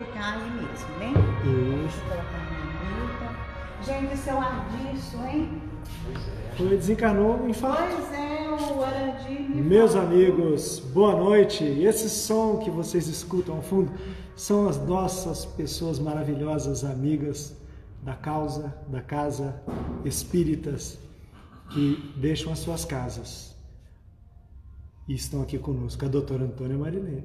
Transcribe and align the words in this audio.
Ficar 0.00 0.34
aí 0.34 0.50
mesmo, 0.52 0.90
né? 1.00 1.12
Isso. 1.88 2.00
Gente, 3.84 4.16
seu 4.16 4.38
Ardiço, 4.38 5.16
hein? 5.26 5.60
Foi 6.56 6.68
desencarnou 6.68 7.48
em 7.48 7.52
fato. 7.52 7.96
Pois 7.96 8.12
é, 8.12 8.48
o 8.48 8.84
Arandi 8.84 9.42
me 9.42 9.60
Meus 9.60 9.94
falou. 9.94 10.06
amigos, 10.06 10.78
boa 10.94 11.16
noite. 11.16 11.64
Esse 11.64 12.08
som 12.08 12.58
que 12.58 12.70
vocês 12.70 13.08
escutam 13.08 13.56
ao 13.56 13.62
fundo 13.62 13.90
são 14.36 14.68
as 14.68 14.78
nossas 14.86 15.44
pessoas 15.44 15.98
maravilhosas, 15.98 16.84
amigas 16.84 17.56
da 18.00 18.14
causa, 18.14 18.72
da 18.86 19.02
casa 19.02 19.60
espíritas 20.04 20.96
que 21.70 22.14
deixam 22.16 22.52
as 22.52 22.60
suas 22.60 22.84
casas 22.84 23.52
e 25.08 25.14
estão 25.14 25.42
aqui 25.42 25.58
conosco, 25.58 26.04
a 26.04 26.08
doutora 26.08 26.44
Antônia 26.44 26.78
Marilene 26.78 27.24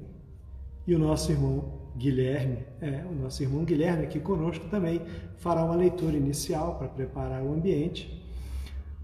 e 0.87 0.95
o 0.95 0.97
nosso 0.97 1.31
irmão 1.31 1.82
Guilherme, 1.95 2.59
é, 2.81 3.03
o 3.09 3.13
nosso 3.13 3.43
irmão 3.43 3.63
Guilherme 3.63 4.03
aqui 4.03 4.19
conosco 4.19 4.65
também 4.69 5.01
fará 5.37 5.63
uma 5.63 5.75
leitura 5.75 6.17
inicial 6.17 6.75
para 6.77 6.87
preparar 6.87 7.43
o 7.43 7.53
ambiente. 7.53 8.21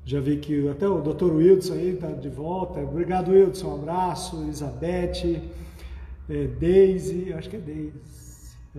Já 0.04 0.20
vi 0.20 0.38
que 0.38 0.68
até 0.68 0.88
o 0.88 1.02
Dr. 1.02 1.32
Wilson 1.32 1.74
aí 1.74 1.90
está 1.90 2.08
de 2.08 2.30
volta. 2.30 2.80
Obrigado, 2.80 3.30
Wilson. 3.30 3.68
Um 3.68 3.76
abraço. 3.76 4.42
Elizabeth, 4.42 5.40
é, 6.28 6.48
Daisy, 6.48 7.32
acho 7.34 7.50
que 7.50 7.58
é 7.58 7.60
Daisy. 7.60 7.94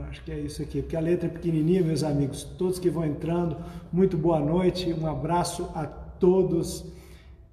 Acho 0.08 0.24
que 0.24 0.32
é 0.32 0.38
isso 0.38 0.62
aqui, 0.62 0.82
porque 0.82 0.96
a 0.96 1.00
letra 1.00 1.26
é 1.26 1.30
pequenininha, 1.30 1.82
meus 1.82 2.02
amigos. 2.02 2.44
Todos 2.44 2.78
que 2.78 2.88
vão 2.88 3.04
entrando, 3.04 3.56
muito 3.92 4.16
boa 4.16 4.40
noite. 4.40 4.92
Um 4.92 5.06
abraço 5.06 5.68
a 5.74 5.84
todos. 5.84 6.84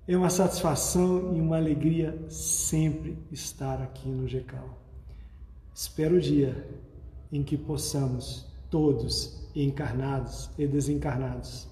É 0.08 0.16
uma 0.16 0.30
satisfação 0.30 1.36
e 1.36 1.42
uma 1.42 1.58
alegria 1.58 2.18
sempre 2.30 3.18
estar 3.32 3.82
aqui 3.82 4.08
no 4.08 4.28
GECAL. 4.28 4.87
Espero 5.80 6.16
o 6.16 6.20
dia 6.20 6.68
em 7.32 7.44
que 7.44 7.56
possamos, 7.56 8.48
todos, 8.68 9.48
encarnados 9.56 10.50
e 10.58 10.66
desencarnados, 10.66 11.68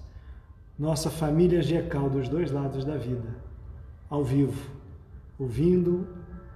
nossa 0.78 1.10
família 1.10 1.60
GECAL 1.60 2.08
dos 2.08 2.28
dois 2.28 2.52
lados 2.52 2.84
da 2.84 2.96
vida, 2.96 3.36
ao 4.08 4.22
vivo, 4.22 4.70
ouvindo 5.36 6.06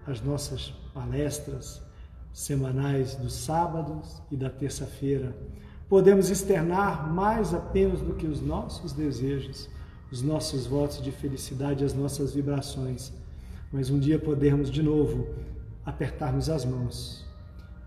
as 0.07 0.21
nossas 0.21 0.69
palestras 0.95 1.83
semanais 2.33 3.17
dos 3.17 3.33
sábados 3.33 4.23
e 4.31 4.37
da 4.37 4.49
terça-feira. 4.49 5.37
Podemos 5.89 6.31
externar 6.31 7.13
mais 7.13 7.53
apenas 7.53 8.01
do 8.01 8.15
que 8.15 8.29
os 8.29 8.41
nossos 8.41 8.93
desejos, 8.93 9.69
os 10.13 10.23
nossos 10.23 10.67
votos 10.67 11.03
de 11.03 11.11
felicidade, 11.11 11.85
as 11.85 11.95
nossas 11.95 12.33
vibrações, 12.33 13.13
mas 13.73 13.91
um 13.91 13.99
dia 13.99 14.21
podermos 14.21 14.71
de 14.71 14.85
novo 14.85 15.35
apertarmos 15.85 16.49
as 16.49 16.65
mãos 16.65 17.29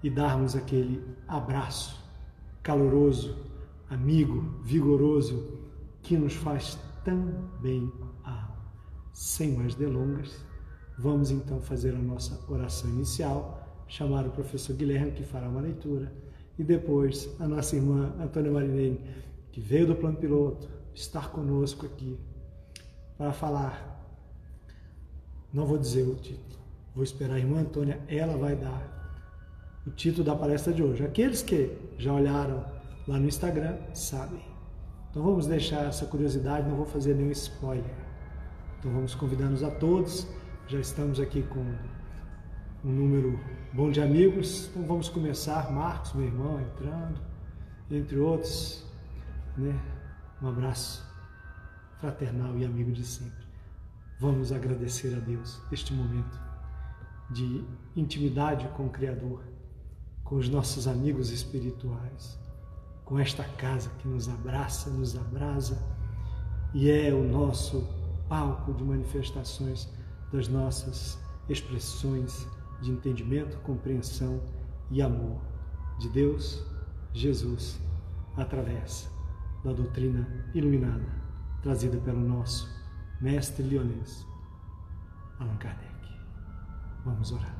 e 0.03 0.09
darmos 0.09 0.55
aquele 0.55 1.01
abraço 1.27 2.03
caloroso, 2.61 3.35
amigo, 3.89 4.61
vigoroso, 4.61 5.59
que 6.01 6.17
nos 6.17 6.33
faz 6.33 6.77
tão 7.03 7.49
bem 7.61 7.91
a 8.23 8.31
alma. 8.31 8.73
Sem 9.13 9.53
mais 9.53 9.75
delongas, 9.75 10.43
vamos 10.97 11.31
então 11.31 11.61
fazer 11.61 11.95
a 11.95 11.99
nossa 11.99 12.39
oração 12.51 12.89
inicial, 12.89 13.85
chamar 13.87 14.27
o 14.27 14.31
professor 14.31 14.75
Guilherme, 14.75 15.11
que 15.11 15.23
fará 15.23 15.47
uma 15.47 15.61
leitura, 15.61 16.11
e 16.57 16.63
depois 16.63 17.29
a 17.39 17.47
nossa 17.47 17.75
irmã 17.75 18.13
Antônia 18.19 18.51
Marinei, 18.51 18.99
que 19.51 19.61
veio 19.61 19.87
do 19.87 19.95
plano 19.95 20.17
piloto, 20.17 20.69
estar 20.93 21.31
conosco 21.31 21.85
aqui 21.85 22.17
para 23.17 23.31
falar. 23.31 23.91
Não 25.51 25.65
vou 25.65 25.77
dizer 25.77 26.07
o 26.07 26.15
título, 26.15 26.59
vou 26.95 27.03
esperar 27.03 27.35
a 27.35 27.39
irmã 27.39 27.59
Antônia, 27.59 28.01
ela 28.07 28.37
vai 28.37 28.55
dar 28.55 29.02
o 29.85 29.91
título 29.91 30.23
da 30.23 30.35
palestra 30.35 30.73
de 30.73 30.81
hoje. 30.81 31.03
Aqueles 31.03 31.41
que 31.41 31.75
já 31.97 32.13
olharam 32.13 32.65
lá 33.07 33.19
no 33.19 33.27
Instagram 33.27 33.77
sabem. 33.93 34.43
Então 35.09 35.21
vamos 35.23 35.45
deixar 35.45 35.85
essa 35.85 36.05
curiosidade, 36.05 36.67
não 36.67 36.75
vou 36.75 36.85
fazer 36.85 37.13
nenhum 37.13 37.31
spoiler. 37.31 37.93
Então 38.79 38.91
vamos 38.91 39.13
convidando-nos 39.13 39.63
a 39.63 39.71
todos. 39.71 40.27
Já 40.67 40.79
estamos 40.79 41.19
aqui 41.19 41.43
com 41.43 41.59
um 42.83 42.91
número 42.91 43.39
bom 43.71 43.91
de 43.91 44.01
amigos. 44.01 44.69
Então 44.69 44.83
vamos 44.83 45.09
começar. 45.09 45.71
Marcos, 45.71 46.13
meu 46.13 46.25
irmão, 46.25 46.59
entrando, 46.59 47.21
entre 47.91 48.17
outros. 48.17 48.85
Né? 49.57 49.79
Um 50.41 50.47
abraço 50.47 51.05
fraternal 51.99 52.57
e 52.57 52.65
amigo 52.65 52.91
de 52.91 53.05
sempre. 53.05 53.43
Vamos 54.19 54.51
agradecer 54.51 55.15
a 55.15 55.19
Deus 55.19 55.61
este 55.71 55.93
momento 55.93 56.39
de 57.29 57.63
intimidade 57.95 58.67
com 58.69 58.85
o 58.85 58.89
Criador, 58.89 59.43
com 60.33 60.39
os 60.39 60.49
nossos 60.49 60.87
amigos 60.87 61.29
espirituais 61.29 62.39
com 63.05 63.19
esta 63.19 63.43
casa 63.43 63.91
que 63.99 64.07
nos 64.07 64.27
abraça, 64.27 64.89
nos 64.89 65.15
abrasa 65.15 65.77
e 66.73 66.89
é 66.89 67.13
o 67.13 67.23
nosso 67.23 67.87
palco 68.27 68.73
de 68.73 68.83
manifestações 68.83 69.87
das 70.31 70.47
nossas 70.47 71.19
expressões 71.47 72.47
de 72.81 72.89
entendimento, 72.89 73.59
compreensão 73.59 74.41
e 74.89 75.03
amor 75.03 75.39
de 75.99 76.09
Deus, 76.09 76.65
Jesus, 77.13 77.79
através 78.35 79.07
da 79.63 79.71
doutrina 79.71 80.27
iluminada 80.55 81.05
trazida 81.61 81.99
pelo 81.99 82.21
nosso 82.21 82.67
mestre 83.21 83.61
leonês, 83.61 84.25
Allan 85.37 85.57
Kardec. 85.57 85.93
Vamos 87.05 87.31
orar. 87.31 87.55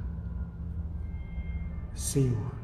Senhor, 1.93 2.62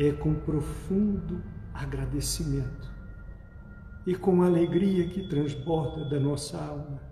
é 0.00 0.12
com 0.12 0.34
profundo 0.34 1.42
agradecimento 1.74 2.90
e 4.06 4.14
com 4.14 4.42
alegria 4.42 5.06
que 5.06 5.28
transborda 5.28 6.08
da 6.08 6.18
nossa 6.18 6.58
alma 6.58 7.02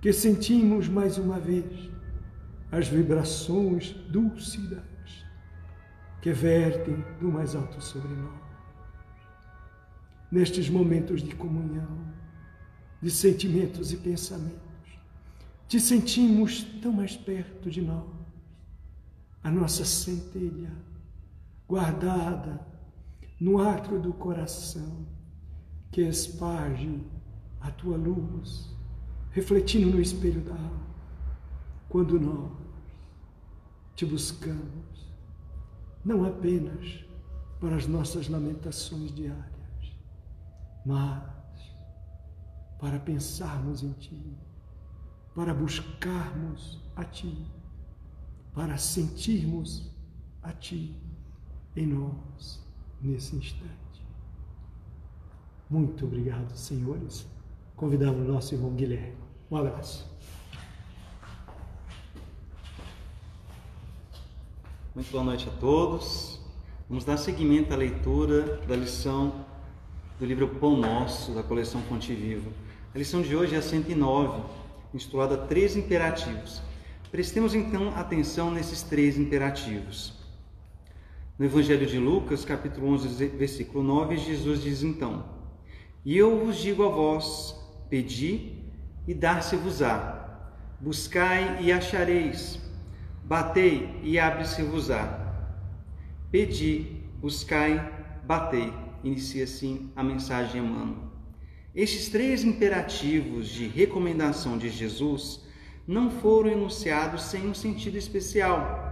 que 0.00 0.10
sentimos 0.10 0.88
mais 0.88 1.18
uma 1.18 1.38
vez 1.38 1.90
as 2.72 2.88
vibrações 2.88 3.92
dúlcidas 4.08 4.82
que 6.22 6.32
vertem 6.32 7.04
do 7.20 7.30
mais 7.30 7.54
alto 7.54 7.82
sobre 7.82 8.14
nós. 8.14 8.40
Nestes 10.32 10.70
momentos 10.70 11.22
de 11.22 11.34
comunhão, 11.34 11.98
de 13.00 13.10
sentimentos 13.10 13.92
e 13.92 13.98
pensamentos, 13.98 14.58
te 15.68 15.78
sentimos 15.78 16.64
tão 16.80 16.92
mais 16.92 17.14
perto 17.14 17.70
de 17.70 17.82
nós, 17.82 18.08
a 19.42 19.50
nossa 19.50 19.84
centelha 19.84 20.72
guardada 21.68 22.66
no 23.40 23.58
átrio 23.58 24.00
do 24.00 24.12
coração, 24.12 25.06
que 25.90 26.02
esparge 26.02 27.00
a 27.60 27.70
tua 27.70 27.96
luz, 27.96 28.70
refletindo 29.30 29.90
no 29.90 30.00
espelho 30.00 30.40
da 30.42 30.52
alma, 30.52 30.86
quando 31.88 32.18
nós 32.20 32.50
te 33.94 34.04
buscamos, 34.04 35.12
não 36.04 36.24
apenas 36.24 37.04
para 37.60 37.76
as 37.76 37.86
nossas 37.86 38.28
lamentações 38.28 39.14
diárias, 39.14 39.96
mas 40.84 41.22
para 42.78 42.98
pensarmos 42.98 43.82
em 43.82 43.92
Ti, 43.92 44.36
para 45.34 45.54
buscarmos 45.54 46.80
a 46.96 47.04
Ti, 47.04 47.50
para 48.52 48.76
sentirmos 48.76 49.90
a 50.42 50.52
Ti 50.52 50.94
em 51.76 51.86
nós 51.86 52.62
nesse 53.00 53.36
instante. 53.36 53.74
Muito 55.68 56.04
obrigado, 56.04 56.54
senhores. 56.56 57.26
Convidamos 57.76 58.28
o 58.28 58.32
nosso 58.32 58.54
irmão 58.54 58.72
Guilherme. 58.72 59.16
Um 59.50 59.56
abraço. 59.56 60.08
Muito 64.94 65.10
boa 65.10 65.24
noite 65.24 65.48
a 65.48 65.52
todos. 65.58 66.40
Vamos 66.88 67.04
dar 67.04 67.16
seguimento 67.16 67.72
à 67.72 67.76
leitura 67.76 68.58
da 68.68 68.76
lição 68.76 69.44
do 70.18 70.24
livro 70.24 70.46
Pão 70.46 70.76
Nosso, 70.76 71.32
da 71.32 71.42
coleção 71.42 71.82
Fonte 71.82 72.14
Viva. 72.14 72.50
A 72.94 72.98
lição 72.98 73.20
de 73.20 73.34
hoje 73.34 73.56
é 73.56 73.58
a 73.58 73.62
109, 73.62 74.42
intitulada 74.94 75.36
Três 75.36 75.76
Imperativos. 75.76 76.62
Prestemos 77.10 77.54
então 77.54 77.88
atenção 77.96 78.52
nesses 78.52 78.82
três 78.82 79.18
imperativos. 79.18 80.23
No 81.36 81.46
Evangelho 81.46 81.84
de 81.84 81.98
Lucas, 81.98 82.44
capítulo 82.44 82.86
11, 82.90 83.26
versículo 83.26 83.82
9, 83.82 84.16
Jesus 84.18 84.62
diz 84.62 84.84
então: 84.84 85.24
E 86.04 86.16
eu 86.16 86.38
vos 86.38 86.58
digo 86.58 86.84
a 86.84 86.88
vós: 86.88 87.56
pedi 87.90 88.52
e 89.04 89.12
dar-se-vos-á, 89.12 90.52
buscai 90.80 91.60
e 91.60 91.72
achareis, 91.72 92.60
batei 93.24 93.98
e 94.04 94.16
abre-se-vos-á. 94.16 95.48
Pedi, 96.30 97.02
buscai, 97.20 97.80
batei. 98.24 98.72
Inicia 99.02 99.42
assim 99.42 99.90
a 99.96 100.04
mensagem 100.04 100.62
Emmanuel. 100.62 101.10
Estes 101.74 102.10
três 102.10 102.44
imperativos 102.44 103.48
de 103.48 103.66
recomendação 103.66 104.56
de 104.56 104.68
Jesus 104.70 105.44
não 105.84 106.12
foram 106.12 106.52
enunciados 106.52 107.24
sem 107.24 107.48
um 107.48 107.54
sentido 107.54 107.98
especial 107.98 108.83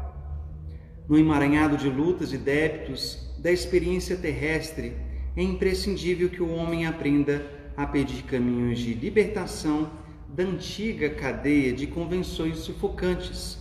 No 1.13 1.19
emaranhado 1.19 1.77
de 1.77 1.91
lutas 1.91 2.33
e 2.33 2.39
débitos 2.39 3.19
da 3.37 3.53
experiência 3.53 4.17
terrestre, 4.17 4.97
é 5.37 5.43
imprescindível 5.43 6.31
que 6.31 6.43
o 6.43 6.51
homem 6.51 6.87
aprenda 6.87 7.45
a 7.77 7.87
pedir 7.87 8.23
caminhos 8.23 8.79
de 8.79 8.95
libertação 8.95 9.91
da 10.27 10.43
antiga 10.43 11.11
cadeia 11.11 11.71
de 11.71 11.87
convenções 11.87 12.61
sufocantes, 12.61 13.59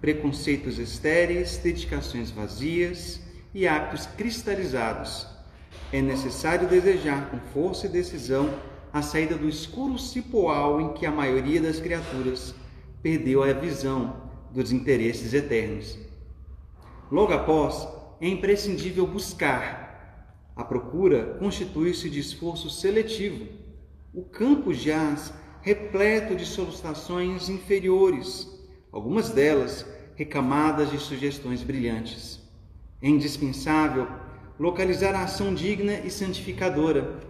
preconceitos 0.00 0.78
estéreis, 0.78 1.58
dedicações 1.58 2.30
vazias 2.30 3.20
e 3.52 3.68
hábitos 3.68 4.06
cristalizados. 4.16 5.26
É 5.92 6.00
necessário 6.00 6.66
desejar 6.66 7.28
com 7.28 7.38
força 7.52 7.84
e 7.84 7.90
decisão 7.90 8.54
a 8.90 9.02
saída 9.02 9.36
do 9.36 9.46
escuro 9.46 9.98
cipoal 9.98 10.80
em 10.80 10.94
que 10.94 11.04
a 11.04 11.12
maioria 11.12 11.60
das 11.60 11.78
criaturas 11.78 12.54
perdeu 13.02 13.42
a 13.42 13.52
visão 13.52 14.16
dos 14.50 14.72
interesses 14.72 15.34
eternos. 15.34 16.05
Logo 17.10 17.32
após, 17.32 17.86
é 18.20 18.28
imprescindível 18.28 19.06
buscar. 19.06 20.50
A 20.56 20.64
procura 20.64 21.36
constitui-se 21.38 22.10
de 22.10 22.18
esforço 22.18 22.68
seletivo. 22.68 23.46
O 24.12 24.24
campo 24.24 24.72
jaz 24.72 25.32
repleto 25.62 26.34
de 26.34 26.46
solicitações 26.46 27.48
inferiores, 27.48 28.48
algumas 28.90 29.30
delas 29.30 29.86
recamadas 30.14 30.90
de 30.90 30.98
sugestões 30.98 31.62
brilhantes. 31.62 32.40
É 33.02 33.08
indispensável 33.08 34.08
localizar 34.58 35.14
a 35.14 35.24
ação 35.24 35.54
digna 35.54 36.00
e 36.00 36.10
santificadora. 36.10 37.20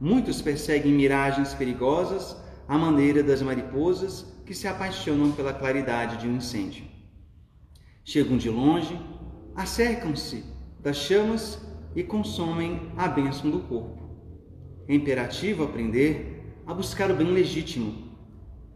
Muitos 0.00 0.40
perseguem 0.40 0.92
miragens 0.92 1.52
perigosas 1.52 2.36
à 2.66 2.78
maneira 2.78 3.22
das 3.22 3.42
mariposas 3.42 4.24
que 4.46 4.54
se 4.54 4.66
apaixonam 4.66 5.30
pela 5.32 5.52
claridade 5.52 6.16
de 6.16 6.26
um 6.26 6.36
incêndio. 6.36 6.84
Chegam 8.02 8.38
de 8.38 8.48
longe, 8.48 8.98
acercam-se 9.54 10.44
das 10.80 10.96
chamas 10.96 11.58
e 11.94 12.02
consomem 12.02 12.92
a 12.96 13.08
bênção 13.08 13.50
do 13.50 13.60
corpo. 13.60 14.10
É 14.88 14.94
imperativo 14.94 15.64
aprender 15.64 16.54
a 16.66 16.74
buscar 16.74 17.10
o 17.10 17.14
bem 17.14 17.28
legítimo. 17.28 18.10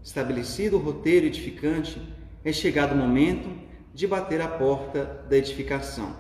Estabelecido 0.03 0.77
o 0.77 0.81
roteiro 0.81 1.27
edificante, 1.27 2.01
é 2.45 2.53
chegado 2.53 2.93
o 2.93 2.97
momento 2.97 3.49
de 3.95 4.07
bater 4.07 4.41
a 4.41 4.49
porta 4.49 5.25
da 5.29 5.37
edificação. 5.37 6.15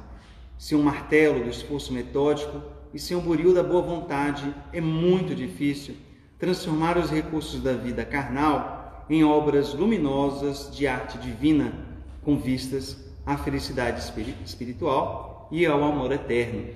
Sem 0.57 0.79
um 0.79 0.83
martelo 0.83 1.43
do 1.43 1.51
esforço 1.51 1.93
metódico 1.93 2.63
e 2.95 2.99
sem 2.99 3.17
um 3.17 3.21
buril 3.21 3.53
da 3.53 3.63
boa 3.63 3.83
vontade, 3.83 4.55
é 4.73 4.81
muito 4.81 5.35
difícil 5.35 5.97
transformar 6.39 6.97
os 6.97 7.11
recursos 7.11 7.61
da 7.61 7.73
vida 7.73 8.05
carnal 8.05 9.05
em 9.11 9.23
obras 9.23 9.75
luminosas 9.75 10.71
de 10.75 10.87
arte 10.87 11.19
divina, 11.19 11.75
com 12.23 12.39
vistas 12.39 13.04
à 13.27 13.37
felicidade 13.37 14.01
espiritual 14.45 15.49
e 15.51 15.65
ao 15.67 15.83
amor 15.83 16.13
eterno. 16.13 16.67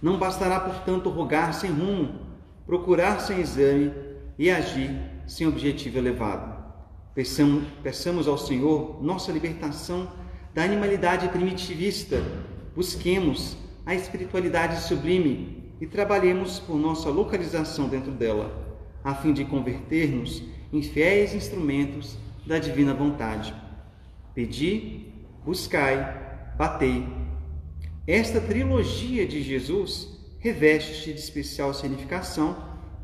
Não 0.00 0.18
bastará, 0.18 0.60
portanto, 0.60 1.10
rogar 1.10 1.52
sem 1.52 1.70
rumo, 1.70 2.20
procurar 2.66 3.20
sem 3.20 3.40
exame 3.40 3.92
e 4.38 4.50
agir 4.50 4.90
sem 5.26 5.46
objetivo 5.46 5.98
elevado. 5.98 6.56
Peçamos, 7.14 7.64
peçamos 7.82 8.28
ao 8.28 8.38
Senhor 8.38 9.02
nossa 9.02 9.32
libertação 9.32 10.08
da 10.54 10.62
animalidade 10.62 11.28
primitivista, 11.28 12.22
busquemos 12.74 13.56
a 13.84 13.94
espiritualidade 13.94 14.80
sublime 14.82 15.72
e 15.80 15.86
trabalhemos 15.86 16.60
por 16.60 16.76
nossa 16.76 17.08
localização 17.08 17.88
dentro 17.88 18.12
dela, 18.12 18.52
a 19.02 19.14
fim 19.14 19.32
de 19.32 19.44
converter-nos 19.44 20.42
em 20.72 20.82
fiéis 20.82 21.34
instrumentos 21.34 22.16
da 22.46 22.58
divina 22.58 22.94
vontade. 22.94 23.54
Pedi, 24.34 25.07
buscai, 25.48 25.96
batei. 26.58 27.08
Esta 28.06 28.38
trilogia 28.38 29.26
de 29.26 29.42
Jesus 29.42 30.06
reveste 30.40 31.10
de 31.14 31.18
especial 31.18 31.72
significação 31.72 32.54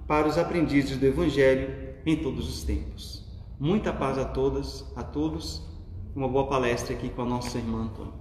para 0.07 0.29
os 0.29 0.37
aprendizes 0.37 0.99
do 0.99 1.07
Evangelho 1.07 1.97
em 2.05 2.23
todos 2.23 2.47
os 2.47 2.63
tempos. 2.63 3.27
Muita 3.59 3.95
paz 3.95 4.19
a 4.19 4.27
todas, 4.27 4.85
a 4.95 5.03
todos. 5.03 5.67
Uma 6.15 6.29
boa 6.29 6.47
palestra 6.47 6.95
aqui 6.95 7.09
com 7.09 7.23
a 7.23 7.25
nossa 7.25 7.57
irmã 7.57 7.85
Antônia. 7.85 8.13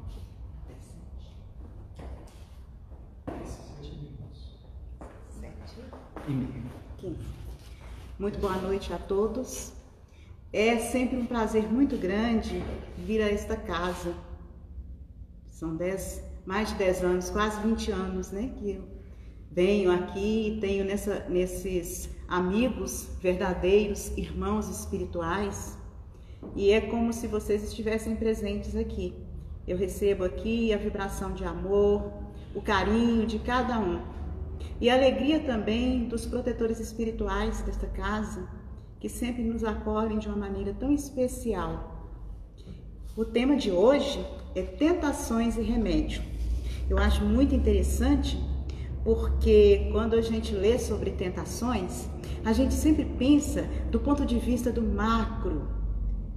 Muito 8.18 8.40
boa 8.40 8.56
noite 8.56 8.94
a 8.94 8.98
todos. 8.98 9.83
É 10.56 10.78
sempre 10.78 11.18
um 11.18 11.26
prazer 11.26 11.64
muito 11.64 11.98
grande 11.98 12.64
vir 12.96 13.24
a 13.24 13.28
esta 13.28 13.56
casa. 13.58 14.14
São 15.50 15.76
dez, 15.76 16.24
mais 16.46 16.70
de 16.70 16.76
10 16.76 17.04
anos, 17.04 17.30
quase 17.32 17.60
20 17.62 17.92
anos, 17.92 18.32
né? 18.32 18.52
Que 18.56 18.74
eu 18.74 18.84
venho 19.50 19.92
aqui 19.92 20.50
e 20.50 20.60
tenho 20.62 20.86
nessa, 20.86 21.28
nesses 21.28 22.08
amigos 22.28 23.10
verdadeiros, 23.20 24.16
irmãos 24.16 24.70
espirituais. 24.70 25.76
E 26.56 26.70
é 26.70 26.82
como 26.82 27.12
se 27.12 27.26
vocês 27.26 27.64
estivessem 27.64 28.16
presentes 28.16 28.76
aqui. 28.76 29.16
Eu 29.68 29.76
recebo 29.76 30.24
aqui 30.24 30.72
a 30.72 30.78
vibração 30.78 31.34
de 31.34 31.44
amor, 31.44 32.14
o 32.54 32.62
carinho 32.62 33.26
de 33.26 33.40
cada 33.40 33.80
um. 33.80 34.04
E 34.80 34.88
a 34.88 34.94
alegria 34.94 35.40
também 35.40 36.08
dos 36.08 36.28
protetores 36.28 36.80
espirituais 36.80 37.64
desta 37.64 37.88
casa, 37.88 38.48
que 39.04 39.10
sempre 39.10 39.44
nos 39.44 39.66
acolhem 39.66 40.18
de 40.18 40.30
uma 40.30 40.38
maneira 40.38 40.74
tão 40.74 40.90
especial. 40.90 42.08
O 43.18 43.26
tema 43.26 43.58
de 43.58 43.70
hoje 43.70 44.26
é 44.56 44.62
tentações 44.62 45.58
e 45.58 45.62
remédio. 45.62 46.24
Eu 46.90 46.98
acho 46.98 47.22
muito 47.26 47.54
interessante 47.54 48.42
porque 49.04 49.90
quando 49.92 50.14
a 50.14 50.22
gente 50.22 50.56
lê 50.56 50.80
sobre 50.80 51.12
tentações, 51.12 52.08
a 52.46 52.54
gente 52.54 52.74
sempre 52.74 53.04
pensa 53.04 53.68
do 53.92 54.00
ponto 54.00 54.26
de 54.26 54.40
vista 54.40 54.72
do 54.72 54.82
macro, 54.82 55.68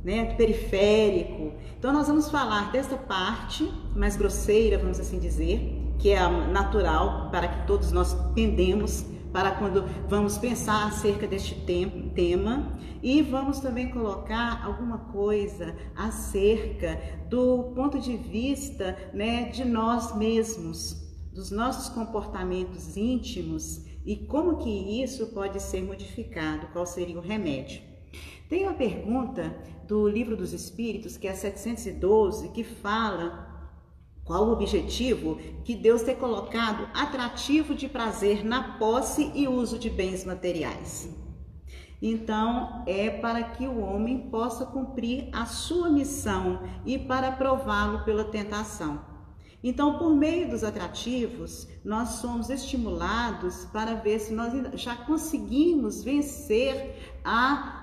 né, 0.03 0.25
do 0.25 0.35
periférico. 0.35 1.53
Então 1.79 1.93
nós 1.93 2.09
vamos 2.09 2.29
falar 2.29 2.73
dessa 2.73 2.97
parte 2.97 3.73
mais 3.95 4.17
grosseira, 4.17 4.77
vamos 4.77 4.99
assim 4.99 5.21
dizer, 5.21 5.95
que 6.01 6.11
é 6.11 6.29
natural 6.49 7.31
para 7.31 7.47
que 7.47 7.65
todos 7.69 7.93
nós 7.93 8.13
tendemos 8.35 9.07
para 9.37 9.51
quando 9.51 9.85
vamos 10.09 10.39
pensar 10.39 10.87
acerca 10.87 11.27
deste 11.27 11.55
tema 12.15 12.73
e 13.03 13.21
vamos 13.21 13.61
também 13.61 13.91
colocar 13.91 14.65
alguma 14.65 14.97
coisa 15.13 15.77
acerca 15.95 16.99
do 17.29 17.65
ponto 17.75 17.99
de 17.99 18.17
vista 18.17 18.97
né, 19.13 19.51
de 19.51 19.63
nós 19.63 20.17
mesmos, 20.17 20.97
dos 21.35 21.51
nossos 21.51 21.91
comportamentos 21.91 22.97
íntimos 22.97 23.85
e 24.07 24.17
como 24.17 24.57
que 24.57 25.03
isso 25.03 25.27
pode 25.27 25.61
ser 25.61 25.83
modificado, 25.83 26.69
qual 26.69 26.87
seria 26.87 27.19
o 27.19 27.21
remédio. 27.21 27.83
Tem 28.49 28.63
uma 28.63 28.73
pergunta 28.73 29.55
do 29.87 30.09
Livro 30.09 30.35
dos 30.35 30.55
Espíritos, 30.55 31.19
que 31.19 31.29
é 31.29 31.35
712, 31.35 32.49
que 32.53 32.65
fala 32.65 33.46
qual 34.27 34.49
o 34.49 34.53
objetivo 34.53 35.39
que 35.65 35.77
Deus 35.77 36.03
ter 36.03 36.17
colocado 36.17 36.89
atrativo 36.93 37.77
de 37.77 37.89
prazer 37.89 38.45
na 38.45 38.77
posse 38.77 39.31
e 39.37 39.47
uso 39.47 39.79
de 39.79 39.89
bens 39.89 40.25
materiais? 40.25 41.09
Então, 42.03 42.83
é 42.87 43.09
para 43.09 43.43
que 43.45 43.67
o 43.67 43.81
homem 43.81 44.29
possa 44.29 44.67
cumprir 44.67 45.29
a 45.33 45.47
sua 45.47 45.89
missão 45.89 46.61
e 46.85 46.99
para 46.99 47.31
prová-lo 47.33 48.05
pela 48.05 48.25
tentação. 48.25 49.01
Então, 49.63 49.97
por 49.97 50.15
meio 50.15 50.51
dos 50.51 50.63
atrativos, 50.63 51.67
nós 51.85 52.21
somos 52.21 52.51
estimulados 52.51 53.65
para 53.67 53.95
ver 53.95 54.19
se 54.19 54.33
nós 54.33 54.53
já 54.75 54.95
conseguimos 54.95 56.03
vencer 56.05 57.17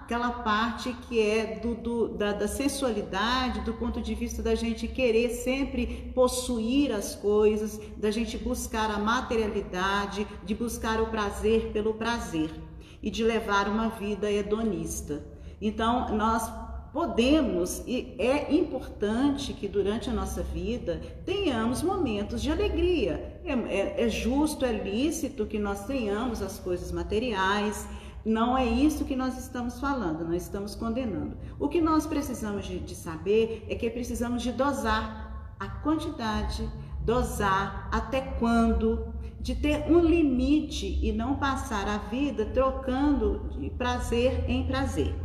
aquela 0.04 0.32
parte 0.32 0.94
que 1.08 1.20
é 1.20 1.60
do, 1.62 1.76
do 1.76 2.08
da, 2.10 2.34
da, 2.34 2.48
sensualidade, 2.48 3.62
do 3.62 3.74
ponto 3.74 4.02
de 4.02 4.14
vista 4.14 4.44
da 4.44 4.54
gente 4.54 4.86
querer 4.86 5.30
sempre 5.30 6.12
possuir 6.14 6.92
as 6.92 7.16
coisas, 7.16 7.80
da 7.96 8.12
gente 8.12 8.38
buscar 8.38 8.92
a 8.92 9.00
materialidade, 9.00 10.28
de 10.44 10.54
buscar 10.54 11.02
o 11.02 11.06
prazer 11.08 11.72
pelo 11.72 11.94
prazer 11.94 12.52
e 13.02 13.10
de 13.10 13.24
levar 13.24 13.70
uma 13.70 13.90
vida 13.90 14.30
hedonista. 14.30 15.26
Então, 15.62 16.14
nós 16.14 16.52
podemos 16.92 17.82
e 17.88 18.14
é 18.20 18.54
importante 18.54 19.54
que 19.54 19.70
durante 19.70 20.10
a 20.10 20.14
nossa 20.14 20.44
vida 20.44 21.02
tenhamos 21.26 21.82
momentos 21.82 22.42
de 22.42 22.52
alegria. 22.52 23.40
É, 23.46 23.54
é, 23.54 24.04
é, 24.04 24.10
justo, 24.10 24.66
é 24.66 24.74
lícito 24.74 25.46
que 25.46 25.58
nós 25.58 25.86
tenhamos 25.86 26.42
as 26.42 26.60
coisas 26.60 26.92
materiais. 26.92 27.88
Não 28.26 28.58
é 28.58 28.66
isso 28.66 29.04
que 29.04 29.16
nós 29.16 29.38
estamos 29.38 29.80
falando, 29.80 30.26
nós 30.26 30.44
estamos 30.44 30.76
condenando. 30.76 31.38
O 31.60 31.68
que 31.68 31.82
nós 31.82 32.08
precisamos 32.08 32.66
de, 32.66 32.80
de 32.80 32.96
saber 32.96 33.66
é 33.68 33.76
que 33.76 33.90
precisamos 33.90 34.42
de 34.42 34.52
dosar 34.52 35.56
a 35.60 35.68
quantidade, 35.68 36.70
dosar 37.02 37.90
até 37.92 38.22
quando, 38.22 39.14
de 39.42 39.56
ter 39.56 39.92
um 39.92 40.00
limite 40.00 41.00
e 41.02 41.12
não 41.12 41.36
passar 41.36 41.88
a 41.88 41.98
vida 41.98 42.46
trocando 42.46 43.50
de 43.50 43.70
prazer 43.72 44.50
em 44.50 44.66
prazer. 44.66 45.23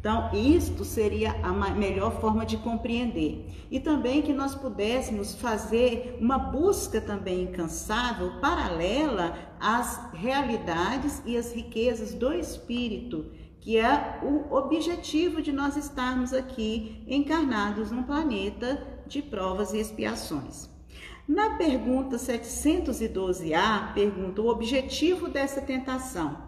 Então, 0.00 0.30
isto 0.32 0.84
seria 0.84 1.32
a 1.42 1.52
melhor 1.72 2.20
forma 2.20 2.46
de 2.46 2.56
compreender. 2.58 3.46
E 3.68 3.80
também 3.80 4.22
que 4.22 4.32
nós 4.32 4.54
pudéssemos 4.54 5.34
fazer 5.34 6.16
uma 6.20 6.38
busca 6.38 7.00
também 7.00 7.42
incansável, 7.42 8.40
paralela 8.40 9.36
às 9.58 10.12
realidades 10.14 11.20
e 11.26 11.36
às 11.36 11.52
riquezas 11.52 12.14
do 12.14 12.32
espírito, 12.32 13.26
que 13.60 13.76
é 13.76 14.20
o 14.22 14.54
objetivo 14.54 15.42
de 15.42 15.50
nós 15.50 15.76
estarmos 15.76 16.32
aqui 16.32 17.02
encarnados 17.08 17.90
num 17.90 18.04
planeta 18.04 18.80
de 19.06 19.20
provas 19.20 19.72
e 19.72 19.78
expiações. 19.78 20.70
Na 21.26 21.56
pergunta 21.56 22.16
712A, 22.16 23.92
pergunta 23.92 24.40
o 24.40 24.48
objetivo 24.48 25.28
dessa 25.28 25.60
tentação 25.60 26.47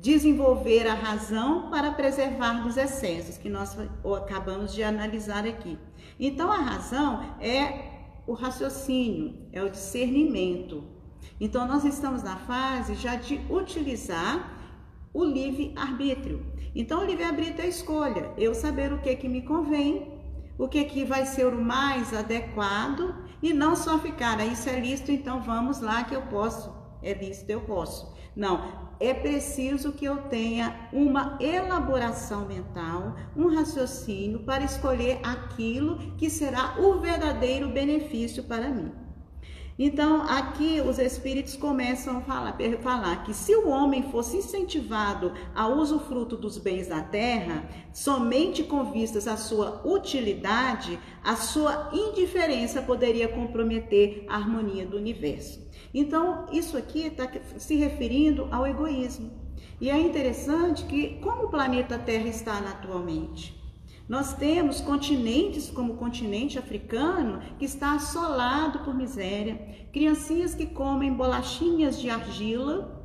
desenvolver 0.00 0.86
a 0.86 0.94
razão 0.94 1.70
para 1.70 1.92
preservar 1.92 2.62
dos 2.62 2.76
excessos, 2.76 3.36
que 3.36 3.48
nós 3.48 3.76
acabamos 4.16 4.72
de 4.72 4.82
analisar 4.82 5.46
aqui. 5.46 5.78
Então, 6.18 6.50
a 6.50 6.58
razão 6.58 7.34
é 7.40 8.22
o 8.26 8.32
raciocínio, 8.32 9.34
é 9.52 9.62
o 9.62 9.70
discernimento. 9.70 10.84
Então, 11.40 11.66
nós 11.66 11.84
estamos 11.84 12.22
na 12.22 12.36
fase 12.36 12.94
já 12.94 13.16
de 13.16 13.40
utilizar 13.50 14.56
o 15.12 15.24
livre-arbítrio. 15.24 16.46
Então, 16.74 17.00
o 17.00 17.04
livre-arbítrio 17.04 17.62
é 17.62 17.64
a 17.64 17.68
escolha, 17.68 18.32
eu 18.36 18.54
saber 18.54 18.92
o 18.92 18.98
que, 18.98 19.16
que 19.16 19.28
me 19.28 19.42
convém, 19.42 20.12
o 20.56 20.68
que, 20.68 20.84
que 20.84 21.04
vai 21.04 21.24
ser 21.26 21.46
o 21.46 21.60
mais 21.60 22.14
adequado 22.14 23.14
e 23.42 23.52
não 23.52 23.74
só 23.74 23.98
ficar, 23.98 24.38
ah, 24.38 24.44
isso 24.44 24.68
é 24.68 24.78
lícito, 24.78 25.10
então 25.10 25.40
vamos 25.40 25.80
lá 25.80 26.04
que 26.04 26.14
eu 26.14 26.22
posso, 26.22 26.72
é 27.02 27.14
lícito, 27.14 27.50
eu 27.50 27.60
posso. 27.60 28.12
Não, 28.38 28.88
é 29.00 29.12
preciso 29.12 29.90
que 29.90 30.04
eu 30.04 30.16
tenha 30.28 30.88
uma 30.92 31.36
elaboração 31.40 32.46
mental, 32.46 33.16
um 33.36 33.52
raciocínio 33.52 34.44
para 34.44 34.62
escolher 34.62 35.18
aquilo 35.24 35.98
que 36.16 36.30
será 36.30 36.76
o 36.78 37.00
verdadeiro 37.00 37.68
benefício 37.68 38.44
para 38.44 38.68
mim. 38.68 38.92
Então, 39.78 40.22
aqui 40.22 40.80
os 40.80 40.98
espíritos 40.98 41.54
começam 41.54 42.18
a 42.18 42.20
falar, 42.22 42.58
falar, 42.82 43.22
que 43.22 43.32
se 43.32 43.54
o 43.54 43.68
homem 43.68 44.10
fosse 44.10 44.38
incentivado 44.38 45.32
a 45.54 45.68
usufruto 45.68 46.36
dos 46.36 46.58
bens 46.58 46.88
da 46.88 47.00
terra, 47.00 47.68
somente 47.92 48.64
com 48.64 48.90
vistas 48.90 49.28
à 49.28 49.36
sua 49.36 49.80
utilidade, 49.86 50.98
a 51.22 51.36
sua 51.36 51.90
indiferença 51.92 52.82
poderia 52.82 53.28
comprometer 53.28 54.24
a 54.28 54.34
harmonia 54.34 54.84
do 54.84 54.96
universo. 54.96 55.64
Então, 55.94 56.46
isso 56.52 56.76
aqui 56.76 57.06
está 57.06 57.30
se 57.56 57.76
referindo 57.76 58.48
ao 58.50 58.66
egoísmo. 58.66 59.30
E 59.80 59.88
é 59.88 59.96
interessante 59.96 60.84
que, 60.86 61.20
como 61.20 61.44
o 61.44 61.50
planeta 61.50 61.96
Terra 61.96 62.26
está 62.26 62.58
atualmente, 62.58 63.57
nós 64.08 64.32
temos 64.32 64.80
continentes 64.80 65.68
como 65.68 65.92
o 65.92 65.96
continente 65.96 66.58
africano 66.58 67.40
que 67.58 67.64
está 67.66 67.92
assolado 67.92 68.78
por 68.78 68.94
miséria, 68.94 69.86
criancinhas 69.92 70.54
que 70.54 70.64
comem 70.64 71.12
bolachinhas 71.12 72.00
de 72.00 72.08
argila, 72.08 73.04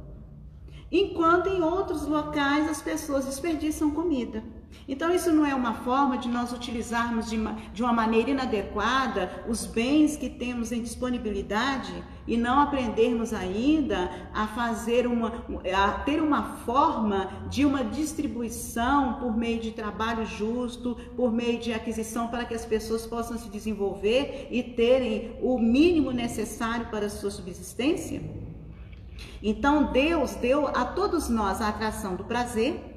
enquanto 0.89 1.47
em 1.47 1.61
outros 1.61 2.07
locais 2.07 2.69
as 2.69 2.81
pessoas 2.81 3.25
desperdiçam 3.25 3.91
comida. 3.91 4.41
Então, 4.87 5.13
isso 5.13 5.31
não 5.31 5.45
é 5.45 5.55
uma 5.55 5.73
forma 5.73 6.17
de 6.17 6.27
nós 6.27 6.51
utilizarmos 6.51 7.29
de 7.29 7.37
uma, 7.37 7.57
de 7.73 7.81
uma 7.81 7.93
maneira 7.93 8.31
inadequada 8.31 9.43
os 9.47 9.65
bens 9.65 10.17
que 10.17 10.29
temos 10.29 10.71
em 10.71 10.81
disponibilidade 10.81 11.93
e 12.27 12.37
não 12.37 12.59
aprendermos 12.59 13.33
ainda 13.33 14.09
a 14.33 14.47
fazer 14.47 15.07
uma, 15.07 15.45
a 15.73 15.91
ter 15.99 16.21
uma 16.21 16.57
forma 16.65 17.29
de 17.49 17.65
uma 17.65 17.83
distribuição 17.83 19.15
por 19.15 19.35
meio 19.35 19.59
de 19.59 19.71
trabalho 19.71 20.25
justo, 20.25 20.95
por 21.15 21.31
meio 21.31 21.59
de 21.59 21.73
aquisição 21.73 22.27
para 22.27 22.45
que 22.45 22.53
as 22.53 22.65
pessoas 22.65 23.05
possam 23.05 23.37
se 23.37 23.49
desenvolver 23.49 24.47
e 24.51 24.63
terem 24.63 25.35
o 25.41 25.57
mínimo 25.57 26.11
necessário 26.11 26.87
para 26.87 27.05
a 27.05 27.09
sua 27.09 27.31
subsistência? 27.31 28.21
Então, 29.41 29.91
Deus 29.91 30.35
deu 30.35 30.67
a 30.67 30.85
todos 30.85 31.29
nós 31.29 31.61
a 31.61 31.69
atração 31.69 32.15
do 32.15 32.23
prazer 32.23 32.92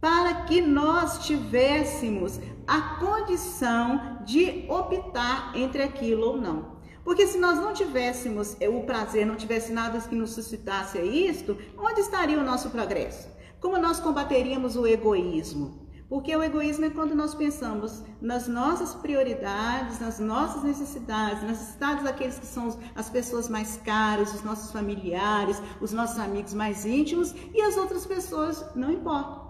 para 0.00 0.42
que 0.42 0.60
nós 0.60 1.26
tivéssemos 1.26 2.40
a 2.66 2.80
condição 2.98 4.18
de 4.24 4.64
optar 4.68 5.52
entre 5.54 5.82
aquilo 5.82 6.26
ou 6.28 6.36
não. 6.36 6.76
Porque 7.04 7.26
se 7.26 7.38
nós 7.38 7.58
não 7.58 7.72
tivéssemos 7.72 8.56
o 8.68 8.82
prazer, 8.82 9.24
não 9.24 9.36
tivesse 9.36 9.72
nada 9.72 10.00
que 10.00 10.14
nos 10.14 10.30
suscitasse 10.30 10.98
a 10.98 11.04
isto, 11.04 11.56
onde 11.78 12.00
estaria 12.00 12.38
o 12.38 12.44
nosso 12.44 12.70
progresso? 12.70 13.28
Como 13.60 13.78
nós 13.78 14.00
combateríamos 14.00 14.74
o 14.76 14.86
egoísmo? 14.86 15.86
Porque 16.08 16.34
o 16.36 16.42
egoísmo 16.42 16.84
é 16.84 16.90
quando 16.90 17.14
nós 17.14 17.34
pensamos 17.34 18.02
nas 18.20 18.46
nossas 18.46 18.94
prioridades, 18.94 19.98
nas 19.98 20.20
nossas 20.20 20.62
necessidades, 20.62 21.42
nas 21.42 21.58
necessidades 21.58 22.04
daqueles 22.04 22.38
que 22.38 22.46
são 22.46 22.76
as 22.94 23.08
pessoas 23.08 23.48
mais 23.48 23.76
caras, 23.78 24.32
os 24.32 24.42
nossos 24.42 24.70
familiares, 24.70 25.60
os 25.80 25.92
nossos 25.92 26.18
amigos 26.18 26.54
mais 26.54 26.84
íntimos 26.84 27.34
e 27.52 27.60
as 27.60 27.76
outras 27.76 28.06
pessoas 28.06 28.64
não 28.74 28.92
importam. 28.92 29.45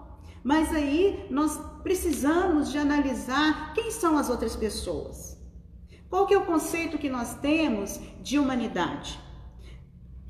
Mas 0.47 0.73
aí 0.73 1.27
nós 1.29 1.59
precisamos 1.83 2.71
de 2.71 2.77
analisar 2.77 3.73
quem 3.73 3.91
são 3.91 4.17
as 4.17 4.29
outras 4.29 4.55
pessoas. 4.55 5.37
Qual 6.09 6.25
que 6.25 6.33
é 6.33 6.37
o 6.37 6.45
conceito 6.45 6.97
que 6.97 7.09
nós 7.09 7.35
temos 7.41 7.99
de 8.23 8.39
humanidade? 8.39 9.19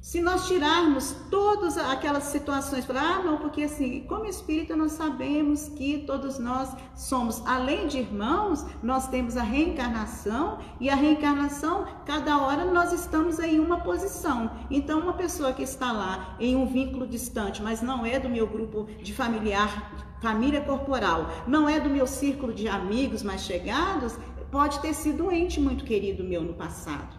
Se 0.08 0.22
nós 0.22 0.48
tirarmos 0.48 1.14
todas 1.30 1.78
aquelas 1.78 2.24
situações, 2.24 2.86
falar, 2.86 3.18
ah, 3.18 3.24
não, 3.24 3.40
porque 3.40 3.64
assim, 3.64 4.06
como 4.08 4.26
espírita 4.26 4.74
nós 4.74 4.94
sabemos 4.94 5.68
que 5.68 6.06
todos 6.08 6.40
nós 6.40 6.74
somos, 6.96 7.46
além 7.46 7.88
de 7.88 7.98
irmãos, 7.98 8.66
nós 8.82 9.10
temos 9.10 9.36
a 9.36 9.44
reencarnação 9.44 10.60
e 10.80 10.90
a 10.90 10.96
reencarnação, 10.96 11.86
cada 12.06 12.42
hora 12.42 12.64
nós 12.72 12.94
estamos 12.94 13.38
em 13.40 13.60
uma 13.60 13.82
posição. 13.82 14.50
Então, 14.72 15.02
uma 15.02 15.12
pessoa 15.12 15.52
que 15.52 15.64
está 15.64 15.92
lá 15.92 16.38
em 16.40 16.56
um 16.56 16.66
vínculo 16.66 17.06
distante, 17.06 17.62
mas 17.62 17.82
não 17.82 18.06
é 18.06 18.18
do 18.18 18.30
meu 18.30 18.48
grupo 18.48 18.88
de 19.04 19.14
familiar, 19.14 19.92
família 20.22 20.62
corporal, 20.62 21.30
não 21.46 21.68
é 21.68 21.82
do 21.82 21.90
meu 21.90 22.08
círculo 22.08 22.54
de 22.54 22.70
amigos 22.70 23.24
mais 23.24 23.42
chegados, 23.42 24.18
pode 24.50 24.80
ter 24.80 24.94
sido 24.94 25.26
um 25.26 25.32
ente 25.34 25.60
muito 25.60 25.84
querido 25.84 26.24
meu 26.24 26.44
no 26.44 26.54
passado, 26.54 27.14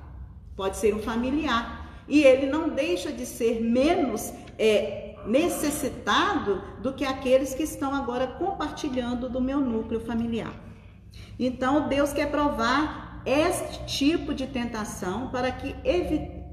pode 0.57 0.79
ser 0.79 0.95
um 0.95 1.03
familiar 1.03 1.78
e 2.09 2.25
ele 2.25 2.47
não 2.47 2.71
deixa 2.71 3.13
de 3.13 3.27
ser 3.27 3.61
menos 3.61 4.33
é, 4.59 5.15
necessitado 5.27 6.63
do 6.81 6.93
que 6.93 7.05
aqueles 7.05 7.55
que 7.55 7.63
estão 7.63 7.95
agora 7.95 8.27
compartilhando 8.27 9.29
do 9.29 9.41
meu 9.41 9.61
núcleo 9.61 10.01
familiar. 10.01 10.55
Então, 11.39 11.89
Deus 11.89 12.13
quer 12.13 12.31
provar 12.31 13.23
este 13.27 13.85
tipo 13.85 14.35
de 14.35 14.47
tentação 14.47 15.29
para 15.29 15.53
que 15.53 15.75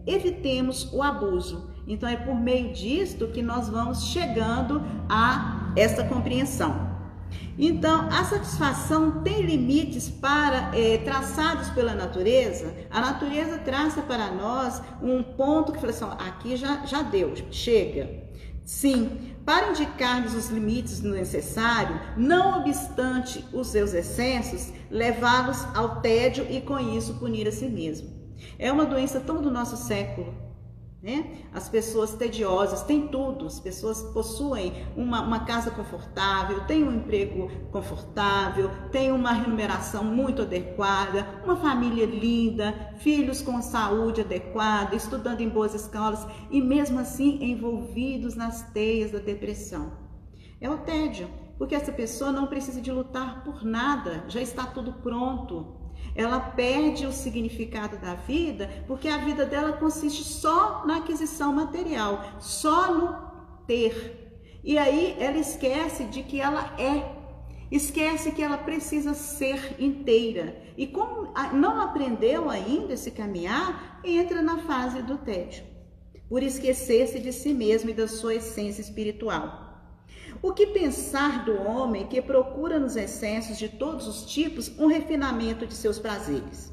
evitemos 0.06 0.92
o 0.94 1.02
abuso. 1.02 1.72
Então, 1.88 2.10
é 2.10 2.16
por 2.16 2.36
meio 2.36 2.74
disto 2.74 3.28
que 3.28 3.42
nós 3.42 3.70
vamos 3.70 4.08
chegando 4.08 4.84
a 5.08 5.74
esta 5.76 6.04
compreensão. 6.04 6.95
Então, 7.58 8.10
a 8.10 8.24
satisfação 8.26 9.24
tem 9.24 9.42
limites 9.42 10.10
para 10.10 10.72
é, 10.76 10.98
traçados 10.98 11.70
pela 11.70 11.94
natureza. 11.94 12.74
A 12.92 13.00
natureza 13.00 13.58
traça 13.60 14.02
para 14.02 14.32
nós 14.32 14.82
um 15.02 15.24
ponto 15.24 15.72
que 15.72 15.80
fala 15.80 15.92
assim: 15.92 16.28
aqui 16.28 16.58
já, 16.58 16.86
já 16.86 17.02
deu, 17.02 17.34
chega. 17.52 18.26
Sim, 18.66 19.36
para 19.46 19.70
indicar-nos 19.70 20.34
os 20.34 20.50
limites 20.50 21.00
do 21.00 21.12
necessário, 21.12 22.02
não 22.18 22.60
obstante 22.60 23.46
os 23.54 23.68
seus 23.68 23.94
excessos, 23.94 24.74
levá-los 24.90 25.66
ao 25.76 26.02
tédio 26.02 26.48
e 26.50 26.60
com 26.62 26.80
isso 26.80 27.14
punir 27.16 27.48
a 27.48 27.52
si 27.52 27.68
mesmo. 27.68 28.10
É 28.58 28.72
uma 28.72 28.86
doença 28.86 29.20
tão 29.20 29.42
do 29.42 29.52
nosso 29.52 29.78
século 29.78 30.45
né? 31.06 31.46
As 31.54 31.70
pessoas 31.70 32.16
tediosas 32.16 32.82
têm 32.82 33.08
tudo, 33.10 33.46
as 33.46 33.60
pessoas 33.60 34.02
possuem 34.12 34.74
uma, 34.98 35.22
uma 35.22 35.46
casa 35.46 35.70
confortável, 35.70 36.66
têm 36.66 36.84
um 36.84 36.96
emprego 36.96 37.48
confortável, 37.72 38.72
têm 38.92 39.12
uma 39.12 39.32
remuneração 39.32 40.04
muito 40.04 40.42
adequada, 40.42 41.44
uma 41.44 41.58
família 41.58 42.08
linda, 42.08 42.96
filhos 42.98 43.40
com 43.40 43.62
saúde 43.62 44.22
adequada, 44.22 44.96
estudando 44.96 45.42
em 45.42 45.50
boas 45.50 45.76
escolas 45.76 46.26
e 46.50 46.60
mesmo 46.60 46.98
assim 46.98 47.38
envolvidos 47.44 48.36
nas 48.36 48.64
teias 48.72 49.12
da 49.12 49.20
depressão. 49.20 49.92
É 50.60 50.68
o 50.68 50.80
tédio, 50.80 51.30
porque 51.56 51.76
essa 51.76 51.92
pessoa 51.92 52.32
não 52.32 52.48
precisa 52.48 52.82
de 52.82 52.92
lutar 52.92 53.44
por 53.44 53.64
nada, 53.64 54.26
já 54.28 54.42
está 54.42 54.66
tudo 54.66 54.92
pronto 54.92 55.85
ela 56.16 56.40
perde 56.40 57.06
o 57.06 57.12
significado 57.12 57.98
da 57.98 58.16
vida 58.16 58.70
porque 58.88 59.10
a 59.10 59.18
vida 59.18 59.46
dela 59.46 59.74
consiste 59.74 60.24
só 60.24 60.86
na 60.86 60.98
aquisição 60.98 61.52
material, 61.52 62.24
só 62.40 62.94
no 62.94 63.36
ter. 63.68 64.40
E 64.64 64.78
aí 64.78 65.16
ela 65.20 65.38
esquece 65.38 66.06
de 66.06 66.24
que 66.24 66.40
ela 66.40 66.74
é, 66.80 67.16
esquece 67.70 68.32
que 68.32 68.42
ela 68.42 68.58
precisa 68.58 69.14
ser 69.14 69.76
inteira. 69.78 70.64
E 70.78 70.88
como 70.88 71.34
não 71.54 71.82
aprendeu 71.82 72.50
ainda 72.50 72.94
esse 72.94 73.12
caminhar, 73.12 74.00
entra 74.04 74.42
na 74.42 74.60
fase 74.60 75.02
do 75.02 75.18
tédio, 75.18 75.64
por 76.30 76.42
esquecer-se 76.42 77.20
de 77.20 77.32
si 77.34 77.54
mesmo 77.54 77.90
e 77.90 77.94
da 77.94 78.08
sua 78.08 78.36
essência 78.36 78.82
espiritual. 78.82 79.65
O 80.46 80.54
que 80.54 80.68
pensar 80.68 81.44
do 81.44 81.60
homem 81.60 82.06
que 82.06 82.22
procura 82.22 82.80
nos 82.80 82.96
excessos 82.96 83.58
de 83.58 83.68
todos 83.68 84.08
os 84.08 84.28
tipos 84.32 84.72
um 84.78 84.86
refinamento 84.86 85.66
de 85.66 85.74
seus 85.74 85.98
prazeres? 85.98 86.72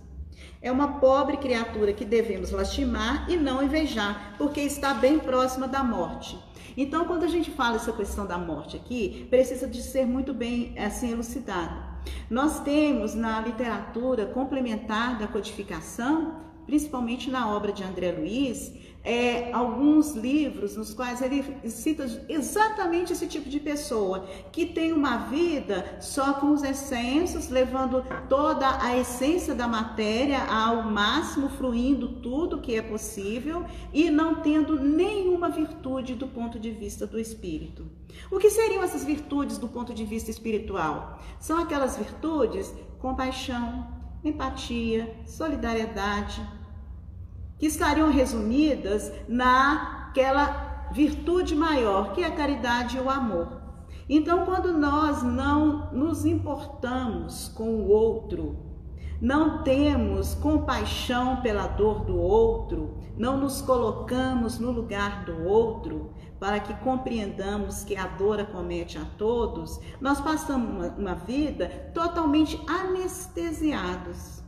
É 0.60 0.70
uma 0.70 1.00
pobre 1.00 1.38
criatura 1.38 1.94
que 1.94 2.04
devemos 2.04 2.50
lastimar 2.50 3.30
e 3.30 3.36
não 3.38 3.62
invejar, 3.62 4.34
porque 4.36 4.60
está 4.60 4.92
bem 4.92 5.18
próxima 5.18 5.66
da 5.66 5.82
morte. 5.82 6.38
Então, 6.76 7.06
quando 7.06 7.24
a 7.24 7.28
gente 7.28 7.50
fala 7.50 7.76
essa 7.76 7.94
questão 7.94 8.26
da 8.26 8.36
morte 8.36 8.76
aqui, 8.76 9.26
precisa 9.30 9.66
de 9.66 9.80
ser 9.80 10.04
muito 10.04 10.34
bem 10.34 10.78
assim 10.78 11.10
elucidado. 11.10 11.74
Nós 12.28 12.60
temos 12.60 13.14
na 13.14 13.40
literatura 13.40 14.26
complementar 14.26 15.18
da 15.18 15.26
codificação, 15.26 16.42
principalmente 16.66 17.30
na 17.30 17.50
obra 17.50 17.72
de 17.72 17.82
André 17.82 18.12
Luiz, 18.12 18.70
é, 19.04 19.52
alguns 19.52 20.12
livros 20.12 20.76
nos 20.76 20.94
quais 20.94 21.20
ele 21.20 21.44
cita 21.68 22.04
exatamente 22.28 23.12
esse 23.12 23.26
tipo 23.26 23.48
de 23.48 23.58
pessoa 23.58 24.26
que 24.52 24.64
tem 24.64 24.92
uma 24.92 25.28
vida 25.28 25.98
só 26.00 26.34
com 26.34 26.52
os 26.52 26.62
excessos, 26.62 27.48
levando 27.48 28.04
toda 28.28 28.80
a 28.82 28.96
essência 28.96 29.54
da 29.54 29.66
matéria 29.66 30.44
ao 30.44 30.84
máximo, 30.84 31.48
fruindo 31.48 32.20
tudo 32.20 32.60
que 32.60 32.76
é 32.76 32.82
possível 32.82 33.64
e 33.92 34.10
não 34.10 34.36
tendo 34.36 34.80
nenhuma 34.80 35.48
virtude 35.48 36.14
do 36.14 36.28
ponto 36.28 36.58
de 36.58 36.70
vista 36.70 37.06
do 37.06 37.18
espírito. 37.18 37.84
O 38.30 38.38
que 38.38 38.50
seriam 38.50 38.82
essas 38.82 39.04
virtudes 39.04 39.58
do 39.58 39.68
ponto 39.68 39.92
de 39.92 40.04
vista 40.04 40.30
espiritual? 40.30 41.20
São 41.40 41.58
aquelas 41.58 41.96
virtudes 41.96 42.72
compaixão, 42.98 43.86
empatia, 44.22 45.12
solidariedade, 45.26 46.40
que 47.62 47.68
estariam 47.68 48.10
resumidas 48.10 49.12
naquela 49.28 50.88
virtude 50.90 51.54
maior, 51.54 52.12
que 52.12 52.20
é 52.20 52.26
a 52.26 52.34
caridade 52.34 52.96
e 52.96 53.00
o 53.00 53.08
amor. 53.08 53.62
Então, 54.08 54.44
quando 54.44 54.76
nós 54.76 55.22
não 55.22 55.92
nos 55.92 56.24
importamos 56.24 57.46
com 57.54 57.68
o 57.68 57.88
outro, 57.88 58.56
não 59.20 59.62
temos 59.62 60.34
compaixão 60.34 61.40
pela 61.40 61.68
dor 61.68 62.04
do 62.04 62.18
outro, 62.18 62.98
não 63.16 63.38
nos 63.38 63.62
colocamos 63.62 64.58
no 64.58 64.72
lugar 64.72 65.24
do 65.24 65.44
outro, 65.44 66.10
para 66.40 66.58
que 66.58 66.74
compreendamos 66.82 67.84
que 67.84 67.94
a 67.94 68.08
dor 68.08 68.40
acomete 68.40 68.98
a 68.98 69.04
todos, 69.16 69.78
nós 70.00 70.20
passamos 70.20 70.68
uma, 70.68 70.88
uma 70.98 71.14
vida 71.14 71.68
totalmente 71.94 72.60
anestesiados 72.66 74.41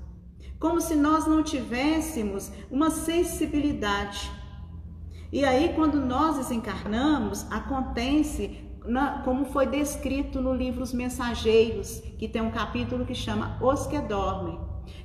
como 0.65 0.81
se 0.81 0.95
nós 0.95 1.27
não 1.27 1.43
tivéssemos 1.43 2.51
uma 2.71 2.89
sensibilidade. 2.89 4.33
E 5.31 5.45
aí, 5.45 5.75
quando 5.75 6.01
nós 6.01 6.39
desencarnamos, 6.39 7.45
acontece 7.53 8.65
na, 8.87 9.19
como 9.25 9.45
foi 9.45 9.67
descrito 9.67 10.41
no 10.41 10.55
livro 10.55 10.83
Os 10.83 10.95
Mensageiros, 10.95 12.01
que 12.19 12.27
tem 12.27 12.41
um 12.41 12.51
capítulo 12.51 13.05
que 13.05 13.15
chama 13.15 13.59
Os 13.61 13.87
que 13.87 13.99
Dormem, 13.99 14.59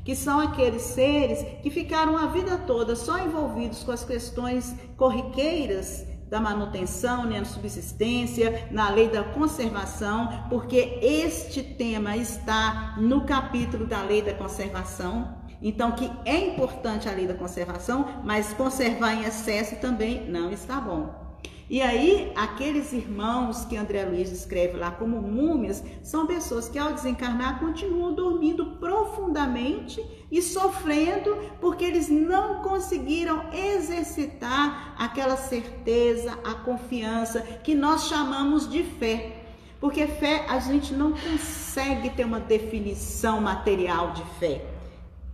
que 0.05 0.15
são 0.15 0.39
aqueles 0.39 0.81
seres 0.81 1.45
que 1.61 1.69
ficaram 1.69 2.15
a 2.15 2.27
vida 2.27 2.59
toda 2.59 2.95
só 2.95 3.19
envolvidos 3.19 3.83
com 3.83 3.91
as 3.91 4.05
questões 4.05 4.73
corriqueiras 4.95 6.07
da 6.29 6.39
manutenção, 6.39 7.25
né, 7.25 7.37
na 7.37 7.45
subsistência, 7.45 8.69
na 8.71 8.89
lei 8.89 9.09
da 9.09 9.25
conservação, 9.25 10.45
porque 10.49 10.99
este 11.01 11.61
tema 11.61 12.15
está 12.15 12.95
no 12.97 13.25
capítulo 13.25 13.85
da 13.85 14.01
lei 14.03 14.21
da 14.21 14.33
conservação. 14.33 15.38
Então, 15.61 15.91
que 15.91 16.09
é 16.25 16.37
importante 16.37 17.09
a 17.09 17.11
lei 17.11 17.27
da 17.27 17.33
conservação, 17.33 18.21
mas 18.23 18.53
conservar 18.53 19.13
em 19.13 19.25
excesso 19.25 19.75
também 19.77 20.29
não 20.29 20.51
está 20.51 20.79
bom. 20.79 21.29
E 21.69 21.83
aí, 21.83 22.31
aqueles 22.35 22.93
irmãos 22.93 23.63
que 23.65 23.77
André 23.77 24.03
Luiz 24.03 24.31
escreve 24.31 24.75
lá 24.75 24.89
como 24.89 25.21
múmias, 25.21 25.83
são 26.01 26.25
pessoas 26.25 26.67
que 26.67 26.79
ao 26.79 26.93
desencarnar 26.93 27.59
continuam 27.59 28.15
dormindo 28.15 28.77
profundamente 28.77 30.03
e 30.31 30.41
sofrendo 30.41 31.37
porque 31.61 31.85
eles 31.85 32.09
não 32.09 32.63
conseguiram 32.63 33.43
exercitar 33.53 34.95
aquela 34.97 35.37
certeza, 35.37 36.39
a 36.43 36.55
confiança 36.55 37.41
que 37.63 37.75
nós 37.75 38.07
chamamos 38.07 38.67
de 38.67 38.81
fé. 38.81 39.35
Porque 39.79 40.07
fé 40.07 40.45
a 40.49 40.59
gente 40.59 40.91
não 40.91 41.11
consegue 41.11 42.09
ter 42.09 42.25
uma 42.25 42.39
definição 42.39 43.39
material 43.39 44.11
de 44.13 44.23
fé. 44.39 44.78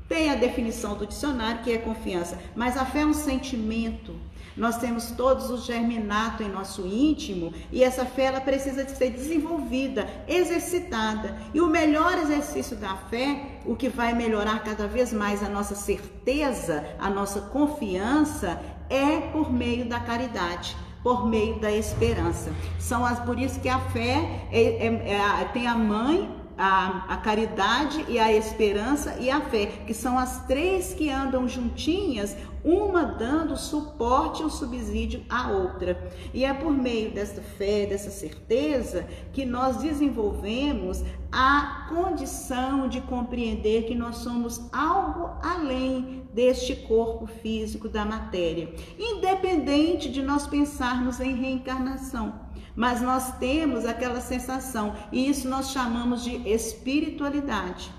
Tem 0.08 0.30
a 0.30 0.36
definição 0.36 0.96
do 0.96 1.08
dicionário, 1.08 1.64
que 1.64 1.72
é 1.72 1.78
confiança, 1.78 2.38
mas 2.56 2.78
a 2.78 2.86
fé 2.86 3.02
é 3.02 3.06
um 3.06 3.14
sentimento. 3.14 4.16
Nós 4.56 4.78
temos 4.78 5.12
todos 5.12 5.50
o 5.50 5.58
germinato 5.58 6.42
em 6.42 6.48
nosso 6.48 6.88
íntimo 6.88 7.52
e 7.72 7.84
essa 7.84 8.06
fé 8.06 8.26
ela 8.26 8.40
precisa 8.40 8.88
ser 8.88 9.10
desenvolvida, 9.10 10.08
exercitada. 10.28 11.36
E 11.54 11.60
o 11.60 11.68
melhor 11.68 12.18
exercício 12.20 12.78
da 12.78 12.96
fé, 12.96 13.60
o 13.66 13.76
que 13.76 13.90
vai 13.90 14.14
melhorar 14.14 14.64
cada 14.64 14.88
vez 14.88 15.12
mais 15.12 15.44
a 15.44 15.50
nossa 15.50 15.76
certeza, 15.76 16.86
a 16.98 17.10
nossa 17.10 17.42
confiança, 17.42 18.62
é 18.90 19.20
por 19.32 19.52
meio 19.52 19.90
da 19.90 20.00
caridade 20.00 20.78
por 21.06 21.28
meio 21.28 21.60
da 21.60 21.72
esperança. 21.72 22.52
São 22.80 23.06
as 23.06 23.20
por 23.20 23.38
isso 23.38 23.60
que 23.60 23.70
a 23.70 23.78
fé 23.78 24.48
é, 24.52 24.88
é, 24.88 24.88
é, 24.88 25.46
tem 25.54 25.68
a 25.68 25.76
mãe 25.76 26.28
a, 26.58 27.06
a 27.14 27.18
caridade 27.18 28.06
e 28.08 28.18
a 28.18 28.32
esperança 28.32 29.18
e 29.20 29.30
a 29.30 29.42
fé, 29.42 29.66
que 29.86 29.94
são 29.94 30.18
as 30.18 30.46
três 30.46 30.94
que 30.94 31.10
andam 31.10 31.48
juntinhas, 31.48 32.36
uma 32.64 33.04
dando 33.04 33.56
suporte 33.56 34.42
ou 34.42 34.50
subsídio 34.50 35.24
à 35.30 35.50
outra. 35.52 36.12
E 36.34 36.44
é 36.44 36.54
por 36.54 36.72
meio 36.72 37.12
dessa 37.12 37.42
fé, 37.42 37.86
dessa 37.86 38.10
certeza, 38.10 39.06
que 39.32 39.46
nós 39.46 39.78
desenvolvemos 39.78 41.04
a 41.32 41.88
condição 41.90 42.88
de 42.88 43.02
compreender 43.02 43.84
que 43.84 43.94
nós 43.94 44.18
somos 44.18 44.62
algo 44.74 45.30
além 45.44 46.24
deste 46.34 46.76
corpo 46.76 47.28
físico 47.28 47.88
da 47.88 48.04
matéria, 48.04 48.74
independente 48.98 50.10
de 50.10 50.22
nós 50.22 50.48
pensarmos 50.48 51.20
em 51.20 51.36
reencarnação 51.36 52.45
mas 52.76 53.02
nós 53.02 53.38
temos 53.38 53.86
aquela 53.86 54.20
sensação, 54.20 54.96
e 55.12 55.30
isso 55.30 55.48
nós 55.48 55.72
chamamos 55.72 56.24
de 56.24 56.36
espiritualidade. 56.48 57.94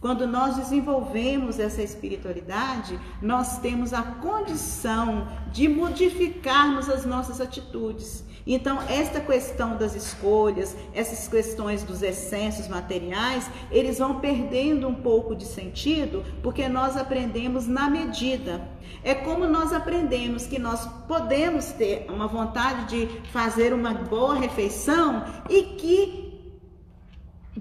Quando 0.00 0.28
nós 0.28 0.56
desenvolvemos 0.56 1.58
essa 1.58 1.82
espiritualidade, 1.82 2.98
nós 3.20 3.58
temos 3.58 3.92
a 3.92 4.02
condição 4.02 5.26
de 5.50 5.68
modificarmos 5.68 6.88
as 6.88 7.04
nossas 7.04 7.40
atitudes. 7.40 8.24
Então, 8.50 8.80
esta 8.88 9.20
questão 9.20 9.76
das 9.76 9.94
escolhas, 9.94 10.74
essas 10.94 11.28
questões 11.28 11.82
dos 11.82 12.02
excessos 12.02 12.66
materiais, 12.66 13.48
eles 13.70 13.98
vão 13.98 14.20
perdendo 14.20 14.88
um 14.88 14.94
pouco 14.94 15.36
de 15.36 15.44
sentido 15.44 16.24
porque 16.42 16.66
nós 16.66 16.96
aprendemos 16.96 17.66
na 17.66 17.90
medida. 17.90 18.66
É 19.04 19.14
como 19.14 19.46
nós 19.46 19.70
aprendemos 19.70 20.46
que 20.46 20.58
nós 20.58 20.86
podemos 21.06 21.66
ter 21.72 22.06
uma 22.08 22.26
vontade 22.26 22.86
de 22.86 23.20
fazer 23.30 23.74
uma 23.74 23.92
boa 23.92 24.36
refeição 24.36 25.24
e 25.50 25.62
que 25.76 26.27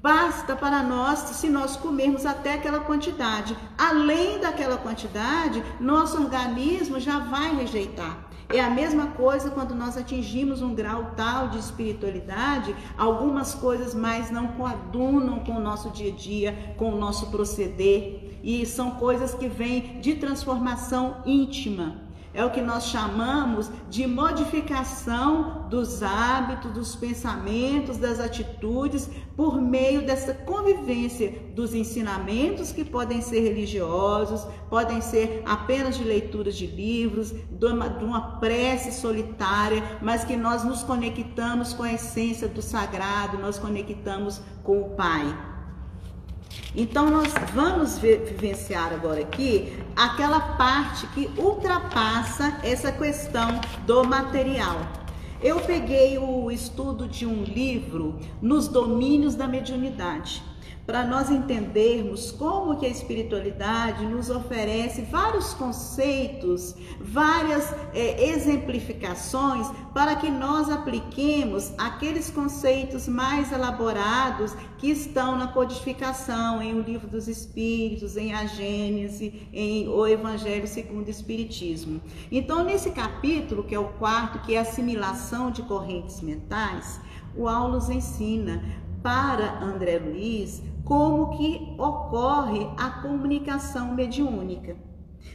Basta 0.01 0.55
para 0.55 0.83
nós 0.83 1.17
se 1.17 1.49
nós 1.49 1.75
comermos 1.75 2.23
até 2.23 2.53
aquela 2.53 2.81
quantidade. 2.81 3.57
Além 3.75 4.39
daquela 4.39 4.77
quantidade, 4.77 5.63
nosso 5.79 6.21
organismo 6.21 6.99
já 6.99 7.17
vai 7.17 7.55
rejeitar. 7.55 8.15
É 8.47 8.59
a 8.59 8.69
mesma 8.69 9.07
coisa 9.07 9.49
quando 9.49 9.73
nós 9.73 9.97
atingimos 9.97 10.61
um 10.61 10.75
grau 10.75 11.13
tal 11.17 11.47
de 11.47 11.57
espiritualidade, 11.57 12.75
algumas 12.95 13.55
coisas 13.55 13.95
mais 13.95 14.29
não 14.29 14.49
coadunam 14.49 15.39
com 15.39 15.53
o 15.53 15.59
nosso 15.59 15.89
dia 15.89 16.13
a 16.13 16.15
dia, 16.15 16.75
com 16.77 16.93
o 16.93 16.99
nosso 16.99 17.31
proceder, 17.31 18.39
e 18.43 18.67
são 18.67 18.91
coisas 18.91 19.33
que 19.33 19.47
vêm 19.47 19.99
de 19.99 20.13
transformação 20.13 21.23
íntima. 21.25 22.06
É 22.37 22.45
o 22.45 22.51
que 22.51 22.61
nós 22.61 22.85
chamamos 22.85 23.67
de 23.89 24.05
modificação 24.05 25.67
dos 25.71 26.03
hábitos, 26.03 26.71
dos 26.71 26.95
pensamentos, 26.95 27.97
das 27.97 28.19
atitudes, 28.19 29.09
por 29.35 29.59
meio 29.59 30.05
dessa 30.05 30.35
convivência 30.35 31.33
dos 31.55 31.73
ensinamentos 31.73 32.71
que 32.71 32.85
podem 32.85 33.21
ser 33.21 33.39
religiosos, 33.39 34.45
podem 34.69 35.01
ser 35.01 35.41
apenas 35.47 35.97
de 35.97 36.03
leituras 36.03 36.55
de 36.55 36.67
livros, 36.67 37.31
de 37.31 37.65
uma, 37.65 37.89
de 37.89 38.05
uma 38.05 38.37
prece 38.39 38.91
solitária, 38.91 39.97
mas 39.99 40.23
que 40.23 40.37
nós 40.37 40.63
nos 40.63 40.83
conectamos 40.83 41.73
com 41.73 41.81
a 41.81 41.93
essência 41.93 42.47
do 42.47 42.61
sagrado, 42.61 43.39
nós 43.39 43.57
conectamos 43.57 44.39
com 44.63 44.79
o 44.79 44.89
Pai. 44.91 45.46
Então 46.75 47.09
nós 47.09 47.33
vamos 47.53 47.97
vivenciar 47.97 48.93
agora 48.93 49.21
aqui 49.21 49.73
aquela 49.95 50.39
parte 50.39 51.07
que 51.07 51.29
ultrapassa 51.37 52.59
essa 52.63 52.91
questão 52.91 53.59
do 53.85 54.03
material. 54.03 54.79
Eu 55.41 55.59
peguei 55.61 56.17
o 56.17 56.49
estudo 56.49 57.07
de 57.07 57.25
um 57.25 57.43
livro 57.43 58.19
nos 58.41 58.67
domínios 58.67 59.35
da 59.35 59.47
mediunidade. 59.47 60.41
Para 60.87 61.05
nós 61.05 61.29
entendermos 61.29 62.31
como 62.31 62.77
que 62.77 62.85
a 62.85 62.89
espiritualidade 62.89 64.05
nos 64.05 64.29
oferece 64.29 65.01
vários 65.01 65.53
conceitos, 65.53 66.73
várias 67.01 67.75
é, 67.93 68.29
exemplificações 68.29 69.67
para 69.93 70.15
que 70.15 70.29
nós 70.29 70.69
apliquemos 70.69 71.73
aqueles 71.77 72.29
conceitos 72.29 73.05
mais 73.05 73.51
elaborados 73.51 74.55
que 74.77 74.89
estão 74.89 75.35
na 75.35 75.47
codificação, 75.47 76.61
em 76.61 76.73
O 76.73 76.81
Livro 76.81 77.07
dos 77.07 77.27
Espíritos, 77.27 78.15
em 78.15 78.33
a 78.33 78.45
Gênese, 78.45 79.49
em 79.51 79.89
O 79.89 80.07
Evangelho 80.07 80.67
segundo 80.67 81.07
o 81.07 81.11
Espiritismo. 81.11 81.99
Então, 82.31 82.63
nesse 82.63 82.91
capítulo, 82.91 83.65
que 83.65 83.75
é 83.75 83.79
o 83.79 83.89
quarto, 83.89 84.39
que 84.39 84.55
é 84.55 84.59
assimilação 84.59 85.51
de 85.51 85.63
correntes 85.63 86.21
mentais, 86.21 87.01
o 87.35 87.45
Aulus 87.45 87.89
ensina 87.89 88.63
para 89.03 89.59
André 89.63 89.99
Luiz 89.99 90.61
como 90.87 91.37
que 91.37 91.75
ocorre 91.77 92.65
a 92.77 93.01
comunicação 93.01 93.93
mediúnica. 93.93 94.77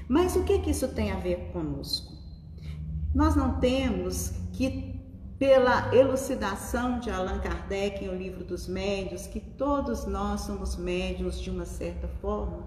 Mas 0.09 0.35
o 0.35 0.45
que, 0.45 0.59
que 0.61 0.71
isso 0.71 0.89
tem 0.89 1.13
a 1.13 1.17
ver 1.17 1.51
conosco? 1.53 2.11
Nós 3.15 3.37
não 3.37 3.61
temos 3.61 4.31
que, 4.55 4.99
pela 5.39 5.95
elucidação 5.95 6.99
de 7.01 7.11
Allan 7.11 7.39
Kardec 7.41 8.03
em 8.03 8.09
O 8.09 8.15
Livro 8.15 8.43
dos 8.43 8.67
Médios, 8.67 9.27
que 9.27 9.41
todos 9.41 10.07
nós 10.07 10.41
somos 10.41 10.75
médios 10.77 11.39
de 11.39 11.51
uma 11.51 11.67
certa 11.67 12.09
forma, 12.23 12.65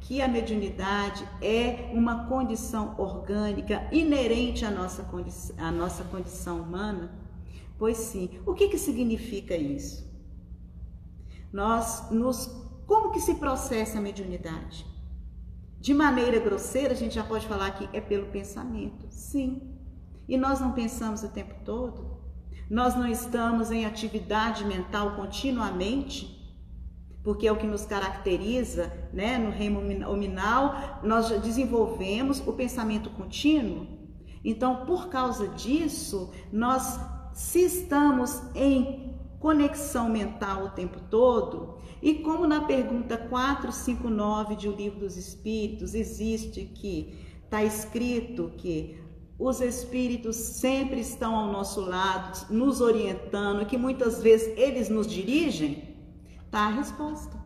que 0.00 0.20
a 0.20 0.26
mediunidade 0.26 1.24
é 1.40 1.88
uma 1.92 2.26
condição 2.26 2.96
orgânica 2.98 3.86
inerente 3.92 4.64
à 4.64 4.72
nossa, 4.72 5.04
condição, 5.04 5.54
à 5.56 5.70
nossa 5.70 6.02
condição 6.02 6.62
humana? 6.62 7.12
Pois 7.78 7.96
sim. 7.96 8.28
O 8.44 8.54
que, 8.54 8.68
que 8.68 8.78
significa 8.78 9.56
isso? 9.56 10.13
Nós 11.54 12.10
nos 12.10 12.46
como 12.84 13.12
que 13.12 13.20
se 13.20 13.36
processa 13.36 13.98
a 13.98 14.00
mediunidade? 14.00 14.84
De 15.80 15.94
maneira 15.94 16.40
grosseira, 16.40 16.92
a 16.92 16.96
gente 16.96 17.14
já 17.14 17.22
pode 17.22 17.46
falar 17.46 17.70
que 17.70 17.88
é 17.96 18.00
pelo 18.00 18.26
pensamento. 18.26 19.06
Sim. 19.08 19.62
E 20.28 20.36
nós 20.36 20.58
não 20.58 20.72
pensamos 20.72 21.22
o 21.22 21.28
tempo 21.28 21.54
todo? 21.64 22.18
Nós 22.68 22.96
não 22.96 23.06
estamos 23.06 23.70
em 23.70 23.86
atividade 23.86 24.64
mental 24.64 25.14
continuamente? 25.14 26.42
Porque 27.22 27.46
é 27.46 27.52
o 27.52 27.56
que 27.56 27.68
nos 27.68 27.86
caracteriza, 27.86 28.92
né? 29.12 29.38
No 29.38 29.50
reino 29.50 29.80
nominal, 29.80 31.00
nós 31.04 31.30
desenvolvemos 31.40 32.40
o 32.44 32.52
pensamento 32.52 33.10
contínuo. 33.10 33.86
Então, 34.44 34.84
por 34.84 35.08
causa 35.08 35.46
disso, 35.48 36.32
nós 36.52 36.98
se 37.32 37.60
estamos 37.60 38.42
em 38.54 39.03
conexão 39.44 40.08
mental 40.08 40.64
o 40.64 40.70
tempo 40.70 40.98
todo? 41.10 41.76
E 42.00 42.14
como 42.14 42.46
na 42.46 42.62
pergunta 42.62 43.18
459 43.18 44.56
de 44.56 44.70
O 44.70 44.72
Livro 44.74 45.00
dos 45.00 45.18
Espíritos 45.18 45.92
existe 45.94 46.64
que 46.64 47.14
está 47.44 47.62
escrito 47.62 48.54
que 48.56 48.98
os 49.38 49.60
espíritos 49.60 50.36
sempre 50.36 51.00
estão 51.00 51.36
ao 51.36 51.52
nosso 51.52 51.82
lado, 51.82 52.50
nos 52.50 52.80
orientando, 52.80 53.66
que 53.66 53.76
muitas 53.76 54.22
vezes 54.22 54.56
eles 54.56 54.88
nos 54.88 55.06
dirigem, 55.06 55.94
está 56.46 56.60
a 56.60 56.70
resposta. 56.70 57.38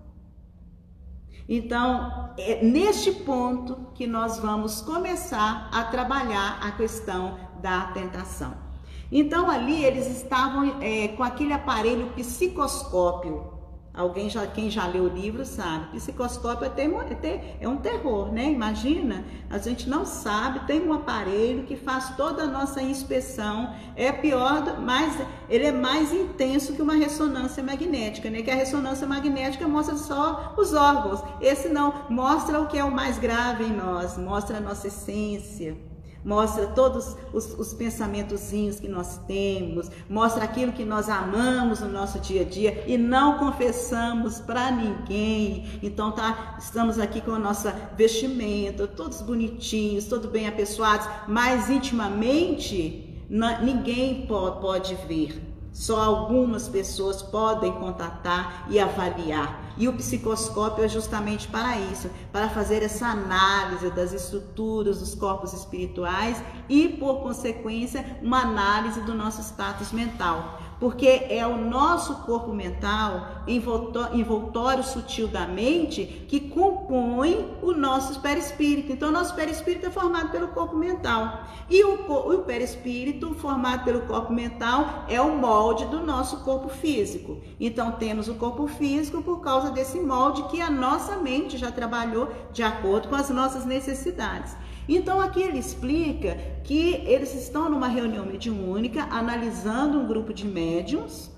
Então, 1.48 2.32
é 2.38 2.62
neste 2.62 3.10
ponto 3.10 3.90
que 3.92 4.06
nós 4.06 4.38
vamos 4.38 4.80
começar 4.82 5.68
a 5.72 5.82
trabalhar 5.82 6.60
a 6.62 6.70
questão 6.70 7.36
da 7.60 7.88
tentação. 7.88 8.67
Então 9.10 9.50
ali 9.50 9.84
eles 9.84 10.06
estavam 10.06 10.82
é, 10.82 11.08
com 11.08 11.22
aquele 11.22 11.52
aparelho 11.52 12.08
psicoscópio. 12.14 13.58
Alguém 13.94 14.30
já, 14.30 14.46
quem 14.46 14.70
já 14.70 14.86
leu 14.86 15.04
o 15.04 15.08
livro 15.08 15.44
sabe, 15.44 15.86
psicoscópio 15.96 16.66
é, 16.66 16.68
ter, 16.68 16.88
é, 16.88 17.14
ter, 17.16 17.56
é 17.60 17.68
um 17.68 17.78
terror, 17.78 18.30
né? 18.30 18.44
Imagina, 18.44 19.24
a 19.50 19.58
gente 19.58 19.90
não 19.90 20.04
sabe, 20.04 20.60
tem 20.68 20.86
um 20.86 20.92
aparelho 20.92 21.64
que 21.64 21.74
faz 21.74 22.14
toda 22.16 22.44
a 22.44 22.46
nossa 22.46 22.80
inspeção, 22.80 23.74
é 23.96 24.12
pior, 24.12 24.78
mas 24.78 25.18
ele 25.48 25.64
é 25.64 25.72
mais 25.72 26.12
intenso 26.12 26.74
que 26.74 26.82
uma 26.82 26.94
ressonância 26.94 27.60
magnética, 27.60 28.30
né? 28.30 28.40
Que 28.40 28.52
a 28.52 28.54
ressonância 28.54 29.04
magnética 29.04 29.66
mostra 29.66 29.96
só 29.96 30.54
os 30.56 30.74
órgãos, 30.74 31.20
esse 31.40 31.68
não, 31.68 31.92
mostra 32.08 32.60
o 32.60 32.68
que 32.68 32.78
é 32.78 32.84
o 32.84 32.94
mais 32.94 33.18
grave 33.18 33.64
em 33.64 33.72
nós, 33.72 34.16
mostra 34.16 34.58
a 34.58 34.60
nossa 34.60 34.86
essência 34.86 35.87
mostra 36.28 36.66
todos 36.66 37.16
os, 37.32 37.58
os 37.58 37.72
pensamentozinhos 37.72 38.78
que 38.78 38.86
nós 38.86 39.16
temos, 39.26 39.90
mostra 40.10 40.44
aquilo 40.44 40.74
que 40.74 40.84
nós 40.84 41.08
amamos 41.08 41.80
no 41.80 41.88
nosso 41.88 42.18
dia 42.18 42.42
a 42.42 42.44
dia 42.44 42.84
e 42.86 42.98
não 42.98 43.38
confessamos 43.38 44.38
para 44.38 44.70
ninguém. 44.70 45.80
Então 45.82 46.12
tá, 46.12 46.56
estamos 46.58 46.98
aqui 46.98 47.22
com 47.22 47.32
a 47.32 47.38
nossa 47.38 47.74
vestimenta, 47.96 48.86
todos 48.86 49.22
bonitinhos, 49.22 50.04
todos 50.04 50.30
bem 50.30 50.46
apessoados, 50.46 51.08
mas 51.26 51.70
intimamente 51.70 53.24
ninguém 53.62 54.26
pode 54.26 54.96
ver. 55.08 55.42
Só 55.72 55.98
algumas 55.98 56.68
pessoas 56.68 57.22
podem 57.22 57.72
contatar 57.72 58.66
e 58.68 58.78
avaliar. 58.78 59.67
E 59.78 59.86
o 59.86 59.92
psicoscópio 59.92 60.84
é 60.84 60.88
justamente 60.88 61.46
para 61.46 61.78
isso, 61.78 62.10
para 62.32 62.50
fazer 62.50 62.82
essa 62.82 63.06
análise 63.06 63.90
das 63.90 64.12
estruturas 64.12 64.98
dos 64.98 65.14
corpos 65.14 65.52
espirituais 65.52 66.42
e, 66.68 66.88
por 66.88 67.22
consequência, 67.22 68.04
uma 68.20 68.42
análise 68.42 69.00
do 69.02 69.14
nosso 69.14 69.40
status 69.40 69.92
mental 69.92 70.67
porque 70.78 71.26
é 71.28 71.46
o 71.46 71.58
nosso 71.58 72.22
corpo 72.22 72.52
mental, 72.52 73.42
envoltório 73.46 74.84
sutil 74.84 75.26
da 75.26 75.46
mente, 75.46 76.26
que 76.28 76.40
compõe 76.40 77.48
o 77.62 77.72
nosso 77.72 78.20
perispírito. 78.20 78.92
Então, 78.92 79.08
o 79.08 79.12
nosso 79.12 79.34
perispírito 79.34 79.86
é 79.86 79.90
formado 79.90 80.30
pelo 80.30 80.48
corpo 80.48 80.76
mental. 80.76 81.42
E 81.68 81.82
o, 81.84 81.94
o 81.94 82.38
perispírito, 82.42 83.34
formado 83.34 83.84
pelo 83.84 84.02
corpo 84.02 84.32
mental, 84.32 85.04
é 85.08 85.20
o 85.20 85.36
molde 85.36 85.84
do 85.86 86.00
nosso 86.00 86.38
corpo 86.44 86.68
físico. 86.68 87.38
Então, 87.58 87.92
temos 87.92 88.28
o 88.28 88.34
corpo 88.34 88.66
físico 88.68 89.20
por 89.22 89.40
causa 89.40 89.70
desse 89.70 89.98
molde 89.98 90.44
que 90.44 90.60
a 90.60 90.70
nossa 90.70 91.16
mente 91.16 91.58
já 91.58 91.72
trabalhou 91.72 92.28
de 92.52 92.62
acordo 92.62 93.08
com 93.08 93.16
as 93.16 93.30
nossas 93.30 93.64
necessidades. 93.64 94.56
Então 94.88 95.20
aqui 95.20 95.42
ele 95.42 95.58
explica 95.58 96.36
que 96.64 97.02
eles 97.06 97.34
estão 97.34 97.68
numa 97.68 97.88
reunião 97.88 98.24
mediúnica 98.24 99.06
analisando 99.10 99.98
um 99.98 100.06
grupo 100.06 100.32
de 100.32 100.46
médiums 100.46 101.30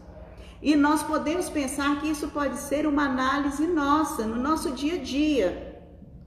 e 0.63 0.77
nós 0.77 1.03
podemos 1.03 1.51
pensar 1.51 2.01
que 2.01 2.09
isso 2.09 2.29
pode 2.29 2.57
ser 2.59 2.87
uma 2.87 3.07
análise 3.07 3.67
nossa, 3.67 4.25
no 4.27 4.37
nosso 4.37 4.71
dia 4.73 4.95
a 4.95 4.99
dia 4.99 5.71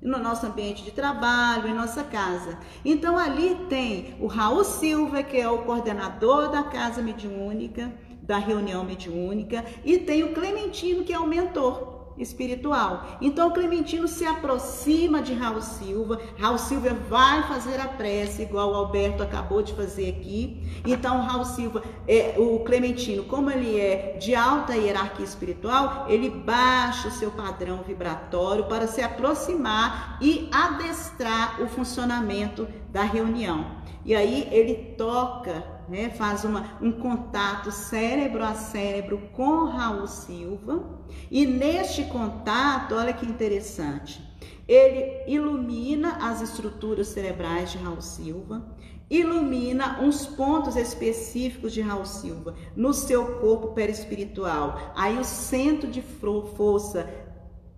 no 0.04 0.20
nosso 0.20 0.46
ambiente 0.46 0.84
de 0.84 0.92
trabalho, 0.92 1.70
em 1.70 1.74
nossa 1.74 2.04
casa. 2.04 2.60
Então 2.84 3.18
ali 3.18 3.56
tem 3.70 4.16
o 4.20 4.28
Raul 4.28 4.64
Silva, 4.66 5.24
que 5.24 5.38
é 5.38 5.50
o 5.50 5.60
coordenador 5.60 6.52
da 6.52 6.64
casa 6.64 7.02
mediúnica, 7.02 7.92
da 8.22 8.38
reunião 8.38 8.84
mediúnica, 8.84 9.64
e 9.84 9.98
tem 9.98 10.24
o 10.24 10.34
Clementino, 10.34 11.04
que 11.04 11.14
é 11.14 11.20
o 11.20 11.28
mentor 11.28 11.93
espiritual. 12.18 13.18
Então 13.22 13.52
Clementino 13.52 14.08
se 14.08 14.26
aproxima 14.26 15.22
de 15.22 15.34
Raul 15.34 15.62
Silva, 15.62 16.20
Raul 16.38 16.58
Silva 16.58 16.94
vai 17.10 17.44
fazer 17.44 17.80
a 17.80 17.88
prece, 17.88 18.44
igual 18.44 18.72
o 18.72 18.76
Alberto 18.76 19.24
acabou 19.24 19.62
de 19.62 19.74
fazer 19.74 20.10
aqui. 20.10 20.62
Então 20.86 21.22
Raul 21.22 21.46
Silva, 21.46 21.84
é, 22.08 22.36
o 22.38 22.60
Clementino, 22.60 23.24
como 23.24 23.50
ele 23.50 23.80
é 23.80 24.18
de 24.20 24.36
alta 24.36 24.76
hierarquia 24.76 25.26
espiritual, 25.26 26.06
ele 26.08 26.30
baixa 26.30 27.08
o 27.08 27.12
seu 27.12 27.32
padrão 27.32 27.84
vibratório 27.86 28.66
para 28.66 28.88
se 28.88 29.02
aproximar 29.02 30.18
e 30.22 30.50
adestrar 30.52 31.62
o 31.62 31.68
funcionamento 31.68 32.68
da 32.92 33.04
reunião. 33.04 33.84
E 34.06 34.14
aí 34.14 34.48
ele 34.52 34.96
toca 34.98 35.73
né, 35.94 36.10
faz 36.10 36.44
uma, 36.44 36.76
um 36.82 36.92
contato 36.92 37.72
cérebro 37.72 38.44
a 38.44 38.56
cérebro 38.56 39.30
com 39.32 39.66
Raul 39.66 40.08
Silva, 40.08 41.06
e 41.30 41.46
neste 41.46 42.06
contato, 42.06 42.96
olha 42.96 43.14
que 43.14 43.28
interessante, 43.28 44.20
ele 44.68 45.24
ilumina 45.28 46.18
as 46.20 46.42
estruturas 46.42 47.10
cerebrais 47.10 47.72
de 47.72 47.78
Raul 47.78 48.02
Silva, 48.02 48.76
ilumina 49.08 50.00
uns 50.02 50.26
pontos 50.26 50.76
específicos 50.76 51.72
de 51.72 51.82
Raul 51.82 52.08
Silva 52.08 52.56
no 52.76 52.92
seu 52.92 53.40
corpo 53.40 53.68
perispiritual. 53.74 54.94
Aí 54.96 55.20
o 55.20 55.24
centro 55.24 55.92
de 55.92 56.02
força 56.02 57.08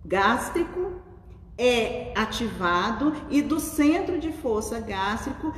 gástrico, 0.02 1.02
é 1.58 2.12
ativado 2.14 3.14
e 3.30 3.40
do 3.40 3.58
centro 3.58 4.18
de 4.18 4.30
força 4.30 4.78
gástrico 4.78 5.54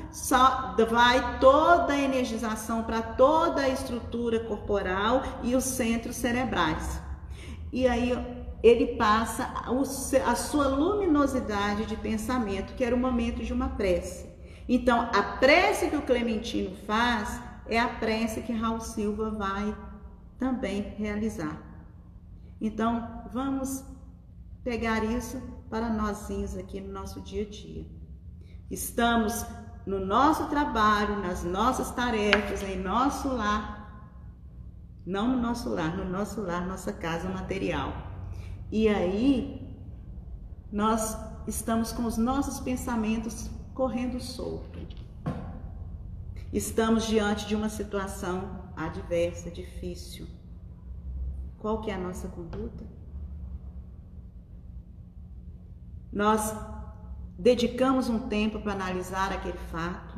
vai 0.89 1.39
toda 1.41 1.93
a 1.93 2.01
energização 2.01 2.85
para 2.85 3.03
toda 3.03 3.63
a 3.63 3.69
estrutura 3.69 4.41
corporal 4.41 5.23
e 5.43 5.57
os 5.57 5.65
centros 5.65 6.17
cerebrais. 6.17 7.01
E 7.73 7.87
aí 7.87 8.13
ele 8.63 8.97
passa 8.97 9.53
a 10.27 10.35
sua 10.35 10.69
luminosidade 10.69 11.87
de 11.87 11.97
pensamento, 11.97 12.75
que 12.75 12.85
era 12.85 12.95
o 12.95 12.99
momento 12.99 13.43
de 13.43 13.53
uma 13.53 13.71
prece. 13.71 14.27
Então, 14.69 15.09
a 15.15 15.23
prece 15.39 15.89
que 15.89 15.97
o 15.97 16.03
Clementino 16.03 16.77
faz 16.87 17.41
é 17.67 17.79
a 17.79 17.89
prece 17.89 18.43
que 18.43 18.53
Raul 18.53 18.81
Silva 18.81 19.31
vai 19.31 19.77
também 20.39 20.95
realizar. 20.97 21.61
Então, 22.61 23.25
vamos 23.33 23.85
pegar 24.69 25.03
isso 25.03 25.41
para 25.71 25.89
nós 25.89 26.29
aqui 26.59 26.79
no 26.79 26.93
nosso 26.93 27.23
dia 27.23 27.41
a 27.47 27.49
dia. 27.49 27.87
Estamos 28.71 29.47
no 29.87 29.99
nosso 29.99 30.47
trabalho, 30.51 31.23
nas 31.23 31.43
nossas 31.43 31.91
tarefas, 31.91 32.63
em 32.63 32.79
nosso 32.79 33.29
lar, 33.29 34.21
não 35.07 35.27
no 35.27 35.41
nosso 35.41 35.71
lar, 35.71 35.97
no 35.97 36.05
nosso 36.05 36.43
lar, 36.43 36.67
nossa 36.67 36.93
casa 36.93 37.31
material. 37.31 37.95
E 38.71 38.87
aí, 38.91 39.75
nós 40.71 41.17
estamos 41.47 41.91
com 41.91 42.05
os 42.05 42.19
nossos 42.19 42.61
pensamentos 42.61 43.49
correndo 43.73 44.21
solto. 44.21 44.79
Estamos 46.53 47.07
diante 47.07 47.47
de 47.47 47.57
uma 47.57 47.71
situação 47.71 48.71
adversa, 48.77 49.51
difícil. 49.51 50.27
Qual 51.57 51.81
que 51.81 51.91
é 51.91 51.95
a 51.95 51.99
nossa 51.99 52.29
conduta? 52.29 52.98
Nós 56.13 56.55
dedicamos 57.39 58.09
um 58.09 58.29
tempo 58.29 58.61
para 58.61 58.73
analisar 58.73 59.33
aquele 59.33 59.59
fato, 59.71 60.17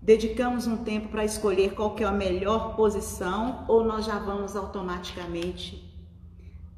dedicamos 0.00 0.66
um 0.66 0.78
tempo 0.78 1.08
para 1.08 1.24
escolher 1.24 1.74
qual 1.74 1.94
que 1.94 2.04
é 2.04 2.06
a 2.06 2.12
melhor 2.12 2.76
posição 2.76 3.64
ou 3.68 3.84
nós 3.84 4.04
já 4.04 4.18
vamos 4.18 4.56
automaticamente 4.56 5.92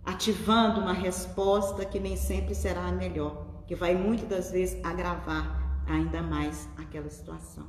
ativando 0.04 0.80
uma 0.80 0.92
resposta 0.92 1.84
que 1.84 1.98
nem 1.98 2.16
sempre 2.16 2.54
será 2.54 2.86
a 2.86 2.92
melhor, 2.92 3.62
que 3.66 3.74
vai 3.74 3.94
muitas 3.94 4.28
das 4.28 4.50
vezes 4.50 4.84
agravar 4.84 5.82
ainda 5.86 6.22
mais 6.22 6.68
aquela 6.76 7.08
situação. 7.08 7.66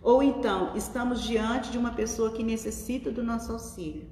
Ou 0.00 0.22
então, 0.22 0.76
estamos 0.76 1.22
diante 1.22 1.70
de 1.70 1.78
uma 1.78 1.92
pessoa 1.92 2.32
que 2.32 2.42
necessita 2.42 3.10
do 3.10 3.22
nosso 3.22 3.52
auxílio. 3.52 4.08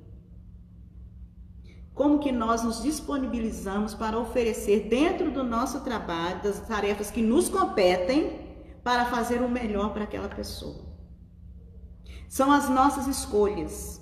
Como 2.00 2.18
que 2.18 2.32
nós 2.32 2.62
nos 2.62 2.82
disponibilizamos 2.82 3.92
para 3.92 4.18
oferecer 4.18 4.88
dentro 4.88 5.30
do 5.30 5.44
nosso 5.44 5.80
trabalho, 5.80 6.42
das 6.42 6.58
tarefas 6.60 7.10
que 7.10 7.20
nos 7.20 7.50
competem, 7.50 8.40
para 8.82 9.04
fazer 9.04 9.42
o 9.42 9.50
melhor 9.50 9.92
para 9.92 10.04
aquela 10.04 10.30
pessoa? 10.30 10.82
São 12.26 12.50
as 12.50 12.70
nossas 12.70 13.06
escolhas. 13.06 14.00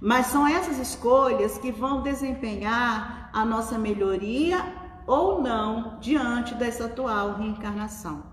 Mas 0.00 0.26
são 0.26 0.46
essas 0.46 0.78
escolhas 0.78 1.58
que 1.58 1.72
vão 1.72 2.04
desempenhar 2.04 3.30
a 3.32 3.44
nossa 3.44 3.76
melhoria 3.76 4.64
ou 5.04 5.42
não 5.42 5.98
diante 5.98 6.54
dessa 6.54 6.84
atual 6.84 7.34
reencarnação. 7.34 8.26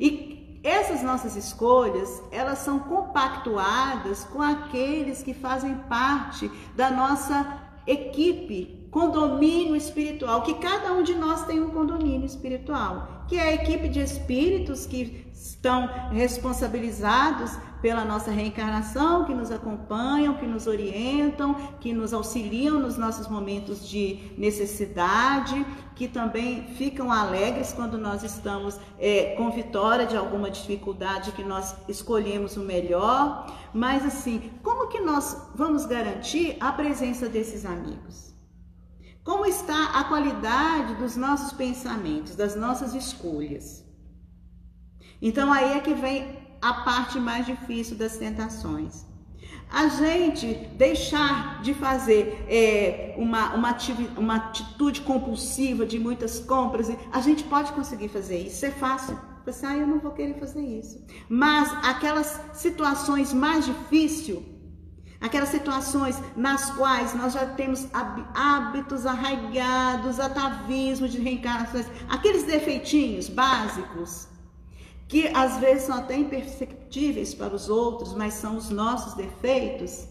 E 0.00 0.58
essas 0.64 1.02
nossas 1.02 1.36
escolhas, 1.36 2.22
elas 2.30 2.60
são 2.60 2.78
compactuadas 2.78 4.24
com 4.24 4.40
aqueles 4.40 5.22
que 5.22 5.34
fazem 5.34 5.74
parte 5.80 6.50
da 6.74 6.90
nossa 6.90 7.61
equipe, 7.86 8.81
condomínio 8.92 9.74
espiritual, 9.74 10.42
que 10.42 10.52
cada 10.54 10.92
um 10.92 11.02
de 11.02 11.14
nós 11.14 11.46
tem 11.46 11.62
um 11.62 11.70
condomínio 11.70 12.26
espiritual, 12.26 13.24
que 13.26 13.38
é 13.38 13.48
a 13.48 13.54
equipe 13.54 13.88
de 13.88 14.00
espíritos 14.00 14.84
que 14.84 15.26
estão 15.32 15.88
responsabilizados 16.10 17.56
pela 17.80 18.04
nossa 18.04 18.30
reencarnação, 18.30 19.24
que 19.24 19.32
nos 19.32 19.50
acompanham, 19.50 20.34
que 20.34 20.46
nos 20.46 20.66
orientam, 20.66 21.54
que 21.80 21.94
nos 21.94 22.12
auxiliam 22.12 22.78
nos 22.78 22.98
nossos 22.98 23.28
momentos 23.28 23.88
de 23.88 24.30
necessidade, 24.36 25.66
que 25.96 26.06
também 26.06 26.64
ficam 26.74 27.10
alegres 27.10 27.72
quando 27.72 27.96
nós 27.96 28.22
estamos 28.22 28.78
é, 28.98 29.34
com 29.36 29.50
vitória 29.50 30.06
de 30.06 30.18
alguma 30.18 30.50
dificuldade, 30.50 31.32
que 31.32 31.42
nós 31.42 31.74
escolhemos 31.88 32.58
o 32.58 32.60
melhor. 32.60 33.50
Mas 33.72 34.04
assim, 34.04 34.50
como 34.62 34.88
que 34.88 35.00
nós 35.00 35.48
vamos 35.54 35.86
garantir 35.86 36.58
a 36.60 36.70
presença 36.72 37.26
desses 37.26 37.64
amigos? 37.64 38.31
Como 39.24 39.46
está 39.46 40.00
a 40.00 40.04
qualidade 40.04 40.94
dos 40.96 41.14
nossos 41.16 41.52
pensamentos, 41.52 42.34
das 42.34 42.56
nossas 42.56 42.92
escolhas? 42.94 43.84
Então 45.20 45.52
aí 45.52 45.74
é 45.78 45.80
que 45.80 45.94
vem 45.94 46.36
a 46.60 46.74
parte 46.74 47.20
mais 47.20 47.46
difícil 47.46 47.96
das 47.96 48.16
tentações. 48.16 49.06
A 49.70 49.88
gente 49.88 50.54
deixar 50.76 51.62
de 51.62 51.72
fazer 51.72 52.44
é, 52.48 53.14
uma, 53.16 53.54
uma, 53.54 53.76
uma 54.18 54.36
atitude 54.36 55.00
compulsiva 55.02 55.86
de 55.86 55.98
muitas 55.98 56.40
compras, 56.40 56.88
a 57.10 57.20
gente 57.20 57.44
pode 57.44 57.72
conseguir 57.72 58.08
fazer 58.08 58.38
isso, 58.38 58.66
é 58.66 58.70
fácil. 58.70 59.16
Você, 59.46 59.66
ah, 59.66 59.76
eu 59.76 59.86
não 59.86 59.98
vou 59.98 60.12
querer 60.12 60.38
fazer 60.38 60.60
isso. 60.60 61.04
Mas 61.28 61.72
aquelas 61.84 62.40
situações 62.52 63.32
mais 63.32 63.64
difíceis, 63.64 64.38
aquelas 65.22 65.50
situações 65.50 66.20
nas 66.36 66.70
quais 66.72 67.14
nós 67.14 67.32
já 67.32 67.46
temos 67.46 67.86
hábitos 68.34 69.06
arraigados, 69.06 70.18
atavismos 70.18 71.12
de 71.12 71.20
reencarnações, 71.20 71.86
aqueles 72.08 72.42
defeitinhos 72.42 73.28
básicos, 73.28 74.28
que 75.08 75.28
às 75.28 75.58
vezes 75.58 75.84
são 75.84 75.96
até 75.96 76.16
imperceptíveis 76.16 77.34
para 77.34 77.54
os 77.54 77.68
outros, 77.68 78.14
mas 78.14 78.34
são 78.34 78.56
os 78.56 78.68
nossos 78.68 79.14
defeitos, 79.14 80.08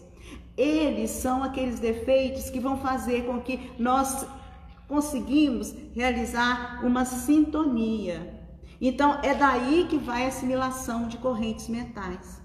eles 0.56 1.10
são 1.10 1.42
aqueles 1.42 1.78
defeitos 1.78 2.50
que 2.50 2.60
vão 2.60 2.78
fazer 2.78 3.26
com 3.26 3.40
que 3.40 3.70
nós 3.78 4.26
conseguimos 4.88 5.74
realizar 5.94 6.84
uma 6.84 7.04
sintonia. 7.04 8.40
Então, 8.80 9.18
é 9.22 9.34
daí 9.34 9.86
que 9.88 9.96
vai 9.96 10.24
a 10.24 10.28
assimilação 10.28 11.06
de 11.06 11.16
correntes 11.16 11.68
mentais. 11.68 12.41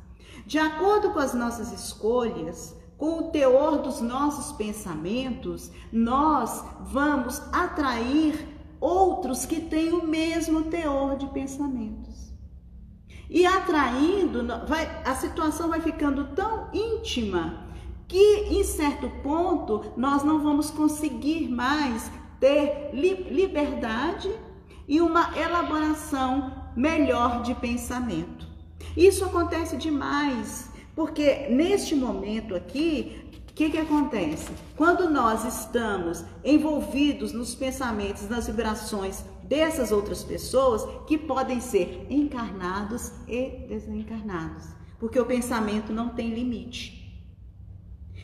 De 0.47 0.57
acordo 0.57 1.11
com 1.11 1.19
as 1.19 1.33
nossas 1.33 1.73
escolhas, 1.73 2.73
com 2.97 3.19
o 3.19 3.31
teor 3.31 3.79
dos 3.81 3.99
nossos 3.99 4.55
pensamentos, 4.55 5.69
nós 5.91 6.63
vamos 6.83 7.41
atrair 7.51 8.47
outros 8.79 9.45
que 9.45 9.59
têm 9.59 9.91
o 9.91 10.07
mesmo 10.07 10.63
teor 10.63 11.17
de 11.17 11.27
pensamentos. 11.27 12.31
E 13.29 13.45
atraindo, 13.45 14.47
vai, 14.65 14.85
a 15.03 15.15
situação 15.15 15.67
vai 15.67 15.81
ficando 15.81 16.33
tão 16.33 16.69
íntima 16.73 17.67
que 18.07 18.45
em 18.49 18.63
certo 18.63 19.09
ponto 19.21 19.91
nós 19.97 20.23
não 20.23 20.41
vamos 20.41 20.71
conseguir 20.71 21.49
mais 21.49 22.09
ter 22.39 22.91
liberdade 22.93 24.33
e 24.87 25.01
uma 25.01 25.37
elaboração 25.37 26.69
melhor 26.73 27.41
de 27.41 27.53
pensamento. 27.53 28.46
Isso 28.95 29.25
acontece 29.25 29.77
demais, 29.77 30.69
porque 30.95 31.47
neste 31.49 31.95
momento 31.95 32.55
aqui, 32.55 33.29
o 33.49 33.53
que, 33.53 33.69
que 33.69 33.77
acontece? 33.77 34.51
Quando 34.75 35.09
nós 35.09 35.45
estamos 35.45 36.23
envolvidos 36.43 37.33
nos 37.33 37.55
pensamentos, 37.55 38.29
nas 38.29 38.47
vibrações 38.47 39.23
dessas 39.43 39.91
outras 39.91 40.23
pessoas 40.23 40.85
que 41.07 41.17
podem 41.17 41.59
ser 41.59 42.05
encarnados 42.09 43.11
e 43.27 43.65
desencarnados, 43.67 44.65
porque 44.99 45.19
o 45.19 45.25
pensamento 45.25 45.93
não 45.93 46.09
tem 46.09 46.33
limite. 46.33 46.97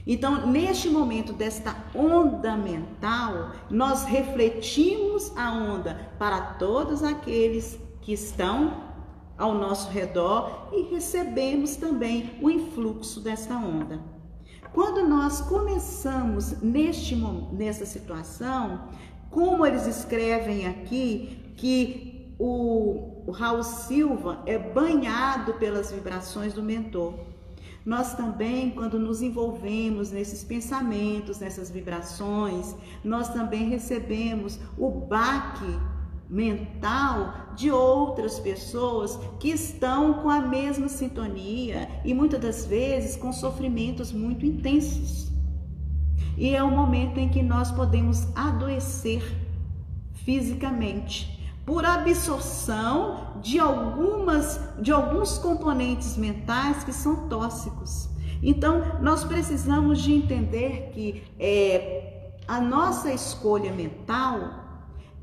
Então, 0.05 0.47
neste 0.47 0.89
momento 0.89 1.31
desta 1.31 1.75
onda 1.95 2.57
mental, 2.57 3.53
nós 3.69 4.03
refletimos 4.03 5.35
a 5.37 5.51
onda 5.53 6.11
para 6.19 6.41
todos 6.41 7.01
aqueles 7.03 7.79
que 8.01 8.11
estão 8.11 8.92
ao 9.37 9.53
nosso 9.55 9.89
redor 9.89 10.69
e 10.71 10.93
recebemos 10.93 11.75
também 11.75 12.37
o 12.41 12.49
influxo 12.49 13.19
desta 13.19 13.55
onda. 13.55 13.99
Quando 14.73 15.07
nós 15.07 15.41
começamos 15.41 16.61
neste 16.61 17.15
nessa 17.51 17.85
situação, 17.85 18.89
como 19.29 19.65
eles 19.65 19.85
escrevem 19.85 20.67
aqui 20.67 21.53
que 21.57 22.35
o, 22.39 23.23
o 23.27 23.31
Raul 23.31 23.63
Silva 23.63 24.41
é 24.45 24.57
banhado 24.57 25.53
pelas 25.53 25.91
vibrações 25.91 26.53
do 26.53 26.63
mentor. 26.63 27.13
Nós 27.85 28.15
também, 28.15 28.71
quando 28.71 28.97
nos 28.97 29.21
envolvemos 29.21 30.11
nesses 30.11 30.43
pensamentos, 30.43 31.39
nessas 31.39 31.69
vibrações, 31.69 32.75
nós 33.03 33.29
também 33.29 33.69
recebemos 33.69 34.59
o 34.77 34.89
baque 34.89 35.79
mental 36.33 37.53
de 37.55 37.69
outras 37.69 38.39
pessoas 38.39 39.19
que 39.39 39.49
estão 39.49 40.15
com 40.15 40.29
a 40.31 40.41
mesma 40.41 40.89
sintonia 40.89 41.87
e 42.03 42.11
muitas 42.11 42.41
das 42.41 42.65
vezes 42.65 43.15
com 43.15 43.31
sofrimentos 43.31 44.11
muito 44.11 44.43
intensos. 44.43 45.31
E 46.35 46.55
é 46.55 46.63
o 46.63 46.71
momento 46.71 47.19
em 47.19 47.29
que 47.29 47.43
nós 47.43 47.69
podemos 47.71 48.27
adoecer 48.35 49.21
fisicamente 50.25 51.39
por 51.63 51.85
absorção 51.85 53.39
de 53.39 53.59
algumas 53.59 54.59
de 54.81 54.91
alguns 54.91 55.37
componentes 55.37 56.17
mentais 56.17 56.83
que 56.83 56.91
são 56.91 57.27
tóxicos. 57.29 58.09
Então, 58.41 58.99
nós 59.01 59.23
precisamos 59.23 60.01
de 60.01 60.13
entender 60.13 60.89
que 60.93 61.23
é, 61.39 62.31
a 62.47 62.59
nossa 62.59 63.13
escolha 63.13 63.71
mental 63.71 64.62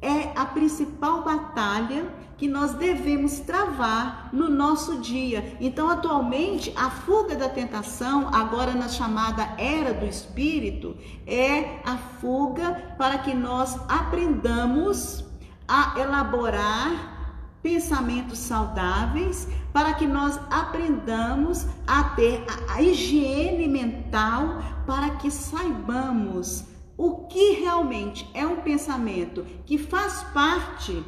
é 0.03 0.33
a 0.35 0.47
principal 0.47 1.23
batalha 1.23 2.07
que 2.39 2.49
nós 2.49 2.73
devemos 2.73 3.41
travar 3.41 4.31
no 4.33 4.49
nosso 4.49 4.99
dia. 4.99 5.57
Então, 5.61 5.91
atualmente, 5.91 6.73
a 6.75 6.89
fuga 6.89 7.37
da 7.37 7.51
tentação, 7.51 8.29
agora 8.33 8.73
na 8.73 8.89
chamada 8.89 9.47
era 9.59 9.93
do 9.93 10.07
espírito, 10.07 10.97
é 11.27 11.81
a 11.85 11.99
fuga 11.99 12.95
para 12.97 13.19
que 13.19 13.35
nós 13.35 13.79
aprendamos 13.89 15.23
a 15.69 16.01
elaborar 16.01 17.21
pensamentos 17.63 18.39
saudáveis, 18.39 19.47
para 19.71 19.93
que 19.93 20.07
nós 20.07 20.41
aprendamos 20.51 21.67
a 21.87 22.05
ter 22.05 22.43
a 22.71 22.81
higiene 22.81 23.69
mental, 23.69 24.63
para 24.87 25.11
que 25.11 25.31
saibamos 25.31 26.70
o 27.03 27.27
que 27.29 27.53
realmente 27.53 28.29
é 28.35 28.47
um 28.47 28.57
pensamento 28.57 29.47
que 29.65 29.79
faz 29.79 30.23
parte 30.35 31.03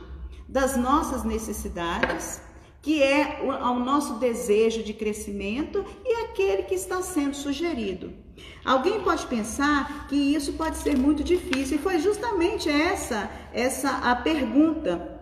das 0.48 0.74
nossas 0.74 1.22
necessidades, 1.22 2.40
que 2.80 3.02
é 3.02 3.42
o, 3.42 3.74
nosso 3.78 4.14
desejo 4.14 4.82
de 4.82 4.94
crescimento 4.94 5.84
e 6.02 6.24
aquele 6.24 6.62
que 6.62 6.74
está 6.74 7.02
sendo 7.02 7.36
sugerido. 7.36 8.10
Alguém 8.64 9.02
pode 9.02 9.26
pensar 9.26 10.06
que 10.08 10.16
isso 10.16 10.54
pode 10.54 10.78
ser 10.78 10.96
muito 10.96 11.22
difícil 11.22 11.76
e 11.76 11.82
foi 11.82 11.98
justamente 11.98 12.70
essa 12.70 13.30
essa 13.52 13.90
a 13.98 14.16
pergunta, 14.16 15.20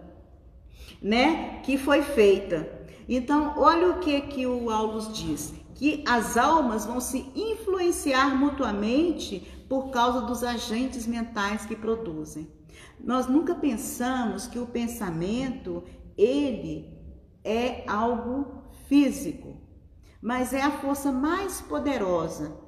né, 1.03 1.59
que 1.65 1.77
foi 1.77 2.03
feita. 2.03 2.71
Então, 3.09 3.55
olha 3.57 3.89
o 3.89 3.99
que 3.99 4.21
que 4.21 4.47
o 4.47 4.71
Aulus 4.71 5.13
diz, 5.13 5.53
que 5.75 6.05
as 6.07 6.37
almas 6.37 6.87
vão 6.87 7.01
se 7.01 7.27
influenciar 7.35 8.37
mutuamente 8.37 9.60
por 9.71 9.91
causa 9.91 10.23
dos 10.23 10.43
agentes 10.43 11.07
mentais 11.07 11.65
que 11.65 11.77
produzem. 11.77 12.51
Nós 12.99 13.29
nunca 13.29 13.55
pensamos 13.55 14.49
que 14.49 14.59
o 14.59 14.67
pensamento, 14.67 15.85
ele 16.19 16.93
é 17.45 17.85
algo 17.89 18.65
físico, 18.89 19.57
mas 20.21 20.53
é 20.53 20.61
a 20.61 20.73
força 20.73 21.13
mais 21.13 21.61
poderosa. 21.61 22.59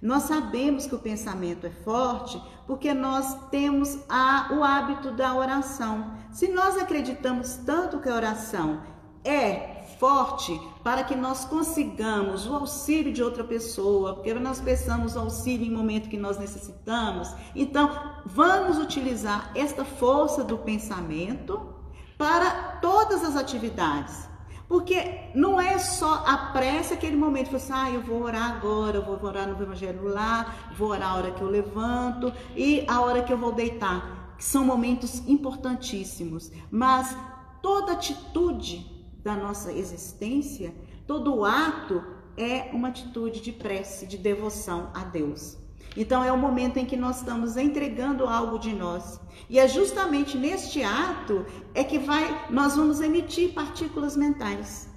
Nós 0.00 0.22
sabemos 0.22 0.86
que 0.86 0.94
o 0.94 1.00
pensamento 1.00 1.66
é 1.66 1.70
forte 1.70 2.40
porque 2.64 2.94
nós 2.94 3.48
temos 3.50 3.98
a, 4.08 4.50
o 4.52 4.62
hábito 4.62 5.10
da 5.10 5.34
oração. 5.34 6.14
Se 6.30 6.46
nós 6.46 6.78
acreditamos 6.78 7.56
tanto 7.56 7.98
que 7.98 8.08
a 8.08 8.14
oração 8.14 8.84
é 9.24 9.71
forte 10.02 10.60
para 10.82 11.04
que 11.04 11.14
nós 11.14 11.44
consigamos 11.44 12.44
o 12.48 12.54
auxílio 12.56 13.12
de 13.12 13.22
outra 13.22 13.44
pessoa, 13.44 14.14
porque 14.14 14.34
nós 14.34 14.60
pensamos 14.60 15.14
o 15.14 15.20
auxílio 15.20 15.64
em 15.64 15.70
momento 15.70 16.08
que 16.08 16.16
nós 16.16 16.36
necessitamos. 16.40 17.32
Então, 17.54 17.88
vamos 18.26 18.78
utilizar 18.78 19.52
esta 19.54 19.84
força 19.84 20.42
do 20.42 20.58
pensamento 20.58 21.72
para 22.18 22.78
todas 22.80 23.22
as 23.22 23.36
atividades. 23.36 24.28
Porque 24.66 25.30
não 25.36 25.60
é 25.60 25.78
só 25.78 26.24
a 26.26 26.36
pressa 26.52 26.94
aquele 26.94 27.16
momento, 27.16 27.52
você, 27.52 27.72
assim, 27.72 27.72
ah, 27.72 27.90
eu 27.92 28.02
vou 28.02 28.22
orar 28.22 28.56
agora, 28.56 28.96
eu 28.96 29.04
vou 29.04 29.16
orar 29.22 29.46
no 29.46 29.62
Evangelho 29.62 30.08
lá, 30.08 30.52
vou 30.76 30.88
orar 30.88 31.12
a 31.12 31.14
hora 31.14 31.30
que 31.30 31.42
eu 31.42 31.48
levanto 31.48 32.32
e 32.56 32.84
a 32.88 33.00
hora 33.02 33.22
que 33.22 33.32
eu 33.32 33.38
vou 33.38 33.52
deitar, 33.52 34.34
são 34.36 34.64
momentos 34.64 35.22
importantíssimos. 35.28 36.50
Mas 36.72 37.16
toda 37.62 37.92
atitude 37.92 38.91
da 39.22 39.34
nossa 39.34 39.72
existência, 39.72 40.74
todo 41.06 41.44
ato 41.44 42.02
é 42.36 42.70
uma 42.72 42.88
atitude 42.88 43.40
de 43.40 43.52
prece, 43.52 44.06
de 44.06 44.18
devoção 44.18 44.90
a 44.94 45.04
Deus. 45.04 45.58
Então 45.96 46.24
é 46.24 46.32
o 46.32 46.38
momento 46.38 46.78
em 46.78 46.86
que 46.86 46.96
nós 46.96 47.18
estamos 47.18 47.56
entregando 47.56 48.26
algo 48.26 48.58
de 48.58 48.72
nós. 48.74 49.20
E 49.48 49.58
é 49.58 49.68
justamente 49.68 50.38
neste 50.38 50.82
ato 50.82 51.44
é 51.74 51.84
que 51.84 51.98
vai 51.98 52.46
nós 52.50 52.76
vamos 52.76 53.00
emitir 53.00 53.52
partículas 53.52 54.16
mentais, 54.16 54.88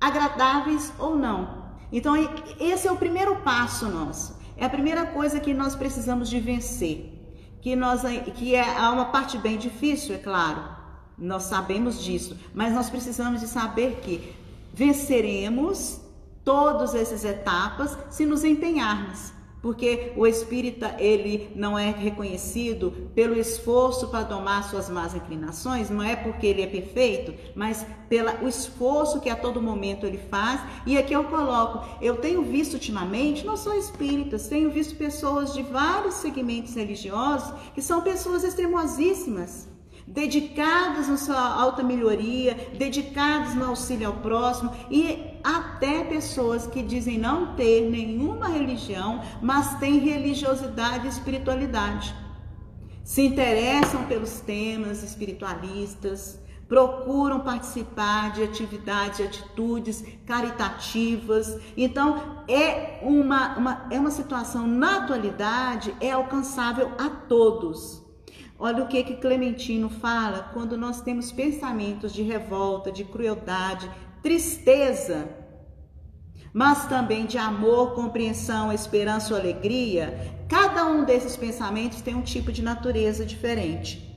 agradáveis 0.00 0.92
ou 0.98 1.16
não. 1.16 1.62
Então 1.92 2.14
esse 2.58 2.88
é 2.88 2.92
o 2.92 2.96
primeiro 2.96 3.36
passo 3.42 3.88
nosso. 3.88 4.40
É 4.56 4.64
a 4.64 4.70
primeira 4.70 5.06
coisa 5.06 5.40
que 5.40 5.54
nós 5.54 5.76
precisamos 5.76 6.28
de 6.28 6.40
vencer. 6.40 7.08
Que 7.60 7.76
nós 7.76 8.02
que 8.34 8.56
é 8.56 8.64
uma 8.88 9.06
parte 9.06 9.38
bem 9.38 9.56
difícil, 9.56 10.16
é 10.16 10.18
claro, 10.18 10.81
nós 11.18 11.44
sabemos 11.44 12.02
disso, 12.02 12.36
mas 12.54 12.72
nós 12.72 12.90
precisamos 12.90 13.40
de 13.40 13.46
saber 13.46 14.00
que 14.02 14.34
venceremos 14.72 16.00
todas 16.44 16.94
essas 16.94 17.24
etapas 17.24 17.96
se 18.10 18.24
nos 18.24 18.44
empenharmos. 18.44 19.32
Porque 19.62 20.12
o 20.16 20.26
espírita, 20.26 20.96
ele 20.98 21.52
não 21.54 21.78
é 21.78 21.88
reconhecido 21.88 23.08
pelo 23.14 23.38
esforço 23.38 24.08
para 24.08 24.24
domar 24.24 24.64
suas 24.64 24.90
más 24.90 25.14
inclinações, 25.14 25.88
não 25.88 26.02
é 26.02 26.16
porque 26.16 26.48
ele 26.48 26.62
é 26.62 26.66
perfeito, 26.66 27.32
mas 27.54 27.86
pelo 28.08 28.48
esforço 28.48 29.20
que 29.20 29.30
a 29.30 29.36
todo 29.36 29.62
momento 29.62 30.04
ele 30.04 30.18
faz. 30.18 30.60
E 30.84 30.98
aqui 30.98 31.12
eu 31.12 31.22
coloco, 31.24 31.86
eu 32.02 32.16
tenho 32.16 32.42
visto 32.42 32.74
ultimamente, 32.74 33.46
não 33.46 33.56
sou 33.56 33.78
espíritas, 33.78 34.48
tenho 34.48 34.68
visto 34.68 34.96
pessoas 34.96 35.54
de 35.54 35.62
vários 35.62 36.14
segmentos 36.14 36.74
religiosos 36.74 37.54
que 37.72 37.80
são 37.80 38.02
pessoas 38.02 38.42
extremosíssimas 38.42 39.68
dedicadas 40.06 41.08
na 41.08 41.16
sua 41.16 41.40
alta 41.40 41.82
melhoria, 41.82 42.54
dedicadas 42.76 43.54
no 43.54 43.66
auxílio 43.66 44.08
ao 44.08 44.14
próximo 44.14 44.72
e 44.90 45.32
até 45.42 46.04
pessoas 46.04 46.66
que 46.66 46.82
dizem 46.82 47.18
não 47.18 47.54
ter 47.54 47.90
nenhuma 47.90 48.48
religião, 48.48 49.22
mas 49.40 49.78
têm 49.78 49.98
religiosidade 49.98 51.06
e 51.06 51.10
espiritualidade. 51.10 52.14
Se 53.04 53.22
interessam 53.22 54.04
pelos 54.04 54.40
temas 54.40 55.02
espiritualistas, 55.02 56.38
procuram 56.68 57.40
participar 57.40 58.32
de 58.32 58.42
atividades, 58.42 59.18
de 59.18 59.24
atitudes 59.24 60.02
caritativas. 60.24 61.60
Então, 61.76 62.44
é 62.48 63.00
uma, 63.02 63.58
uma, 63.58 63.86
é 63.90 64.00
uma 64.00 64.10
situação 64.10 64.66
na 64.66 64.98
atualidade, 64.98 65.94
é 66.00 66.12
alcançável 66.12 66.92
a 66.98 67.10
todos. 67.10 68.01
Olha 68.64 68.84
o 68.84 68.86
que 68.86 69.02
que 69.02 69.16
Clementino 69.16 69.90
fala 69.90 70.48
quando 70.52 70.76
nós 70.78 71.00
temos 71.00 71.32
pensamentos 71.32 72.12
de 72.12 72.22
revolta, 72.22 72.92
de 72.92 73.02
crueldade, 73.02 73.90
tristeza, 74.22 75.28
mas 76.52 76.86
também 76.86 77.26
de 77.26 77.36
amor, 77.36 77.92
compreensão, 77.96 78.72
esperança 78.72 79.34
ou 79.34 79.40
alegria. 79.40 80.32
Cada 80.48 80.86
um 80.86 81.04
desses 81.04 81.36
pensamentos 81.36 82.02
tem 82.02 82.14
um 82.14 82.22
tipo 82.22 82.52
de 82.52 82.62
natureza 82.62 83.26
diferente, 83.26 84.16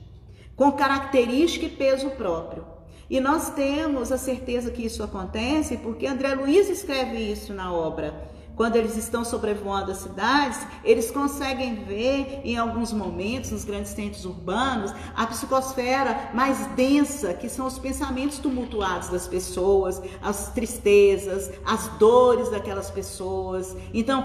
com 0.54 0.70
característica 0.70 1.66
e 1.66 1.70
peso 1.70 2.10
próprio. 2.10 2.64
E 3.10 3.18
nós 3.18 3.50
temos 3.50 4.12
a 4.12 4.16
certeza 4.16 4.70
que 4.70 4.86
isso 4.86 5.02
acontece 5.02 5.76
porque 5.78 6.06
André 6.06 6.36
Luiz 6.36 6.68
escreve 6.68 7.18
isso 7.18 7.52
na 7.52 7.72
obra 7.72 8.35
quando 8.56 8.76
eles 8.76 8.96
estão 8.96 9.22
sobrevoando 9.22 9.92
as 9.92 9.98
cidades, 9.98 10.66
eles 10.82 11.10
conseguem 11.10 11.84
ver 11.84 12.40
em 12.42 12.56
alguns 12.56 12.90
momentos, 12.90 13.50
nos 13.50 13.64
grandes 13.64 13.92
centros 13.92 14.24
urbanos, 14.24 14.94
a 15.14 15.26
psicosfera 15.26 16.30
mais 16.32 16.66
densa, 16.68 17.34
que 17.34 17.50
são 17.50 17.66
os 17.66 17.78
pensamentos 17.78 18.38
tumultuados 18.38 19.10
das 19.10 19.28
pessoas, 19.28 20.00
as 20.22 20.52
tristezas, 20.52 21.52
as 21.66 21.86
dores 21.98 22.48
daquelas 22.48 22.90
pessoas. 22.90 23.76
Então, 23.92 24.24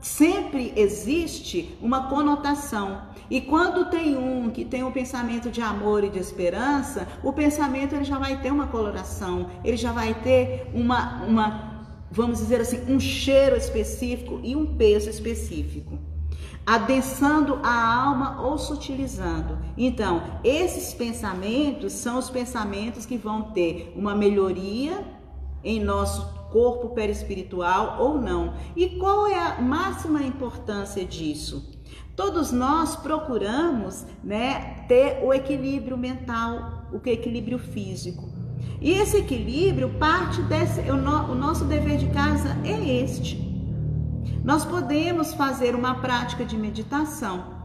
sempre 0.00 0.72
existe 0.76 1.76
uma 1.80 2.08
conotação. 2.08 3.02
E 3.28 3.40
quando 3.40 3.90
tem 3.90 4.16
um 4.16 4.50
que 4.50 4.64
tem 4.64 4.84
um 4.84 4.92
pensamento 4.92 5.50
de 5.50 5.60
amor 5.60 6.04
e 6.04 6.10
de 6.10 6.18
esperança, 6.18 7.08
o 7.22 7.32
pensamento 7.32 7.94
ele 7.94 8.04
já 8.04 8.18
vai 8.18 8.40
ter 8.40 8.52
uma 8.52 8.66
coloração, 8.66 9.48
ele 9.64 9.76
já 9.76 9.90
vai 9.90 10.14
ter 10.14 10.70
uma, 10.74 11.24
uma 11.24 11.71
vamos 12.12 12.38
dizer 12.40 12.60
assim, 12.60 12.92
um 12.92 13.00
cheiro 13.00 13.56
específico 13.56 14.38
e 14.42 14.54
um 14.54 14.76
peso 14.76 15.08
específico, 15.08 15.98
adensando 16.64 17.58
a 17.62 18.04
alma 18.04 18.42
ou 18.42 18.58
sutilizando. 18.58 19.58
Então, 19.76 20.22
esses 20.44 20.92
pensamentos 20.92 21.94
são 21.94 22.18
os 22.18 22.28
pensamentos 22.28 23.06
que 23.06 23.16
vão 23.16 23.52
ter 23.52 23.92
uma 23.96 24.14
melhoria 24.14 25.02
em 25.64 25.80
nosso 25.82 26.30
corpo 26.50 26.90
perispiritual 26.90 27.96
ou 27.98 28.20
não. 28.20 28.54
E 28.76 28.90
qual 28.98 29.26
é 29.26 29.38
a 29.38 29.60
máxima 29.62 30.22
importância 30.22 31.04
disso? 31.04 31.72
Todos 32.14 32.52
nós 32.52 32.94
procuramos, 32.94 34.04
né, 34.22 34.84
ter 34.86 35.24
o 35.24 35.32
equilíbrio 35.32 35.96
mental, 35.96 36.84
o 36.92 37.08
equilíbrio 37.08 37.58
físico. 37.58 38.31
E 38.80 38.92
esse 38.92 39.16
equilíbrio 39.18 39.90
parte 39.90 40.42
desse, 40.42 40.80
o, 40.90 40.96
no, 40.96 41.32
o 41.32 41.34
nosso 41.34 41.64
dever 41.64 41.98
de 41.98 42.08
casa 42.08 42.56
é 42.64 43.02
este. 43.02 43.40
Nós 44.44 44.64
podemos 44.64 45.32
fazer 45.34 45.74
uma 45.74 45.96
prática 45.96 46.44
de 46.44 46.56
meditação. 46.56 47.62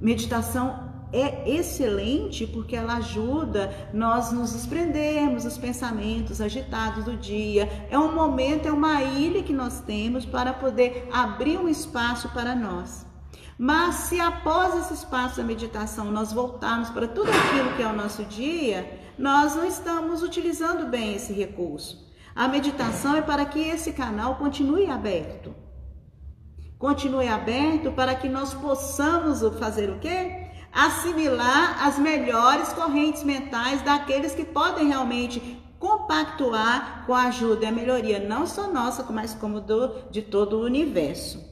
Meditação 0.00 0.92
é 1.12 1.48
excelente 1.50 2.46
porque 2.46 2.74
ela 2.74 2.94
ajuda 2.94 3.70
nós 3.92 4.32
nos 4.32 4.52
desprendermos 4.52 5.44
dos 5.44 5.58
pensamentos 5.58 6.40
agitados 6.40 7.04
do 7.04 7.16
dia. 7.16 7.86
É 7.90 7.98
um 7.98 8.14
momento, 8.14 8.66
é 8.66 8.72
uma 8.72 9.02
ilha 9.02 9.42
que 9.42 9.52
nós 9.52 9.80
temos 9.80 10.24
para 10.24 10.52
poder 10.52 11.08
abrir 11.12 11.58
um 11.58 11.68
espaço 11.68 12.28
para 12.30 12.54
nós. 12.54 13.06
Mas 13.58 13.94
se 13.94 14.18
após 14.18 14.74
esse 14.74 14.94
espaço 14.94 15.36
da 15.36 15.44
meditação 15.44 16.10
nós 16.10 16.32
voltarmos 16.32 16.90
para 16.90 17.06
tudo 17.06 17.30
aquilo 17.30 17.76
que 17.76 17.82
é 17.82 17.86
o 17.86 17.96
nosso 17.96 18.24
dia, 18.24 19.01
nós 19.18 19.54
não 19.54 19.66
estamos 19.66 20.22
utilizando 20.22 20.86
bem 20.86 21.14
esse 21.14 21.32
recurso. 21.32 22.10
A 22.34 22.48
meditação 22.48 23.16
é 23.16 23.22
para 23.22 23.44
que 23.44 23.60
esse 23.60 23.92
canal 23.92 24.36
continue 24.36 24.86
aberto. 24.86 25.54
Continue 26.78 27.28
aberto 27.28 27.92
para 27.92 28.14
que 28.14 28.28
nós 28.28 28.54
possamos 28.54 29.40
fazer 29.58 29.90
o 29.90 29.98
quê? 29.98 30.46
Assimilar 30.72 31.86
as 31.86 31.98
melhores 31.98 32.72
correntes 32.72 33.22
mentais 33.22 33.82
daqueles 33.82 34.34
que 34.34 34.44
podem 34.44 34.88
realmente 34.88 35.60
compactuar 35.78 37.04
com 37.06 37.14
a 37.14 37.24
ajuda 37.24 37.64
e 37.64 37.68
a 37.68 37.72
melhoria, 37.72 38.18
não 38.18 38.46
só 38.46 38.72
nossa, 38.72 39.04
mas 39.12 39.34
como 39.34 39.60
do, 39.60 40.10
de 40.10 40.22
todo 40.22 40.56
o 40.56 40.64
universo. 40.64 41.44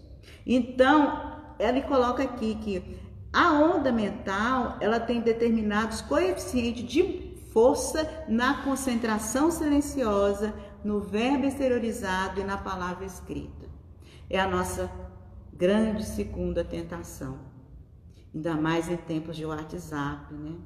Então, 0.47 1.39
ele 1.59 1.83
coloca 1.83 2.23
aqui 2.23 2.55
que 2.55 2.99
a 3.33 3.53
onda 3.53 3.93
mental 3.93 4.79
ela 4.81 4.99
tem 4.99 5.21
determinados 5.21 6.01
coeficientes 6.01 6.85
de 6.85 7.30
força 7.53 8.25
na 8.29 8.63
concentração 8.63 9.51
silenciosa, 9.51 10.55
no 10.85 11.01
verbo 11.01 11.47
exteriorizado 11.47 12.41
e 12.41 12.45
na 12.45 12.57
palavra 12.57 13.05
escrita. 13.05 13.69
É 14.29 14.39
a 14.39 14.49
nossa 14.49 14.91
grande 15.53 16.05
segunda 16.05 16.65
tentação. 16.65 17.39
Ainda 18.35 18.55
mais 18.55 18.89
em 18.89 18.97
tempos 18.97 19.37
de 19.37 19.45
WhatsApp, 19.45 20.33
né? 20.33 20.57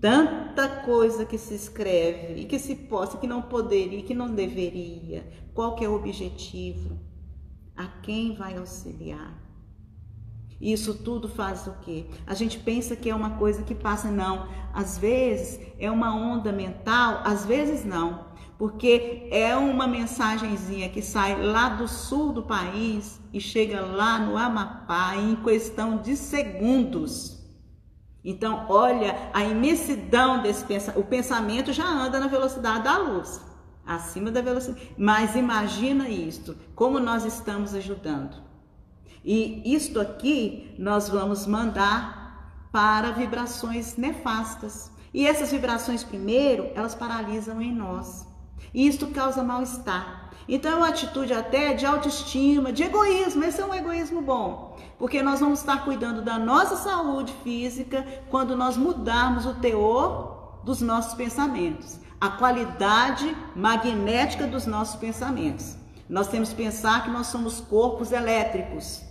Tanta 0.00 0.68
coisa 0.82 1.24
que 1.24 1.38
se 1.38 1.54
escreve 1.54 2.40
e 2.40 2.44
que 2.44 2.58
se 2.58 2.74
possa, 2.74 3.18
que 3.18 3.26
não 3.26 3.42
poderia, 3.42 4.02
que 4.02 4.14
não 4.14 4.34
deveria. 4.34 5.26
Qual 5.54 5.74
que 5.74 5.84
é 5.84 5.88
o 5.88 5.94
objetivo? 5.94 6.98
A 7.74 7.86
quem 7.86 8.34
vai 8.34 8.56
auxiliar? 8.56 9.45
Isso 10.60 10.94
tudo 10.94 11.28
faz 11.28 11.66
o 11.66 11.74
quê? 11.82 12.06
A 12.26 12.34
gente 12.34 12.58
pensa 12.58 12.96
que 12.96 13.10
é 13.10 13.14
uma 13.14 13.30
coisa 13.30 13.62
que 13.62 13.74
passa, 13.74 14.10
não. 14.10 14.48
Às 14.72 14.96
vezes 14.96 15.60
é 15.78 15.90
uma 15.90 16.14
onda 16.14 16.50
mental, 16.50 17.20
às 17.24 17.44
vezes 17.44 17.84
não. 17.84 18.26
Porque 18.58 19.28
é 19.30 19.54
uma 19.54 19.86
mensagenzinha 19.86 20.88
que 20.88 21.02
sai 21.02 21.42
lá 21.42 21.68
do 21.68 21.86
sul 21.86 22.32
do 22.32 22.42
país 22.42 23.20
e 23.32 23.38
chega 23.38 23.82
lá 23.82 24.18
no 24.18 24.38
Amapá 24.38 25.14
em 25.16 25.36
questão 25.36 25.98
de 25.98 26.16
segundos. 26.16 27.36
Então, 28.24 28.64
olha 28.68 29.30
a 29.34 29.44
imensidão 29.44 30.42
desse 30.42 30.64
pensamento. 30.64 31.00
O 31.00 31.04
pensamento 31.04 31.72
já 31.72 31.86
anda 31.86 32.18
na 32.18 32.26
velocidade 32.26 32.82
da 32.82 32.96
luz, 32.96 33.40
acima 33.86 34.32
da 34.32 34.40
velocidade. 34.40 34.90
Mas 34.96 35.36
imagina 35.36 36.08
isto, 36.08 36.56
como 36.74 36.98
nós 36.98 37.26
estamos 37.26 37.74
ajudando. 37.74 38.45
E 39.24 39.62
isto 39.74 40.00
aqui 40.00 40.74
nós 40.78 41.08
vamos 41.08 41.46
mandar 41.46 42.68
para 42.70 43.10
vibrações 43.10 43.96
nefastas. 43.96 44.90
E 45.12 45.26
essas 45.26 45.50
vibrações, 45.50 46.04
primeiro, 46.04 46.70
elas 46.74 46.94
paralisam 46.94 47.60
em 47.60 47.74
nós. 47.74 48.26
E 48.74 48.86
isto 48.86 49.06
causa 49.08 49.42
mal-estar. 49.42 50.30
Então, 50.48 50.70
é 50.70 50.76
uma 50.76 50.88
atitude 50.88 51.32
até 51.32 51.74
de 51.74 51.84
autoestima, 51.84 52.72
de 52.72 52.84
egoísmo. 52.84 53.42
Esse 53.42 53.60
é 53.60 53.64
um 53.64 53.74
egoísmo 53.74 54.22
bom. 54.22 54.76
Porque 54.98 55.22
nós 55.22 55.40
vamos 55.40 55.60
estar 55.60 55.84
cuidando 55.84 56.22
da 56.22 56.38
nossa 56.38 56.76
saúde 56.76 57.32
física 57.42 58.06
quando 58.30 58.56
nós 58.56 58.76
mudarmos 58.76 59.44
o 59.44 59.54
teor 59.54 60.60
dos 60.62 60.80
nossos 60.80 61.14
pensamentos, 61.14 61.98
a 62.20 62.28
qualidade 62.28 63.36
magnética 63.54 64.46
dos 64.46 64.66
nossos 64.66 64.96
pensamentos. 64.96 65.76
Nós 66.08 66.28
temos 66.28 66.50
que 66.50 66.56
pensar 66.56 67.04
que 67.04 67.10
nós 67.10 67.26
somos 67.26 67.60
corpos 67.60 68.12
elétricos. 68.12 69.02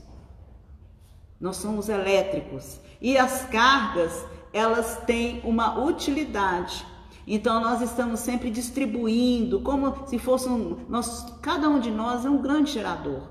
Nós 1.40 1.58
somos 1.58 1.90
elétricos 1.90 2.80
e 3.02 3.18
as 3.18 3.46
cargas, 3.46 4.26
elas 4.54 5.02
têm 5.06 5.42
uma 5.44 5.84
utilidade. 5.84 6.86
Então 7.28 7.60
nós 7.60 7.82
estamos 7.82 8.20
sempre 8.20 8.50
distribuindo, 8.50 9.60
como 9.62 10.08
se 10.08 10.18
fosse 10.18 10.48
um, 10.48 10.86
nós, 10.88 11.26
cada 11.42 11.68
um 11.68 11.80
de 11.80 11.92
nós 11.92 12.24
é 12.24 12.30
um 12.30 12.42
grande 12.42 12.72
gerador. 12.72 13.24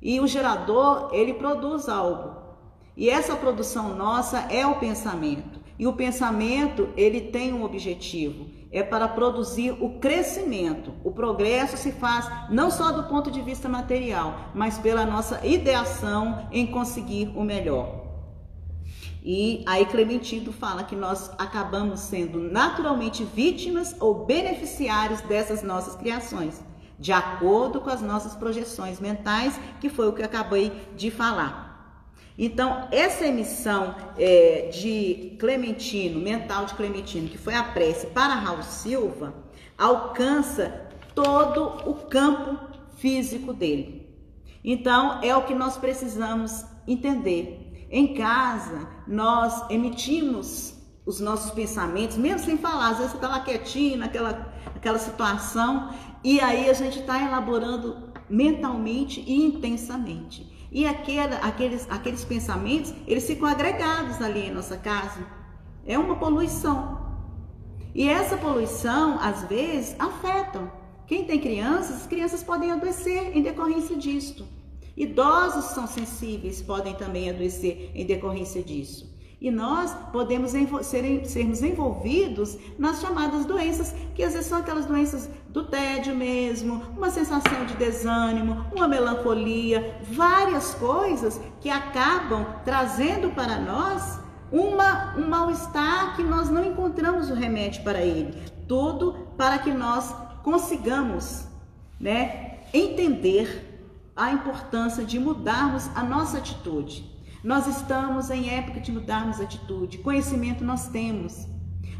E 0.00 0.20
o 0.20 0.26
gerador, 0.26 1.10
ele 1.12 1.34
produz 1.34 1.88
algo. 1.88 2.36
E 2.96 3.10
essa 3.10 3.34
produção 3.34 3.96
nossa 3.96 4.38
é 4.50 4.64
o 4.66 4.76
pensamento. 4.76 5.58
E 5.78 5.86
o 5.86 5.92
pensamento, 5.92 6.88
ele 6.96 7.20
tem 7.20 7.52
um 7.52 7.64
objetivo 7.64 8.46
é 8.70 8.82
para 8.82 9.08
produzir 9.08 9.72
o 9.72 9.98
crescimento. 9.98 10.92
O 11.02 11.10
progresso 11.10 11.76
se 11.76 11.92
faz 11.92 12.28
não 12.50 12.70
só 12.70 12.92
do 12.92 13.04
ponto 13.04 13.30
de 13.30 13.40
vista 13.40 13.68
material, 13.68 14.50
mas 14.54 14.78
pela 14.78 15.06
nossa 15.06 15.44
ideação 15.46 16.46
em 16.52 16.66
conseguir 16.66 17.32
o 17.34 17.42
melhor. 17.42 18.06
E 19.22 19.64
aí 19.66 19.84
Clementino 19.86 20.52
fala 20.52 20.84
que 20.84 20.96
nós 20.96 21.30
acabamos 21.38 22.00
sendo 22.00 22.38
naturalmente 22.38 23.24
vítimas 23.24 23.94
ou 24.00 24.24
beneficiários 24.24 25.20
dessas 25.22 25.62
nossas 25.62 25.96
criações, 25.96 26.62
de 26.98 27.12
acordo 27.12 27.80
com 27.80 27.90
as 27.90 28.00
nossas 28.00 28.34
projeções 28.34 29.00
mentais, 29.00 29.58
que 29.80 29.88
foi 29.88 30.08
o 30.08 30.12
que 30.12 30.22
eu 30.22 30.26
acabei 30.26 30.72
de 30.96 31.10
falar. 31.10 31.67
Então, 32.38 32.86
essa 32.92 33.26
emissão 33.26 33.96
é, 34.16 34.70
de 34.72 35.36
Clementino, 35.40 36.20
mental 36.20 36.66
de 36.66 36.74
Clementino, 36.74 37.28
que 37.28 37.36
foi 37.36 37.54
a 37.54 37.64
prece 37.64 38.06
para 38.06 38.34
Raul 38.34 38.62
Silva, 38.62 39.34
alcança 39.76 40.88
todo 41.16 41.90
o 41.90 41.94
campo 42.06 42.56
físico 42.96 43.52
dele. 43.52 44.08
Então, 44.62 45.20
é 45.20 45.36
o 45.36 45.42
que 45.42 45.54
nós 45.54 45.76
precisamos 45.76 46.64
entender. 46.86 47.86
Em 47.90 48.14
casa, 48.14 48.88
nós 49.06 49.68
emitimos 49.68 50.74
os 51.04 51.18
nossos 51.18 51.50
pensamentos, 51.50 52.16
mesmo 52.16 52.40
sem 52.40 52.58
falar, 52.58 52.90
às 52.90 52.98
vezes 52.98 53.12
você 53.12 53.16
está 53.16 53.28
lá 53.28 53.40
quietinho 53.40 53.98
naquela 53.98 54.52
aquela 54.76 54.98
situação, 54.98 55.92
e 56.22 56.40
aí 56.40 56.70
a 56.70 56.72
gente 56.72 57.00
está 57.00 57.20
elaborando 57.20 58.12
mentalmente 58.28 59.20
e 59.26 59.44
intensamente. 59.44 60.57
E 60.70 60.86
aquela, 60.86 61.36
aqueles, 61.36 61.86
aqueles 61.90 62.24
pensamentos, 62.24 62.92
eles 63.06 63.26
ficam 63.26 63.48
agregados 63.48 64.20
ali 64.20 64.46
em 64.46 64.52
nossa 64.52 64.76
casa. 64.76 65.26
É 65.86 65.98
uma 65.98 66.16
poluição. 66.16 67.06
E 67.94 68.08
essa 68.08 68.36
poluição, 68.36 69.18
às 69.20 69.44
vezes, 69.44 69.96
afeta. 69.98 70.70
Quem 71.06 71.24
tem 71.24 71.40
crianças, 71.40 72.02
as 72.02 72.06
crianças 72.06 72.42
podem 72.42 72.70
adoecer 72.70 73.36
em 73.36 73.42
decorrência 73.42 73.96
disto. 73.96 74.46
Idosos 74.94 75.66
são 75.66 75.86
sensíveis, 75.86 76.60
podem 76.60 76.94
também 76.94 77.30
adoecer 77.30 77.90
em 77.94 78.04
decorrência 78.04 78.62
disso. 78.62 79.17
E 79.40 79.52
nós 79.52 79.94
podemos 80.10 80.50
ser, 80.82 81.24
sermos 81.24 81.62
envolvidos 81.62 82.58
nas 82.76 83.00
chamadas 83.00 83.44
doenças, 83.44 83.94
que 84.14 84.22
às 84.24 84.32
vezes 84.32 84.48
são 84.48 84.58
aquelas 84.58 84.86
doenças 84.86 85.30
do 85.50 85.64
tédio 85.64 86.14
mesmo, 86.14 86.82
uma 86.96 87.08
sensação 87.08 87.64
de 87.64 87.74
desânimo, 87.74 88.66
uma 88.74 88.88
melancolia, 88.88 89.96
várias 90.10 90.74
coisas 90.74 91.40
que 91.60 91.70
acabam 91.70 92.46
trazendo 92.64 93.30
para 93.30 93.60
nós 93.60 94.18
uma, 94.50 95.16
um 95.16 95.28
mal-estar 95.28 96.16
que 96.16 96.22
nós 96.24 96.50
não 96.50 96.64
encontramos 96.64 97.30
o 97.30 97.34
remédio 97.34 97.84
para 97.84 98.02
ele. 98.02 98.36
Tudo 98.66 99.28
para 99.36 99.58
que 99.58 99.70
nós 99.70 100.12
consigamos 100.42 101.46
né, 102.00 102.58
entender 102.72 103.66
a 104.16 104.32
importância 104.32 105.04
de 105.04 105.16
mudarmos 105.18 105.88
a 105.94 106.02
nossa 106.02 106.38
atitude. 106.38 107.17
Nós 107.42 107.66
estamos 107.66 108.30
em 108.30 108.50
época 108.50 108.80
de 108.80 108.90
mudarmos 108.90 109.40
atitude. 109.40 109.98
Conhecimento 109.98 110.64
nós 110.64 110.88
temos. 110.88 111.46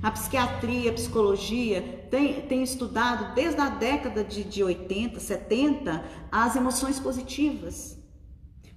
A 0.02 0.10
psiquiatria, 0.10 0.90
a 0.90 0.94
psicologia 0.94 2.06
tem, 2.10 2.42
tem 2.42 2.62
estudado 2.62 3.34
desde 3.34 3.60
a 3.60 3.68
década 3.68 4.22
de, 4.24 4.44
de 4.44 4.62
80, 4.62 5.18
70 5.18 6.04
as 6.30 6.56
emoções 6.56 7.00
positivas. 7.00 7.98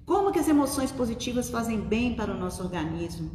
Como 0.06 0.32
que 0.32 0.40
as 0.40 0.48
emoções 0.48 0.92
positivas 0.92 1.50
fazem 1.50 1.80
bem 1.80 2.16
para 2.16 2.32
o 2.32 2.38
nosso 2.38 2.64
organismo? 2.64 3.32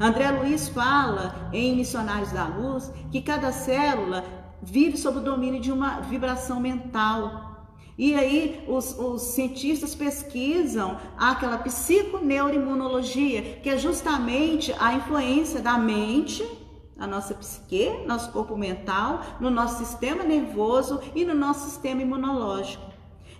André 0.00 0.30
Luiz 0.30 0.68
fala 0.68 1.50
em 1.52 1.76
Missionários 1.76 2.32
da 2.32 2.46
Luz 2.46 2.90
que 3.10 3.20
cada 3.20 3.52
célula 3.52 4.24
vive 4.62 4.96
sob 4.96 5.18
o 5.18 5.22
domínio 5.22 5.60
de 5.60 5.70
uma 5.70 6.00
vibração 6.00 6.60
mental. 6.60 7.43
E 7.96 8.14
aí 8.14 8.64
os, 8.66 8.98
os, 8.98 9.22
cientistas 9.22 9.94
pesquisam 9.94 10.98
aquela 11.16 11.58
psiconeuroimunologia, 11.58 13.60
que 13.62 13.70
é 13.70 13.78
justamente 13.78 14.74
a 14.80 14.94
influência 14.94 15.60
da 15.60 15.78
mente, 15.78 16.44
a 16.98 17.06
nossa 17.06 17.34
psique, 17.34 18.04
nosso 18.06 18.32
corpo 18.32 18.56
mental, 18.56 19.20
no 19.38 19.48
nosso 19.48 19.78
sistema 19.78 20.24
nervoso 20.24 21.00
e 21.14 21.24
no 21.24 21.34
nosso 21.34 21.68
sistema 21.68 22.02
imunológico. 22.02 22.84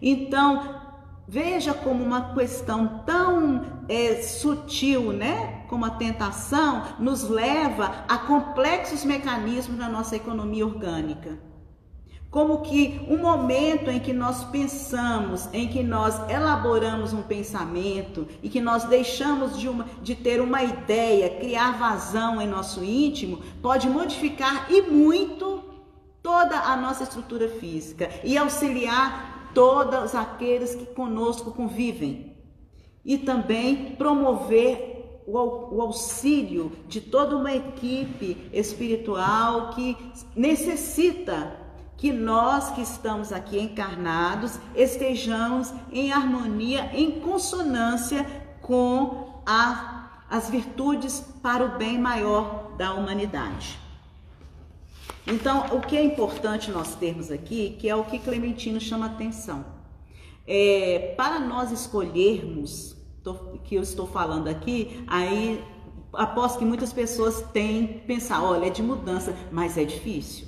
Então, 0.00 0.82
veja 1.26 1.74
como 1.74 2.04
uma 2.04 2.34
questão 2.34 3.02
tão 3.04 3.62
é, 3.88 4.22
sutil, 4.22 5.12
né? 5.12 5.64
Como 5.68 5.84
a 5.84 5.90
tentação 5.90 6.84
nos 7.00 7.28
leva 7.28 8.04
a 8.08 8.18
complexos 8.18 9.04
mecanismos 9.04 9.78
na 9.78 9.88
nossa 9.88 10.14
economia 10.14 10.64
orgânica. 10.64 11.53
Como 12.34 12.62
que 12.62 13.00
um 13.08 13.18
momento 13.18 13.88
em 13.88 14.00
que 14.00 14.12
nós 14.12 14.42
pensamos, 14.42 15.48
em 15.52 15.68
que 15.68 15.84
nós 15.84 16.18
elaboramos 16.28 17.12
um 17.12 17.22
pensamento 17.22 18.26
e 18.42 18.48
que 18.48 18.60
nós 18.60 18.82
deixamos 18.82 19.56
de, 19.56 19.68
uma, 19.68 19.86
de 20.02 20.16
ter 20.16 20.40
uma 20.40 20.60
ideia, 20.60 21.30
criar 21.30 21.78
vazão 21.78 22.42
em 22.42 22.48
nosso 22.48 22.82
íntimo, 22.82 23.40
pode 23.62 23.88
modificar 23.88 24.66
e 24.68 24.82
muito 24.82 25.62
toda 26.20 26.58
a 26.58 26.76
nossa 26.76 27.04
estrutura 27.04 27.48
física 27.48 28.10
e 28.24 28.36
auxiliar 28.36 29.52
todos 29.54 30.12
aqueles 30.12 30.74
que 30.74 30.86
conosco 30.86 31.52
convivem. 31.52 32.36
E 33.04 33.16
também 33.16 33.94
promover 33.94 35.22
o 35.24 35.80
auxílio 35.80 36.72
de 36.88 37.00
toda 37.00 37.36
uma 37.36 37.54
equipe 37.54 38.50
espiritual 38.52 39.70
que 39.70 39.96
necessita 40.34 41.62
que 41.96 42.12
nós 42.12 42.70
que 42.70 42.82
estamos 42.82 43.32
aqui 43.32 43.58
encarnados 43.58 44.58
estejamos 44.74 45.72
em 45.92 46.12
harmonia, 46.12 46.90
em 46.92 47.20
consonância 47.20 48.26
com 48.60 49.42
a, 49.46 50.24
as 50.28 50.50
virtudes 50.50 51.20
para 51.42 51.64
o 51.64 51.78
bem 51.78 51.98
maior 51.98 52.72
da 52.76 52.92
humanidade. 52.94 53.78
Então, 55.26 55.66
o 55.72 55.80
que 55.80 55.96
é 55.96 56.04
importante 56.04 56.70
nós 56.70 56.94
termos 56.96 57.30
aqui, 57.30 57.76
que 57.78 57.88
é 57.88 57.96
o 57.96 58.04
que 58.04 58.18
Clementino 58.18 58.80
chama 58.80 59.06
atenção, 59.06 59.64
é, 60.46 61.14
para 61.16 61.40
nós 61.40 61.72
escolhermos, 61.72 62.94
tô, 63.22 63.34
que 63.64 63.74
eu 63.74 63.82
estou 63.82 64.06
falando 64.06 64.48
aqui, 64.48 65.02
aí 65.06 65.64
após 66.12 66.56
que 66.56 66.64
muitas 66.64 66.92
pessoas 66.92 67.42
têm 67.52 68.00
pensar, 68.06 68.42
olha, 68.42 68.66
é 68.66 68.70
de 68.70 68.82
mudança, 68.82 69.34
mas 69.50 69.78
é 69.78 69.84
difícil. 69.84 70.46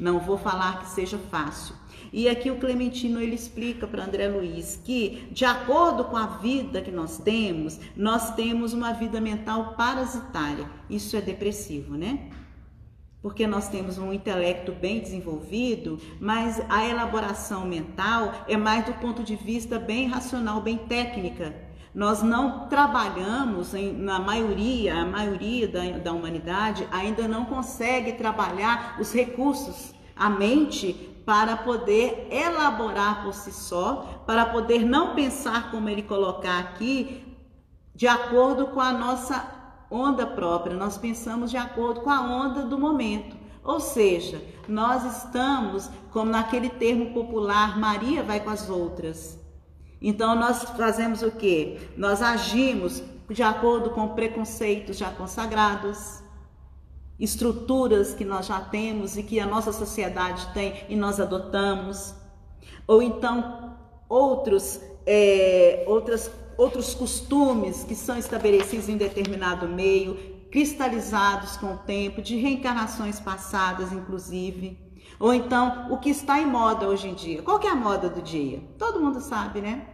Não 0.00 0.18
vou 0.18 0.38
falar 0.38 0.80
que 0.80 0.88
seja 0.88 1.18
fácil. 1.18 1.74
E 2.10 2.26
aqui 2.26 2.50
o 2.50 2.56
Clementino 2.56 3.20
ele 3.20 3.34
explica 3.34 3.86
para 3.86 4.04
André 4.04 4.28
Luiz 4.28 4.80
que, 4.82 5.28
de 5.30 5.44
acordo 5.44 6.04
com 6.04 6.16
a 6.16 6.26
vida 6.38 6.80
que 6.80 6.90
nós 6.90 7.18
temos, 7.18 7.78
nós 7.94 8.34
temos 8.34 8.72
uma 8.72 8.92
vida 8.92 9.20
mental 9.20 9.74
parasitária. 9.74 10.68
Isso 10.88 11.16
é 11.16 11.20
depressivo, 11.20 11.96
né? 11.96 12.30
Porque 13.22 13.46
nós 13.46 13.68
temos 13.68 13.98
um 13.98 14.10
intelecto 14.10 14.72
bem 14.72 15.00
desenvolvido, 15.00 16.00
mas 16.18 16.60
a 16.70 16.84
elaboração 16.84 17.66
mental 17.66 18.46
é 18.48 18.56
mais 18.56 18.86
do 18.86 18.94
ponto 18.94 19.22
de 19.22 19.36
vista 19.36 19.78
bem 19.78 20.08
racional, 20.08 20.62
bem 20.62 20.78
técnica. 20.78 21.69
Nós 21.94 22.22
não 22.22 22.68
trabalhamos, 22.68 23.74
em, 23.74 23.92
na 23.92 24.20
maioria, 24.20 24.94
a 25.02 25.04
maioria 25.04 25.66
da, 25.66 25.98
da 25.98 26.12
humanidade 26.12 26.86
ainda 26.90 27.26
não 27.26 27.44
consegue 27.44 28.12
trabalhar 28.12 28.96
os 29.00 29.12
recursos, 29.12 29.92
a 30.14 30.30
mente, 30.30 30.92
para 31.26 31.56
poder 31.56 32.28
elaborar 32.30 33.22
por 33.22 33.34
si 33.34 33.52
só, 33.52 34.22
para 34.26 34.46
poder 34.46 34.84
não 34.84 35.14
pensar 35.14 35.70
como 35.70 35.88
ele 35.88 36.02
colocar 36.02 36.58
aqui, 36.58 37.24
de 37.94 38.06
acordo 38.06 38.68
com 38.68 38.80
a 38.80 38.92
nossa 38.92 39.58
onda 39.90 40.26
própria, 40.26 40.76
nós 40.76 40.96
pensamos 40.96 41.50
de 41.50 41.56
acordo 41.56 42.02
com 42.02 42.10
a 42.10 42.20
onda 42.20 42.62
do 42.62 42.78
momento. 42.78 43.36
Ou 43.64 43.80
seja, 43.80 44.42
nós 44.68 45.04
estamos, 45.04 45.90
como 46.12 46.30
naquele 46.30 46.70
termo 46.70 47.12
popular, 47.12 47.78
Maria 47.78 48.22
vai 48.22 48.40
com 48.40 48.50
as 48.50 48.70
outras. 48.70 49.39
Então 50.00 50.34
nós 50.34 50.62
fazemos 50.62 51.22
o 51.22 51.30
que? 51.30 51.78
Nós 51.96 52.22
agimos 52.22 53.02
de 53.28 53.42
acordo 53.42 53.90
com 53.90 54.08
preconceitos 54.08 54.96
já 54.96 55.10
consagrados, 55.10 56.22
estruturas 57.18 58.14
que 58.14 58.24
nós 58.24 58.46
já 58.46 58.60
temos 58.60 59.16
e 59.16 59.22
que 59.22 59.38
a 59.38 59.46
nossa 59.46 59.72
sociedade 59.72 60.52
tem 60.54 60.84
e 60.88 60.96
nós 60.96 61.20
adotamos, 61.20 62.14
ou 62.86 63.02
então 63.02 63.76
outros, 64.08 64.80
é, 65.06 65.84
outras, 65.86 66.30
outros 66.56 66.94
costumes 66.94 67.84
que 67.84 67.94
são 67.94 68.18
estabelecidos 68.18 68.88
em 68.88 68.96
determinado 68.96 69.68
meio, 69.68 70.16
cristalizados 70.50 71.56
com 71.56 71.74
o 71.74 71.78
tempo, 71.78 72.20
de 72.20 72.36
reencarnações 72.36 73.20
passadas, 73.20 73.92
inclusive. 73.92 74.89
Ou 75.20 75.34
então, 75.34 75.92
o 75.92 75.98
que 75.98 76.08
está 76.08 76.40
em 76.40 76.46
moda 76.46 76.88
hoje 76.88 77.06
em 77.06 77.14
dia. 77.14 77.42
Qual 77.42 77.58
que 77.58 77.66
é 77.66 77.70
a 77.70 77.74
moda 77.74 78.08
do 78.08 78.22
dia? 78.22 78.62
Todo 78.78 78.98
mundo 78.98 79.20
sabe, 79.20 79.60
né? 79.60 79.86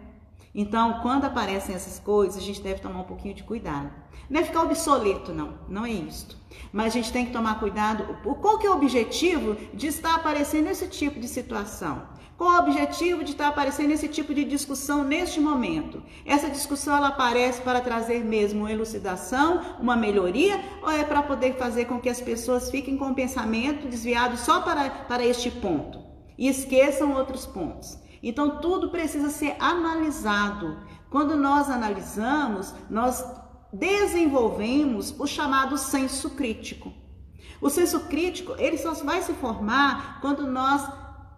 Então, 0.55 1.01
quando 1.03 1.24
aparecem 1.24 1.74
essas 1.74 1.99
coisas, 1.99 2.41
a 2.41 2.47
gente 2.47 2.62
deve 2.62 2.81
tomar 2.81 3.01
um 3.01 3.05
pouquinho 3.05 3.35
de 3.35 3.43
cuidado. 3.43 3.91
Não 4.31 4.41
é 4.41 4.45
ficar 4.45 4.62
obsoleto, 4.62 5.35
não. 5.35 5.59
Não 5.68 5.85
é 5.85 5.91
isso. 5.91 6.41
Mas 6.72 6.87
a 6.87 6.97
gente 6.97 7.12
tem 7.12 7.27
que 7.27 7.33
tomar 7.33 7.59
cuidado. 7.59 8.05
Qual 8.41 8.57
que 8.57 8.68
é 8.68 8.70
o 8.70 8.74
objetivo 8.74 9.57
de 9.74 9.89
estar 9.89 10.14
aparecendo 10.14 10.68
esse 10.68 10.87
tipo 10.87 11.18
de 11.18 11.27
situação? 11.27 12.03
Qual 12.37 12.51
o 12.51 12.59
objetivo 12.59 13.24
de 13.24 13.30
estar 13.30 13.49
aparecendo 13.49 13.93
esse 13.93 14.09
tipo 14.09 14.34
de 14.34 14.45
discussão 14.45 15.03
neste 15.03 15.41
momento? 15.41 16.03
Essa 16.22 16.51
discussão 16.51 16.95
ela 16.95 17.09
aparece 17.09 17.62
para 17.62 17.80
trazer 17.80 18.22
mesmo 18.22 18.61
uma 18.61 18.72
elucidação, 18.72 19.62
uma 19.80 19.97
melhoria, 19.97 20.62
ou 20.82 20.91
é 20.91 21.03
para 21.03 21.22
poder 21.22 21.55
fazer 21.55 21.87
com 21.87 21.99
que 21.99 22.11
as 22.11 22.20
pessoas 22.20 22.70
fiquem 22.70 22.99
com 22.99 23.11
o 23.11 23.14
pensamento 23.14 23.89
desviado 23.89 24.37
só 24.37 24.61
para, 24.61 24.91
para 24.91 25.24
este 25.24 25.51
ponto 25.51 26.05
e 26.37 26.47
esqueçam 26.47 27.14
outros 27.14 27.47
pontos? 27.47 27.99
Então 28.22 28.61
tudo 28.61 28.91
precisa 28.91 29.30
ser 29.30 29.57
analisado. 29.59 30.78
Quando 31.09 31.39
nós 31.39 31.70
analisamos, 31.70 32.74
nós 32.91 33.24
desenvolvemos 33.72 35.18
o 35.18 35.26
chamado 35.26 35.78
senso 35.78 36.28
crítico. 36.30 36.93
O 37.62 37.70
senso 37.70 38.01
crítico, 38.01 38.55
ele 38.59 38.76
só 38.76 38.93
vai 38.93 39.22
se 39.22 39.32
formar 39.32 40.20
quando 40.20 40.47
nós 40.47 40.87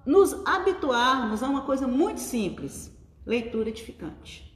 nos 0.08 0.34
habituarmos 0.46 1.42
a 1.42 1.48
uma 1.48 1.60
coisa 1.60 1.86
muito 1.86 2.18
simples: 2.20 2.90
leitura 3.26 3.68
edificante. 3.68 4.48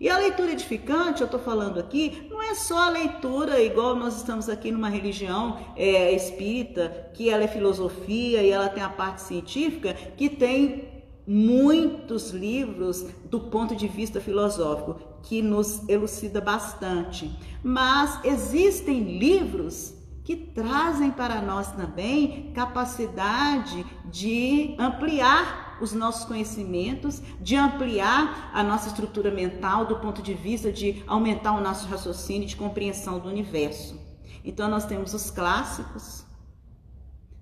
E 0.00 0.08
a 0.08 0.18
leitura 0.18 0.50
edificante, 0.50 1.20
eu 1.20 1.26
estou 1.26 1.38
falando 1.38 1.78
aqui, 1.78 2.26
não 2.28 2.42
é 2.42 2.54
só 2.54 2.88
a 2.88 2.90
leitura 2.90 3.60
igual 3.60 3.94
nós 3.94 4.16
estamos 4.16 4.48
aqui 4.48 4.72
numa 4.72 4.88
religião 4.88 5.58
é, 5.76 6.10
espírita, 6.12 7.10
que 7.14 7.28
ela 7.30 7.44
é 7.44 7.48
filosofia 7.48 8.42
e 8.42 8.50
ela 8.50 8.68
tem 8.68 8.82
a 8.82 8.88
parte 8.88 9.20
científica, 9.20 9.94
que 10.16 10.28
tem 10.28 10.88
muitos 11.26 12.30
livros 12.30 13.06
do 13.26 13.40
ponto 13.40 13.76
de 13.76 13.86
vista 13.86 14.20
filosófico 14.20 14.98
que 15.22 15.42
nos 15.42 15.86
elucida 15.88 16.40
bastante. 16.40 17.30
Mas 17.62 18.18
existem 18.24 19.18
livros 19.18 19.99
que 20.30 20.36
trazem 20.36 21.10
para 21.10 21.42
nós 21.42 21.72
também 21.72 22.52
capacidade 22.54 23.84
de 24.04 24.76
ampliar 24.78 25.76
os 25.80 25.92
nossos 25.92 26.24
conhecimentos, 26.24 27.20
de 27.40 27.56
ampliar 27.56 28.48
a 28.54 28.62
nossa 28.62 28.86
estrutura 28.86 29.28
mental 29.32 29.86
do 29.86 29.96
ponto 29.96 30.22
de 30.22 30.32
vista 30.32 30.70
de 30.70 31.02
aumentar 31.04 31.50
o 31.54 31.60
nosso 31.60 31.88
raciocínio 31.88 32.46
de 32.46 32.54
compreensão 32.54 33.18
do 33.18 33.28
universo. 33.28 33.98
Então 34.44 34.70
nós 34.70 34.84
temos 34.84 35.14
os 35.14 35.32
clássicos. 35.32 36.24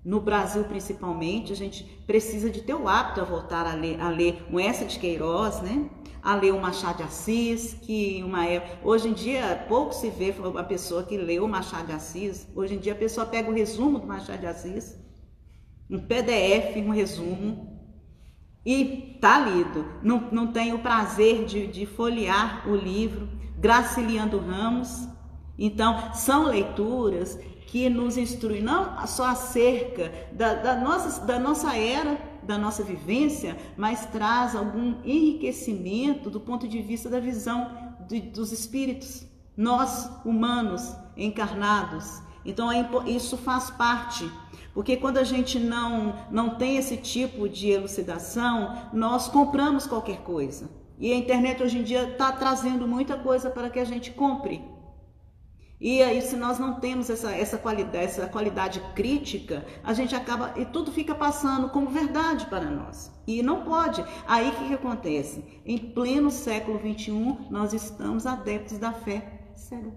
No 0.03 0.21
Brasil, 0.21 0.63
principalmente, 0.63 1.51
a 1.51 1.55
gente 1.55 1.83
precisa 2.07 2.49
de 2.49 2.61
ter 2.61 2.73
o 2.73 2.87
hábito 2.87 3.21
a 3.21 3.23
voltar 3.25 3.65
a 3.65 3.73
ler, 3.73 3.99
a 3.99 4.09
ler 4.09 4.45
um 4.51 4.59
Essa 4.59 4.85
de 4.85 4.97
Queiroz, 4.97 5.61
né? 5.61 5.89
a 6.21 6.35
ler 6.35 6.53
o 6.53 6.61
Machado 6.61 6.97
de 6.97 7.03
Assis, 7.03 7.73
que 7.81 8.21
uma 8.23 8.45
época, 8.45 8.77
hoje 8.83 9.07
em 9.07 9.13
dia 9.13 9.65
pouco 9.67 9.93
se 9.93 10.09
vê 10.09 10.33
uma 10.37 10.63
pessoa 10.63 11.03
que 11.03 11.17
leu 11.17 11.45
o 11.45 11.47
Machado 11.47 11.87
de 11.87 11.93
Assis. 11.93 12.47
Hoje 12.55 12.75
em 12.75 12.79
dia 12.79 12.93
a 12.93 12.97
pessoa 12.97 13.25
pega 13.25 13.49
o 13.49 13.53
resumo 13.53 13.99
do 13.99 14.07
Machado 14.07 14.39
de 14.39 14.47
Assis, 14.47 14.97
um 15.89 15.99
PDF, 15.99 16.77
um 16.77 16.91
resumo, 16.91 17.79
e 18.65 19.17
tá 19.21 19.39
lido. 19.39 19.85
Não, 20.03 20.29
não 20.31 20.51
tem 20.51 20.73
o 20.73 20.79
prazer 20.79 21.45
de, 21.45 21.67
de 21.67 21.85
folhear 21.85 22.69
o 22.69 22.75
livro. 22.75 23.27
Graciliano 23.57 24.37
Ramos. 24.39 25.07
Então, 25.57 26.13
são 26.13 26.45
leituras 26.45 27.37
que 27.71 27.87
nos 27.87 28.17
instruem 28.17 28.63
não 28.63 29.05
só 29.05 29.27
acerca 29.27 30.11
da, 30.31 30.55
da, 30.55 30.75
nossa, 30.75 31.23
da 31.23 31.37
nossa 31.37 31.75
era 31.77 32.17
da 32.41 32.57
nossa 32.57 32.83
vivência, 32.83 33.55
mas 33.77 34.07
traz 34.07 34.55
algum 34.55 34.95
enriquecimento 35.05 36.31
do 36.31 36.39
ponto 36.39 36.67
de 36.67 36.81
vista 36.81 37.07
da 37.07 37.19
visão 37.19 37.93
de, 38.07 38.21
dos 38.21 38.51
espíritos, 38.51 39.23
nós 39.55 40.09
humanos 40.25 40.95
encarnados. 41.15 42.23
Então 42.43 42.71
é, 42.71 42.89
isso 43.05 43.37
faz 43.37 43.69
parte, 43.69 44.27
porque 44.73 44.97
quando 44.97 45.17
a 45.17 45.23
gente 45.23 45.59
não, 45.59 46.15
não 46.31 46.55
tem 46.55 46.77
esse 46.77 46.97
tipo 46.97 47.47
de 47.47 47.69
elucidação, 47.69 48.75
nós 48.91 49.27
compramos 49.27 49.85
qualquer 49.85 50.21
coisa. 50.21 50.67
E 50.97 51.13
a 51.13 51.15
internet 51.15 51.61
hoje 51.61 51.77
em 51.77 51.83
dia 51.83 52.09
está 52.09 52.31
trazendo 52.31 52.87
muita 52.87 53.15
coisa 53.15 53.51
para 53.51 53.69
que 53.69 53.79
a 53.79 53.85
gente 53.85 54.09
compre. 54.09 54.78
E 55.81 56.03
aí, 56.03 56.21
se 56.21 56.35
nós 56.35 56.59
não 56.59 56.77
temos 56.77 57.09
essa, 57.09 57.31
essa, 57.31 57.57
qualidade, 57.57 58.03
essa 58.03 58.27
qualidade 58.27 58.81
crítica, 58.93 59.65
a 59.81 59.93
gente 59.93 60.13
acaba 60.13 60.53
e 60.57 60.65
tudo 60.65 60.91
fica 60.91 61.15
passando 61.15 61.69
como 61.69 61.89
verdade 61.89 62.47
para 62.47 62.69
nós. 62.69 63.09
E 63.25 63.41
não 63.41 63.63
pode. 63.63 64.03
Aí 64.27 64.49
o 64.49 64.55
que, 64.55 64.67
que 64.67 64.73
acontece? 64.73 65.61
Em 65.65 65.77
pleno 65.77 66.29
século 66.29 66.79
XXI, 66.79 67.47
nós 67.49 67.73
estamos 67.73 68.25
adeptos 68.25 68.77
da 68.77 68.91
fé 68.91 69.53
cega. 69.55 69.93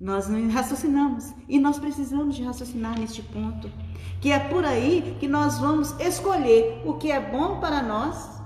Nós 0.00 0.28
não 0.28 0.50
raciocinamos 0.50 1.32
e 1.48 1.60
nós 1.60 1.78
precisamos 1.78 2.34
de 2.34 2.42
raciocinar 2.42 2.98
neste 2.98 3.22
ponto, 3.22 3.70
que 4.20 4.32
é 4.32 4.38
por 4.40 4.64
aí 4.64 5.16
que 5.20 5.28
nós 5.28 5.60
vamos 5.60 5.92
escolher 6.00 6.82
o 6.84 6.94
que 6.94 7.12
é 7.12 7.20
bom 7.20 7.60
para 7.60 7.80
nós, 7.80 8.42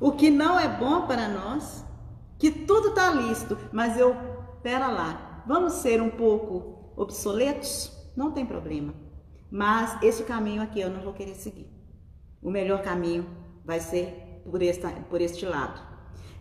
o 0.00 0.12
que 0.12 0.30
não 0.30 0.58
é 0.58 0.66
bom 0.66 1.06
para 1.06 1.28
nós, 1.28 1.83
que 2.44 2.50
tudo 2.50 2.88
está 2.88 3.10
listo, 3.10 3.56
mas 3.72 3.96
eu, 3.96 4.14
pera 4.62 4.88
lá, 4.88 5.42
vamos 5.46 5.72
ser 5.72 6.02
um 6.02 6.10
pouco 6.10 6.92
obsoletos? 6.94 7.90
Não 8.14 8.32
tem 8.32 8.44
problema, 8.44 8.92
mas 9.50 9.96
esse 10.02 10.24
caminho 10.24 10.60
aqui 10.60 10.78
eu 10.78 10.90
não 10.90 11.00
vou 11.00 11.14
querer 11.14 11.36
seguir. 11.36 11.66
O 12.42 12.50
melhor 12.50 12.82
caminho 12.82 13.26
vai 13.64 13.80
ser 13.80 14.42
por, 14.44 14.62
esta, 14.62 14.90
por 14.90 15.22
este 15.22 15.46
lado. 15.46 15.80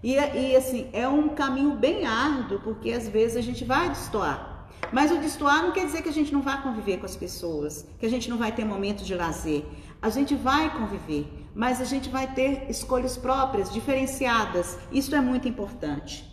E, 0.04 0.16
e 0.16 0.54
assim, 0.58 0.90
é 0.92 1.08
um 1.08 1.30
caminho 1.30 1.78
bem 1.78 2.06
árduo, 2.06 2.60
porque 2.60 2.92
às 2.92 3.08
vezes 3.08 3.38
a 3.38 3.42
gente 3.42 3.64
vai 3.64 3.88
destoar. 3.88 4.68
Mas 4.92 5.10
o 5.10 5.20
destoar 5.20 5.64
não 5.64 5.72
quer 5.72 5.86
dizer 5.86 6.02
que 6.02 6.10
a 6.10 6.14
gente 6.14 6.34
não 6.34 6.42
vai 6.42 6.62
conviver 6.62 6.98
com 6.98 7.06
as 7.06 7.16
pessoas, 7.16 7.88
que 7.98 8.06
a 8.06 8.10
gente 8.10 8.30
não 8.30 8.38
vai 8.38 8.52
ter 8.52 8.66
momentos 8.66 9.08
de 9.08 9.16
lazer. 9.16 9.64
A 10.02 10.10
gente 10.10 10.36
vai 10.36 10.70
conviver, 10.78 11.43
mas 11.56 11.80
a 11.80 11.86
gente 11.86 12.10
vai 12.10 12.34
ter 12.34 12.70
escolhas 12.70 13.18
próprias, 13.18 13.72
diferenciadas. 13.72 14.78
Isso 14.92 15.16
é 15.16 15.22
muito 15.22 15.48
importante. 15.48 16.26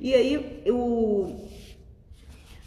E 0.00 0.14
aí 0.14 0.64
o, 0.68 1.48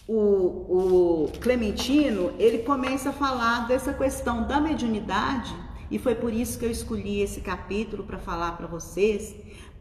o, 0.07 1.25
o 1.25 1.31
Clementino 1.39 2.33
ele 2.37 2.59
começa 2.59 3.09
a 3.09 3.13
falar 3.13 3.67
dessa 3.67 3.93
questão 3.93 4.45
da 4.47 4.59
mediunidade 4.59 5.55
e 5.89 5.97
foi 5.97 6.15
por 6.15 6.33
isso 6.33 6.59
que 6.59 6.65
eu 6.65 6.71
escolhi 6.71 7.21
esse 7.21 7.41
capítulo 7.41 8.03
para 8.03 8.19
falar 8.19 8.57
para 8.57 8.67
vocês, 8.67 9.35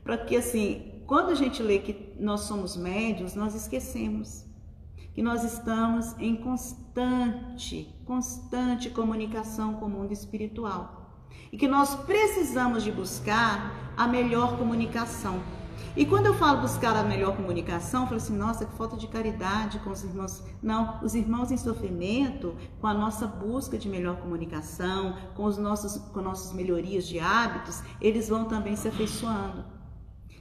para 0.04 0.16
que 0.18 0.36
assim, 0.36 1.02
quando 1.06 1.30
a 1.30 1.34
gente 1.34 1.62
lê 1.62 1.78
que 1.78 2.14
nós 2.18 2.42
somos 2.42 2.76
médios, 2.76 3.34
nós 3.34 3.54
esquecemos 3.54 4.44
que 5.14 5.22
nós 5.22 5.44
estamos 5.44 6.14
em 6.18 6.34
constante, 6.36 7.94
constante 8.06 8.88
comunicação 8.88 9.74
com 9.74 9.84
o 9.86 9.90
mundo 9.90 10.12
espiritual 10.12 11.01
e 11.50 11.56
que 11.56 11.68
nós 11.68 11.94
precisamos 11.94 12.82
de 12.82 12.90
buscar 12.90 13.92
a 13.96 14.06
melhor 14.06 14.56
comunicação. 14.56 15.40
E 15.94 16.06
quando 16.06 16.26
eu 16.26 16.34
falo 16.34 16.62
buscar 16.62 16.96
a 16.96 17.02
melhor 17.02 17.36
comunicação, 17.36 18.02
eu 18.02 18.06
falo 18.06 18.16
assim, 18.16 18.36
nossa, 18.36 18.64
que 18.64 18.74
falta 18.76 18.96
de 18.96 19.06
caridade 19.06 19.78
com 19.80 19.90
os 19.90 20.02
irmãos. 20.02 20.42
Não, 20.62 20.98
os 21.02 21.14
irmãos 21.14 21.50
em 21.50 21.58
sofrimento, 21.58 22.56
com 22.80 22.86
a 22.86 22.94
nossa 22.94 23.26
busca 23.26 23.76
de 23.76 23.90
melhor 23.90 24.16
comunicação, 24.16 25.16
com 25.34 25.44
os 25.44 25.58
nossos, 25.58 25.98
com 25.98 26.22
nossas 26.22 26.54
melhorias 26.54 27.06
de 27.06 27.20
hábitos, 27.20 27.82
eles 28.00 28.28
vão 28.30 28.46
também 28.46 28.74
se 28.74 28.88
afeiçoando. 28.88 29.64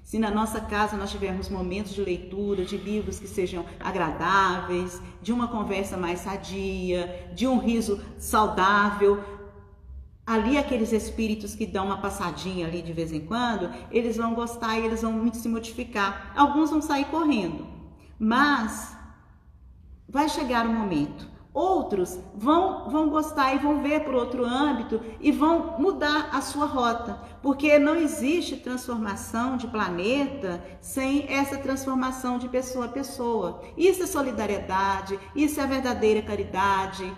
Se 0.03 0.19
na 0.19 0.31
nossa 0.31 0.59
casa 0.59 0.97
nós 0.97 1.11
tivermos 1.11 1.49
momentos 1.49 1.93
de 1.93 2.01
leitura, 2.01 2.65
de 2.65 2.77
livros 2.77 3.19
que 3.19 3.27
sejam 3.27 3.65
agradáveis, 3.79 5.01
de 5.21 5.31
uma 5.31 5.47
conversa 5.47 5.95
mais 5.97 6.19
sadia, 6.19 7.31
de 7.33 7.45
um 7.47 7.59
riso 7.59 8.01
saudável, 8.17 9.21
ali 10.33 10.57
aqueles 10.57 10.91
espíritos 10.91 11.55
que 11.55 11.65
dão 11.65 11.85
uma 11.85 11.97
passadinha 11.97 12.67
ali 12.67 12.81
de 12.81 12.93
vez 12.93 13.11
em 13.11 13.21
quando, 13.21 13.71
eles 13.91 14.17
vão 14.17 14.33
gostar 14.33 14.77
e 14.77 14.85
eles 14.85 15.01
vão 15.01 15.31
se 15.33 15.49
modificar. 15.49 16.31
Alguns 16.35 16.69
vão 16.69 16.81
sair 16.81 17.05
correndo, 17.05 17.67
mas 18.19 18.95
vai 20.07 20.27
chegar 20.29 20.65
um 20.65 20.73
momento 20.73 21.31
Outros 21.53 22.17
vão, 22.33 22.89
vão 22.89 23.09
gostar 23.09 23.53
e 23.53 23.59
vão 23.59 23.83
ver 23.83 24.05
por 24.05 24.13
outro 24.13 24.45
âmbito 24.45 25.01
e 25.19 25.33
vão 25.33 25.77
mudar 25.77 26.29
a 26.31 26.39
sua 26.39 26.65
rota, 26.65 27.19
porque 27.41 27.77
não 27.77 27.97
existe 27.97 28.55
transformação 28.55 29.57
de 29.57 29.67
planeta 29.67 30.63
sem 30.79 31.25
essa 31.27 31.57
transformação 31.57 32.37
de 32.37 32.47
pessoa 32.47 32.85
a 32.85 32.89
pessoa. 32.89 33.61
Isso 33.75 34.01
é 34.03 34.07
solidariedade, 34.07 35.19
isso 35.35 35.59
é 35.59 35.63
a 35.63 35.67
verdadeira 35.67 36.21
caridade, 36.21 37.13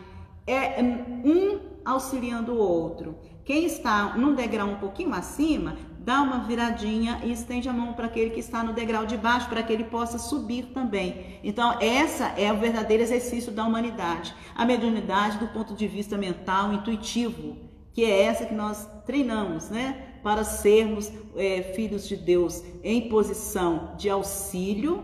é 0.48 0.82
um 0.82 1.60
auxiliando 1.86 2.54
o 2.54 2.58
outro. 2.58 3.18
Quem 3.44 3.66
está 3.66 4.16
num 4.18 4.34
degrau 4.34 4.68
um 4.68 4.78
pouquinho 4.78 5.14
acima 5.14 5.76
dá 6.00 6.22
uma 6.22 6.40
viradinha 6.40 7.22
e 7.24 7.32
estende 7.32 7.70
a 7.70 7.74
mão 7.74 7.94
para 7.94 8.08
aquele 8.08 8.30
que 8.30 8.40
está 8.40 8.62
no 8.62 8.74
degrau 8.74 9.06
de 9.06 9.16
baixo, 9.16 9.48
para 9.48 9.64
que 9.64 9.72
ele 9.72 9.86
possa 9.86 10.18
subir 10.18 10.66
também. 10.74 11.40
Então, 11.44 11.78
essa 11.80 12.28
é 12.38 12.52
o 12.52 12.58
verdadeiro 12.58 13.04
exercício 13.04 13.52
da 13.52 13.64
humanidade. 13.64 14.36
A 14.54 14.66
mediunidade 14.66 15.38
do 15.38 15.48
ponto 15.48 15.74
de 15.74 15.88
vista 15.88 16.18
mental, 16.18 16.74
intuitivo, 16.74 17.58
que 17.94 18.04
é 18.04 18.24
essa 18.24 18.46
que 18.46 18.54
nós 18.54 18.88
treinamos, 19.06 19.70
né? 19.70 20.10
Para 20.22 20.44
sermos 20.44 21.12
é, 21.36 21.62
filhos 21.74 22.08
de 22.08 22.18
Deus 22.18 22.64
em 22.84 23.08
posição 23.08 23.94
de 23.98 24.10
auxílio 24.10 25.04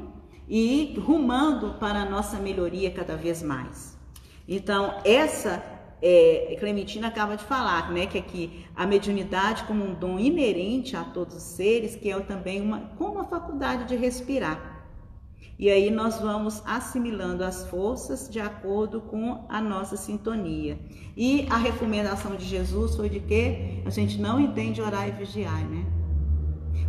e 0.50 0.96
rumando 1.00 1.76
para 1.80 2.02
a 2.02 2.10
nossa 2.10 2.40
melhoria 2.40 2.92
cada 2.92 3.16
vez 3.16 3.42
mais. 3.42 3.99
Então, 4.52 4.96
essa 5.06 5.64
é, 6.02 6.58
Clementina 6.60 7.08
acaba 7.08 7.38
de 7.38 7.44
falar, 7.44 7.92
né, 7.92 8.08
que 8.08 8.18
aqui 8.18 8.66
a 8.76 8.88
mediunidade 8.88 9.64
como 9.66 9.86
um 9.86 9.94
dom 9.94 10.18
inerente 10.18 10.98
a 10.98 11.04
todos 11.04 11.36
os 11.36 11.44
seres, 11.44 11.96
que 11.96 12.10
é 12.10 12.20
também 12.22 12.60
uma, 12.60 12.80
como 12.98 13.20
a 13.20 13.26
faculdade 13.26 13.86
de 13.86 13.96
respirar. 13.96 14.78
E 15.60 15.70
aí 15.70 15.92
nós 15.92 16.20
vamos 16.20 16.64
assimilando 16.66 17.44
as 17.44 17.68
forças 17.68 18.28
de 18.28 18.40
acordo 18.40 19.02
com 19.02 19.46
a 19.48 19.62
nossa 19.62 19.96
sintonia. 19.96 20.80
E 21.16 21.46
a 21.52 21.58
recomendação 21.58 22.36
de 22.36 22.46
Jesus 22.46 22.96
foi 22.96 23.10
de 23.10 23.20
que 23.20 23.84
a 23.86 23.90
gente 23.92 24.20
não 24.20 24.40
entende 24.40 24.82
orar 24.82 25.08
e 25.08 25.12
vigiar, 25.12 25.64
né? 25.64 25.86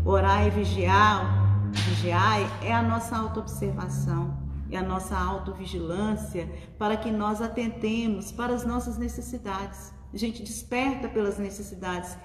Orar 0.02 0.46
e 0.46 0.50
vigiar, 0.50 1.70
vigiar 1.72 2.38
é 2.64 2.72
a 2.72 2.80
nossa 2.80 3.18
autoobservação 3.18 4.39
e 4.70 4.76
a 4.76 4.82
nossa 4.82 5.18
autovigilância 5.18 6.48
para 6.78 6.96
que 6.96 7.10
nós 7.10 7.42
atentemos 7.42 8.30
para 8.30 8.54
as 8.54 8.64
nossas 8.64 8.96
necessidades. 8.96 9.92
A 10.12 10.16
gente 10.16 10.42
desperta 10.42 11.08
pelas 11.08 11.38
necessidades 11.38 12.16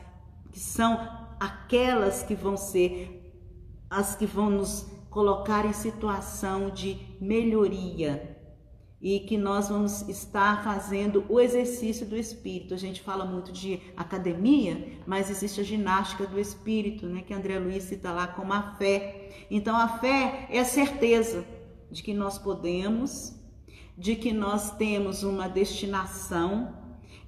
que 0.52 0.60
são 0.60 1.00
aquelas 1.40 2.24
que 2.24 2.36
vão 2.36 2.56
ser 2.56 3.22
as 3.90 4.16
que 4.16 4.26
vão 4.26 4.50
nos 4.50 4.88
colocar 5.10 5.66
em 5.66 5.74
situação 5.74 6.70
de 6.70 6.98
melhoria 7.22 8.36
e 9.02 9.20
que 9.20 9.38
nós 9.38 9.70
vamos 9.70 10.02
estar 10.10 10.64
fazendo 10.64 11.24
o 11.30 11.40
exercício 11.40 12.06
do 12.06 12.18
espírito. 12.18 12.74
A 12.74 12.78
gente 12.78 13.02
fala 13.02 13.24
muito 13.24 13.52
de 13.52 13.80
academia, 13.96 15.00
mas 15.06 15.30
existe 15.30 15.62
a 15.62 15.64
ginástica 15.64 16.26
do 16.26 16.40
espírito, 16.40 17.06
né, 17.06 17.22
que 17.22 17.34
André 17.34 17.60
Luiz 17.60 17.84
cita 17.84 18.12
lá 18.12 18.28
como 18.28 18.52
a 18.52 18.76
fé. 18.78 19.46
Então 19.50 19.76
a 19.76 19.88
fé 20.00 20.48
é 20.50 20.60
a 20.60 20.66
certeza 20.66 21.46
de 21.96 22.04
que 22.04 22.14
nós 22.14 22.38
podemos, 22.38 23.40
de 23.98 24.18
que 24.18 24.34
nós 24.34 24.76
temos 24.76 25.24
uma 25.24 25.48
destinação 25.48 26.76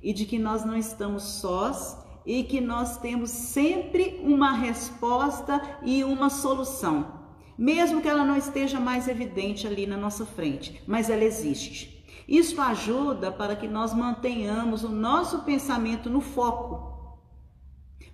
e 0.04 0.12
de 0.12 0.26
que 0.26 0.38
nós 0.38 0.66
não 0.66 0.76
estamos 0.76 1.24
sós 1.24 1.98
e 2.26 2.44
que 2.44 2.60
nós 2.60 2.98
temos 2.98 3.30
sempre 3.30 4.20
uma 4.22 4.52
resposta 4.52 5.62
e 5.82 6.04
uma 6.04 6.30
solução, 6.30 7.24
mesmo 7.58 8.02
que 8.02 8.10
ela 8.10 8.26
não 8.26 8.36
esteja 8.36 8.78
mais 8.78 9.08
evidente 9.08 9.66
ali 9.66 9.88
na 9.88 9.96
nossa 9.96 10.26
frente, 10.26 10.84
mas 10.86 11.10
ela 11.10 11.24
existe. 11.24 12.06
Isso 12.28 12.60
ajuda 12.60 13.32
para 13.32 13.56
que 13.56 13.70
nós 13.70 13.94
mantenhamos 13.94 14.84
o 14.84 14.90
nosso 14.90 15.44
pensamento 15.44 16.10
no 16.10 16.20
foco. 16.20 17.18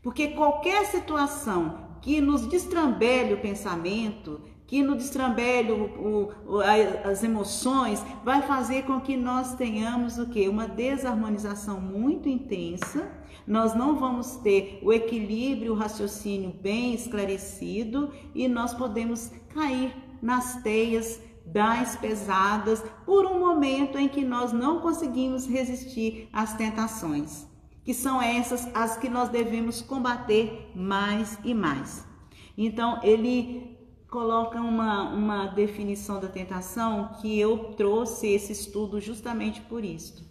Porque 0.04 0.28
qualquer 0.28 0.86
situação 0.86 1.98
que 2.00 2.22
nos 2.22 2.46
destrambelhe 2.46 3.34
o 3.34 3.42
pensamento, 3.42 4.53
que 4.74 4.82
no 4.82 4.96
destrambelho 4.96 5.76
o, 6.00 6.56
o, 6.56 6.60
as 7.08 7.24
emoções 7.24 8.04
vai 8.26 8.42
fazer 8.42 8.86
com 8.86 9.00
que 9.00 9.16
nós 9.16 9.54
tenhamos 9.54 10.18
o 10.18 10.28
que? 10.28 10.50
Uma 10.50 10.68
desarmonização 10.68 11.80
muito 11.80 12.28
intensa. 12.28 13.08
Nós 13.46 13.76
não 13.76 13.98
vamos 13.98 14.38
ter 14.38 14.80
o 14.82 14.92
equilíbrio, 14.92 15.74
o 15.74 15.76
raciocínio 15.76 16.56
bem 16.60 16.96
esclarecido 16.96 18.12
e 18.34 18.48
nós 18.48 18.74
podemos 18.74 19.30
cair 19.54 19.96
nas 20.20 20.64
teias 20.64 21.22
das 21.46 21.96
pesadas 21.96 22.84
por 23.06 23.28
um 23.28 23.40
momento 23.40 24.00
em 24.00 24.10
que 24.10 24.26
nós 24.26 24.52
não 24.52 24.80
conseguimos 24.80 25.46
resistir 25.46 26.28
às 26.34 26.56
tentações, 26.56 27.46
que 27.86 27.94
são 27.94 28.20
essas 28.20 28.68
as 28.74 28.98
que 28.98 29.08
nós 29.08 29.30
devemos 29.30 29.84
combater 29.84 30.72
mais 30.74 31.38
e 31.44 31.54
mais. 31.54 32.12
Então, 32.58 33.00
ele 33.04 33.73
coloca 34.14 34.62
uma, 34.62 35.10
uma 35.10 35.48
definição 35.48 36.20
da 36.20 36.28
tentação 36.28 37.16
que 37.20 37.40
eu 37.40 37.74
trouxe 37.74 38.28
esse 38.28 38.52
estudo 38.52 39.02
justamente 39.02 39.60
por 39.62 39.84
isso. 39.84 40.24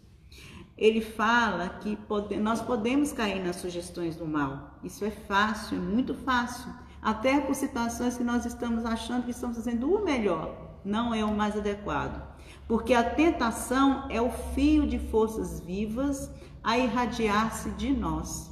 Ele 0.79 1.01
fala 1.01 1.69
que 1.69 1.97
pode, 1.97 2.37
nós 2.37 2.63
podemos 2.63 3.13
cair 3.13 3.45
nas 3.45 3.57
sugestões 3.57 4.15
do 4.15 4.25
mal. 4.25 4.79
Isso 4.85 5.05
é 5.05 5.11
fácil, 5.11 5.79
é 5.79 5.81
muito 5.81 6.15
fácil. 6.15 6.73
Até 7.03 7.41
por 7.41 7.57
situações 7.57 8.17
que 8.17 8.23
nós 8.23 8.47
estamos 8.47 8.85
achando 8.85 9.25
que 9.25 9.33
estamos 9.33 9.57
fazendo 9.57 9.93
o 9.93 10.05
melhor, 10.05 10.79
não 10.85 11.13
é 11.13 11.25
o 11.25 11.35
mais 11.35 11.57
adequado. 11.57 12.23
Porque 12.69 12.95
a 12.95 13.03
tentação 13.03 14.07
é 14.09 14.23
o 14.23 14.31
fio 14.55 14.87
de 14.87 15.01
forças 15.01 15.59
vivas 15.59 16.31
a 16.63 16.79
irradiar-se 16.79 17.71
de 17.73 17.93
nós. 17.93 18.49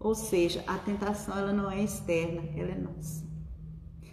Ou 0.00 0.16
seja, 0.16 0.64
a 0.66 0.76
tentação 0.76 1.38
ela 1.38 1.52
não 1.52 1.70
é 1.70 1.80
externa, 1.80 2.42
ela 2.56 2.72
é 2.72 2.78
nossa. 2.78 3.31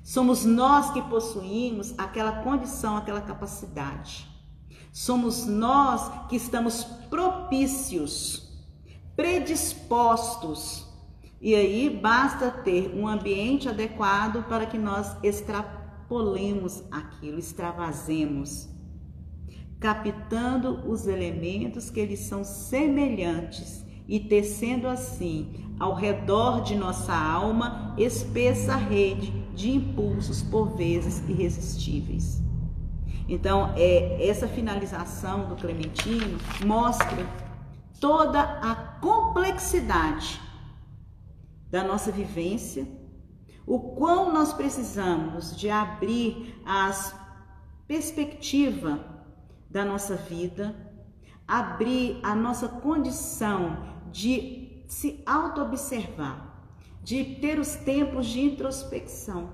Somos 0.09 0.43
nós 0.43 0.89
que 0.89 1.03
possuímos 1.03 1.93
aquela 1.95 2.41
condição, 2.41 2.97
aquela 2.97 3.21
capacidade. 3.21 4.27
Somos 4.91 5.45
nós 5.45 6.27
que 6.27 6.35
estamos 6.35 6.83
propícios, 6.83 8.59
predispostos. 9.15 10.83
E 11.39 11.53
aí 11.53 11.91
basta 11.91 12.49
ter 12.49 12.91
um 12.95 13.07
ambiente 13.07 13.69
adequado 13.69 14.47
para 14.49 14.65
que 14.65 14.79
nós 14.79 15.15
extrapolemos 15.21 16.81
aquilo, 16.89 17.37
extravasemos, 17.37 18.67
captando 19.79 20.89
os 20.89 21.05
elementos 21.05 21.91
que 21.91 21.99
eles 21.99 22.21
são 22.21 22.43
semelhantes 22.43 23.85
e 24.07 24.19
tecendo 24.19 24.87
assim 24.87 25.68
ao 25.79 25.93
redor 25.95 26.61
de 26.61 26.75
nossa 26.75 27.15
alma 27.15 27.95
espessa 27.97 28.75
rede 28.75 29.31
de 29.55 29.71
impulsos 29.71 30.41
por 30.41 30.75
vezes 30.75 31.23
irresistíveis. 31.27 32.41
Então, 33.27 33.73
é, 33.75 34.27
essa 34.27 34.47
finalização 34.47 35.47
do 35.47 35.55
Clementino 35.55 36.37
mostra 36.65 37.25
toda 37.99 38.41
a 38.41 38.75
complexidade 38.99 40.41
da 41.69 41.83
nossa 41.83 42.11
vivência, 42.11 42.87
o 43.65 43.79
quão 43.79 44.33
nós 44.33 44.51
precisamos 44.51 45.55
de 45.55 45.69
abrir 45.69 46.59
as 46.65 47.15
perspectiva 47.87 48.99
da 49.69 49.83
nossa 49.83 50.15
vida, 50.15 50.75
abrir 51.47 52.19
a 52.21 52.35
nossa 52.35 52.67
condição 52.67 53.83
de 54.11 54.68
se 54.89 55.21
auto-observar, 55.23 56.67
de 57.03 57.23
ter 57.23 57.59
os 57.59 57.75
tempos 57.75 58.25
de 58.25 58.41
introspecção, 58.41 59.51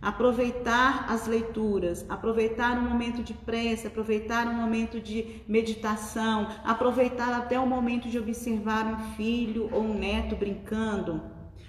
aproveitar 0.00 1.10
as 1.10 1.26
leituras, 1.26 2.04
aproveitar 2.06 2.78
um 2.78 2.82
momento 2.82 3.22
de 3.22 3.32
prece, 3.32 3.86
aproveitar 3.86 4.46
um 4.46 4.52
momento 4.52 5.00
de 5.00 5.40
meditação, 5.48 6.48
aproveitar 6.62 7.32
até 7.32 7.58
o 7.58 7.66
momento 7.66 8.10
de 8.10 8.18
observar 8.18 8.84
um 8.84 8.98
filho 9.14 9.70
ou 9.72 9.82
um 9.82 9.98
neto 9.98 10.36
brincando, 10.36 11.22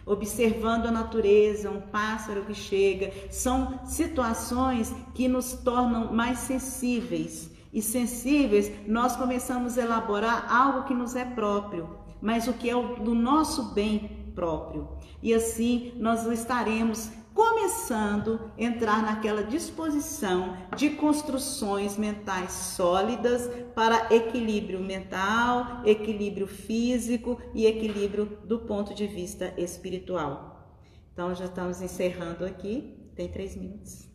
observando 0.05 0.87
a 0.87 0.91
natureza, 0.91 1.71
um 1.71 1.79
pássaro 1.79 2.43
que 2.43 2.53
chega. 2.53 3.13
São 3.31 3.79
situações 3.85 4.93
que 5.15 5.29
nos 5.29 5.53
tornam 5.53 6.13
mais 6.13 6.39
sensíveis. 6.39 7.49
E 7.71 7.81
sensíveis, 7.81 8.69
nós 8.85 9.15
começamos 9.15 9.77
a 9.77 9.83
elaborar 9.83 10.53
algo 10.53 10.83
que 10.83 10.93
nos 10.93 11.15
é 11.15 11.23
próprio, 11.23 12.06
mas 12.21 12.47
o 12.47 12.53
que 12.53 12.69
é 12.69 12.73
do 12.73 13.13
nosso 13.13 13.73
bem 13.73 14.31
próprio. 14.33 14.89
E 15.21 15.33
assim 15.33 15.93
nós 15.97 16.25
estaremos 16.27 17.11
começando 17.37 18.51
a 18.57 18.63
entrar 18.63 19.03
naquela 19.03 19.43
disposição 19.43 20.57
de 20.75 20.89
construções 20.89 21.95
mentais 21.95 22.51
sólidas 22.51 23.47
para 23.75 24.11
equilíbrio 24.11 24.79
mental, 24.79 25.83
equilíbrio 25.85 26.47
físico 26.47 27.39
e 27.53 27.67
equilíbrio 27.67 28.39
do 28.43 28.59
ponto 28.59 28.95
de 28.95 29.05
vista 29.05 29.53
espiritual. 29.55 30.75
Então 31.13 31.35
já 31.35 31.45
estamos 31.45 31.79
encerrando 31.79 32.43
aqui, 32.43 33.11
tem 33.15 33.27
três 33.27 33.55
minutos. 33.55 34.07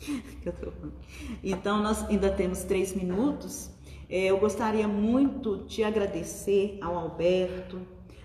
Então 1.42 1.82
nós 1.82 2.02
ainda 2.04 2.30
temos 2.30 2.64
três 2.64 2.94
minutos. 2.94 3.70
É, 4.12 4.24
eu 4.24 4.38
gostaria 4.38 4.88
muito 4.88 5.58
de 5.68 5.84
agradecer 5.84 6.76
ao 6.82 6.98
Alberto, 6.98 7.80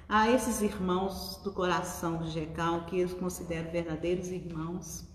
a 0.09 0.31
esses 0.31 0.63
irmãos 0.63 1.39
do 1.43 1.51
coração 1.51 2.17
do 2.17 2.27
Jecal, 2.27 2.86
que 2.86 3.01
eu 3.01 3.09
considero 3.09 3.69
verdadeiros 3.69 4.29
irmãos, 4.29 5.07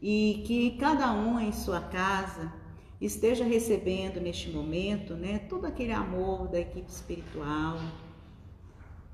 e 0.00 0.44
que 0.46 0.78
cada 0.78 1.12
um 1.12 1.40
em 1.40 1.50
sua 1.50 1.80
casa 1.80 2.52
esteja 3.00 3.44
recebendo 3.44 4.20
neste 4.20 4.50
momento, 4.50 5.14
né, 5.14 5.40
todo 5.40 5.64
aquele 5.64 5.92
amor 5.92 6.46
da 6.46 6.60
equipe 6.60 6.88
espiritual, 6.88 7.80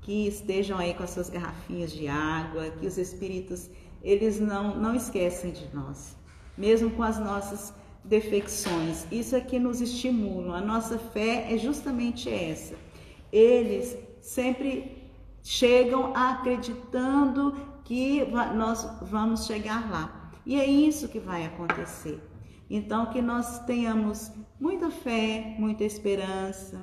que 0.03 0.27
estejam 0.27 0.77
aí 0.77 0.93
com 0.93 1.01
as 1.01 1.09
suas 1.09 1.31
garrafinhas 1.31 1.91
de 1.91 2.07
água, 2.07 2.69
que 2.69 2.85
os 2.85 2.99
espíritos 2.99 3.71
eles 4.03 4.39
não 4.39 4.79
não 4.79 4.93
esquecem 4.93 5.51
de 5.51 5.67
nós, 5.73 6.15
mesmo 6.55 6.91
com 6.91 7.01
as 7.01 7.17
nossas 7.17 7.73
defecções. 8.05 9.05
Isso 9.11 9.35
é 9.35 9.41
que 9.41 9.59
nos 9.59 9.81
estimula. 9.81 10.57
A 10.57 10.61
nossa 10.61 10.97
fé 10.97 11.53
é 11.53 11.57
justamente 11.57 12.29
essa. 12.29 12.75
Eles 13.31 13.97
sempre 14.21 15.09
chegam 15.43 16.15
acreditando 16.15 17.55
que 17.83 18.25
nós 18.55 18.87
vamos 19.01 19.45
chegar 19.45 19.89
lá. 19.89 20.31
E 20.45 20.59
é 20.59 20.65
isso 20.65 21.09
que 21.09 21.19
vai 21.19 21.45
acontecer. 21.45 22.21
Então, 22.69 23.07
que 23.07 23.21
nós 23.21 23.59
tenhamos 23.65 24.31
muita 24.59 24.89
fé, 24.89 25.55
muita 25.59 25.83
esperança, 25.83 26.81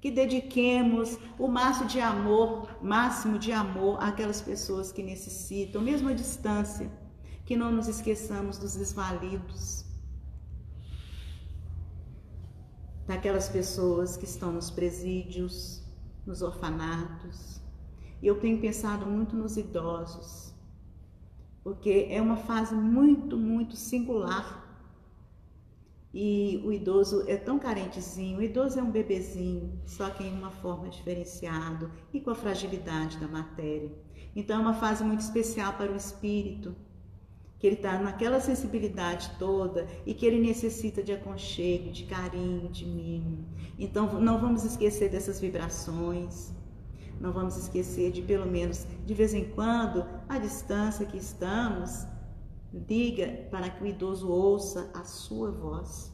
que 0.00 0.10
dediquemos 0.10 1.18
o 1.38 1.48
máximo 1.48 1.88
de 1.88 2.00
amor, 2.00 2.68
máximo 2.82 3.38
de 3.38 3.50
amor 3.50 4.00
àquelas 4.00 4.40
pessoas 4.40 4.92
que 4.92 5.02
necessitam, 5.02 5.82
mesmo 5.82 6.08
à 6.08 6.12
distância, 6.12 6.90
que 7.44 7.56
não 7.56 7.72
nos 7.72 7.88
esqueçamos 7.88 8.58
dos 8.58 8.76
desvalidos, 8.76 9.83
daquelas 13.06 13.48
pessoas 13.48 14.16
que 14.16 14.24
estão 14.24 14.52
nos 14.52 14.70
presídios, 14.70 15.82
nos 16.26 16.42
orfanatos. 16.42 17.60
Eu 18.22 18.40
tenho 18.40 18.60
pensado 18.60 19.04
muito 19.06 19.36
nos 19.36 19.56
idosos, 19.56 20.54
porque 21.62 22.06
é 22.10 22.20
uma 22.20 22.36
fase 22.36 22.74
muito, 22.74 23.36
muito 23.36 23.76
singular. 23.76 24.62
E 26.12 26.62
o 26.64 26.72
idoso 26.72 27.24
é 27.26 27.36
tão 27.36 27.58
carentezinho, 27.58 28.38
o 28.38 28.42
idoso 28.42 28.78
é 28.78 28.82
um 28.82 28.90
bebezinho, 28.90 29.80
só 29.84 30.08
que 30.10 30.22
em 30.22 30.32
uma 30.32 30.50
forma 30.50 30.88
diferenciada 30.88 31.90
e 32.12 32.20
com 32.20 32.30
a 32.30 32.36
fragilidade 32.36 33.18
da 33.18 33.26
matéria. 33.26 33.90
Então 34.34 34.56
é 34.56 34.60
uma 34.60 34.74
fase 34.74 35.02
muito 35.02 35.20
especial 35.20 35.72
para 35.72 35.90
o 35.90 35.96
espírito, 35.96 36.74
que 37.64 37.68
ele 37.68 37.76
está 37.76 37.98
naquela 37.98 38.40
sensibilidade 38.40 39.30
toda 39.38 39.86
e 40.04 40.12
que 40.12 40.26
ele 40.26 40.38
necessita 40.38 41.02
de 41.02 41.12
aconchego, 41.12 41.90
de 41.90 42.04
carinho, 42.04 42.68
de 42.68 42.84
mimo. 42.84 43.48
Então 43.78 44.20
não 44.20 44.38
vamos 44.38 44.64
esquecer 44.64 45.08
dessas 45.08 45.40
vibrações, 45.40 46.52
não 47.18 47.32
vamos 47.32 47.56
esquecer 47.56 48.12
de 48.12 48.20
pelo 48.20 48.44
menos 48.44 48.86
de 49.06 49.14
vez 49.14 49.32
em 49.32 49.46
quando, 49.52 50.04
a 50.28 50.38
distância 50.38 51.06
que 51.06 51.16
estamos, 51.16 52.06
diga 52.70 53.46
para 53.50 53.70
que 53.70 53.82
o 53.82 53.86
idoso 53.86 54.30
ouça 54.30 54.90
a 54.92 55.02
sua 55.02 55.50
voz. 55.50 56.12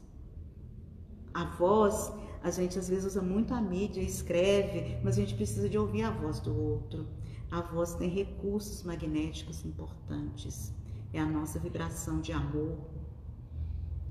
A 1.34 1.46
voz, 1.56 2.12
a 2.44 2.50
gente 2.52 2.78
às 2.78 2.88
vezes 2.88 3.06
usa 3.06 3.22
muito 3.22 3.52
a 3.52 3.60
mídia, 3.60 4.00
escreve, 4.00 4.98
mas 5.02 5.18
a 5.18 5.20
gente 5.22 5.34
precisa 5.34 5.68
de 5.68 5.76
ouvir 5.76 6.04
a 6.04 6.12
voz 6.12 6.38
do 6.38 6.56
outro. 6.56 7.08
A 7.50 7.60
voz 7.60 7.94
tem 7.94 8.08
recursos 8.08 8.84
magnéticos 8.84 9.64
importantes 9.64 10.78
é 11.12 11.20
a 11.20 11.26
nossa 11.26 11.58
vibração 11.58 12.20
de 12.20 12.32
amor. 12.32 12.78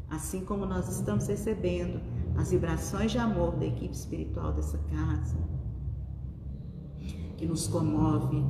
Assim 0.10 0.44
como 0.44 0.66
nós 0.66 0.90
estamos 0.90 1.28
recebendo 1.28 2.02
as 2.36 2.52
vibrações 2.52 3.12
de 3.12 3.18
amor 3.18 3.56
da 3.56 3.66
equipe 3.66 3.94
espiritual 3.94 4.54
dessa 4.54 4.78
casa, 4.78 5.38
que 7.38 7.46
nos 7.46 7.68
comove 7.68 8.44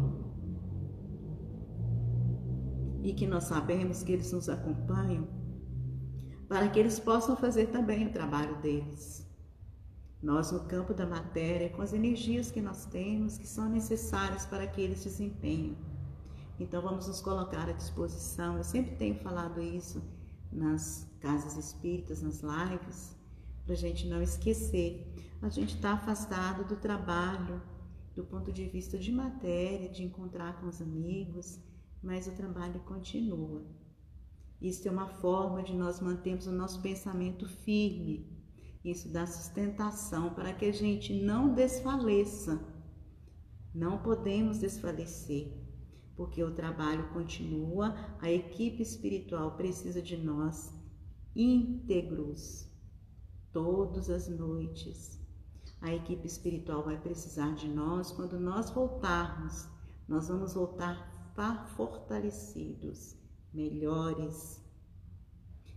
e 3.04 3.14
que 3.14 3.28
nós 3.28 3.46
sabemos 3.46 4.04
que 4.04 4.12
eles 4.12 4.32
nos 4.32 4.50
acompanham, 4.50 5.28
para 6.48 6.68
que 6.70 6.80
eles 6.80 7.00
possam 7.00 7.36
fazer 7.36 7.68
também 7.68 8.08
o 8.08 8.12
trabalho 8.12 8.60
deles. 8.62 9.28
Nós, 10.22 10.52
no 10.52 10.62
campo 10.62 10.94
da 10.94 11.06
matéria, 11.06 11.70
com 11.70 11.82
as 11.82 11.94
energias 11.94 12.52
que 12.52 12.62
nós 12.62 12.86
temos, 12.86 13.38
que 13.38 13.48
são 13.48 13.70
necessárias 13.70 14.46
para 14.46 14.68
que 14.68 14.82
eles 14.82 15.04
desempenhem 15.04 15.78
então 16.60 16.82
vamos 16.82 17.08
nos 17.08 17.22
colocar 17.22 17.70
à 17.70 17.72
disposição. 17.72 18.58
Eu 18.58 18.64
sempre 18.64 18.96
tenho 18.98 19.16
falado 19.16 19.62
isso 19.62 20.04
nas 20.52 21.10
casas 21.22 21.56
espíritas, 21.56 22.22
nas 22.22 22.42
lives, 22.42 23.16
para 23.64 23.74
a 23.74 23.78
gente 23.78 24.08
não 24.08 24.22
esquecer. 24.22 25.08
A 25.42 25.48
gente 25.48 25.76
está 25.76 25.94
afastado 25.94 26.68
do 26.68 26.76
trabalho, 26.76 27.62
do 28.14 28.26
ponto 28.26 28.52
de 28.52 28.68
vista 28.68 28.98
de 28.98 29.10
matéria, 29.10 29.88
de 29.88 30.04
encontrar 30.04 30.60
com 30.60 30.68
os 30.68 30.82
amigos, 30.82 31.60
mas 32.04 32.28
o 32.28 32.32
trabalho 32.32 32.82
continua. 32.82 33.64
Isso 34.62 34.86
é 34.86 34.92
uma 34.92 35.08
forma 35.08 35.64
de 35.64 35.74
nós 35.74 36.02
mantermos 36.02 36.46
o 36.46 36.52
nosso 36.52 36.82
pensamento 36.82 37.48
firme. 37.48 38.28
Isso 38.84 39.08
dá 39.08 39.26
sustentação 39.26 40.34
para 40.34 40.52
que 40.52 40.66
a 40.66 40.74
gente 40.74 41.14
não 41.14 41.54
desfaleça. 41.54 42.60
Não 43.74 44.00
podemos 44.00 44.60
desfalecer 44.60 45.59
porque 46.20 46.44
o 46.44 46.54
trabalho 46.54 47.08
continua, 47.14 47.96
a 48.20 48.30
equipe 48.30 48.82
espiritual 48.84 49.56
precisa 49.56 50.02
de 50.02 50.18
nós 50.18 50.70
íntegros 51.34 52.68
todas 53.54 54.10
as 54.10 54.28
noites. 54.28 55.18
A 55.80 55.96
equipe 55.96 56.28
espiritual 56.28 56.84
vai 56.84 57.00
precisar 57.00 57.56
de 57.56 57.70
nós 57.70 58.12
quando 58.12 58.38
nós 58.38 58.70
voltarmos. 58.70 59.66
Nós 60.10 60.28
vamos 60.28 60.56
voltar 60.56 61.34
fortalecidos, 61.78 63.16
melhores 63.54 64.62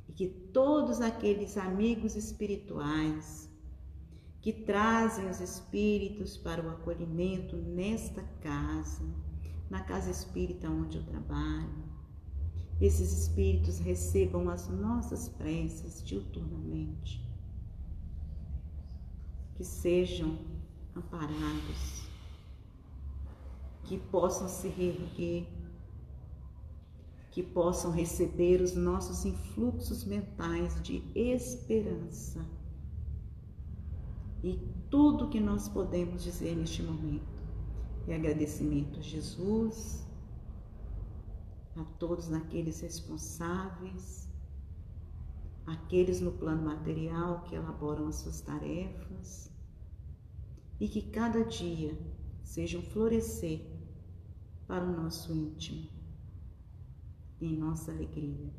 e 0.09 0.13
que 0.13 0.27
todos 0.27 1.01
aqueles 1.01 1.57
amigos 1.57 2.17
espirituais 2.17 3.49
que 4.41 4.53
trazem 4.53 5.31
os 5.31 5.39
espíritos 5.39 6.37
para 6.37 6.67
o 6.67 6.69
acolhimento 6.69 7.55
nesta 7.55 8.25
casa, 8.41 9.05
na 9.73 9.81
casa 9.81 10.11
espírita 10.11 10.69
onde 10.69 10.99
eu 10.99 11.03
trabalho, 11.03 11.83
esses 12.79 13.11
espíritos 13.11 13.79
recebam 13.79 14.51
as 14.51 14.69
nossas 14.69 15.31
preces 15.31 16.05
diuturnamente, 16.05 17.27
que 19.55 19.65
sejam 19.65 20.39
amparados, 20.95 22.07
que 23.85 23.97
possam 23.97 24.47
se 24.47 24.69
reerguer. 24.69 25.49
Que 27.31 27.43
possam 27.43 27.91
receber 27.91 28.61
os 28.61 28.75
nossos 28.75 29.25
influxos 29.25 30.05
mentais 30.05 30.83
de 30.83 31.03
esperança. 31.17 32.45
E 34.45 34.59
tudo 34.91 35.31
que 35.31 35.41
nós 35.41 35.67
podemos 35.67 36.23
dizer 36.23 36.55
neste 36.55 36.83
momento 36.83 37.32
é 38.09 38.17
agradecimento 38.17 38.99
a 38.99 39.03
Jesus, 39.03 40.07
a 41.77 41.85
todos 41.99 42.33
aqueles 42.33 42.81
responsáveis, 42.81 44.29
aqueles 45.67 46.21
no 46.21 46.33
plano 46.33 46.65
material 46.65 47.43
que 47.43 47.55
elaboram 47.55 48.09
as 48.09 48.17
suas 48.17 48.41
tarefas, 48.41 49.51
e 50.81 50.89
que 50.89 51.03
cada 51.03 51.45
dia 51.45 51.97
sejam 52.43 52.83
florescer 52.83 53.65
para 54.67 54.85
o 54.85 54.93
nosso 54.93 55.33
íntimo 55.33 55.89
em 57.41 57.57
nossa 57.57 57.93
alegria. 57.93 58.53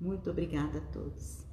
Muito 0.00 0.30
obrigada 0.30 0.78
a 0.78 0.80
todos. 0.92 1.49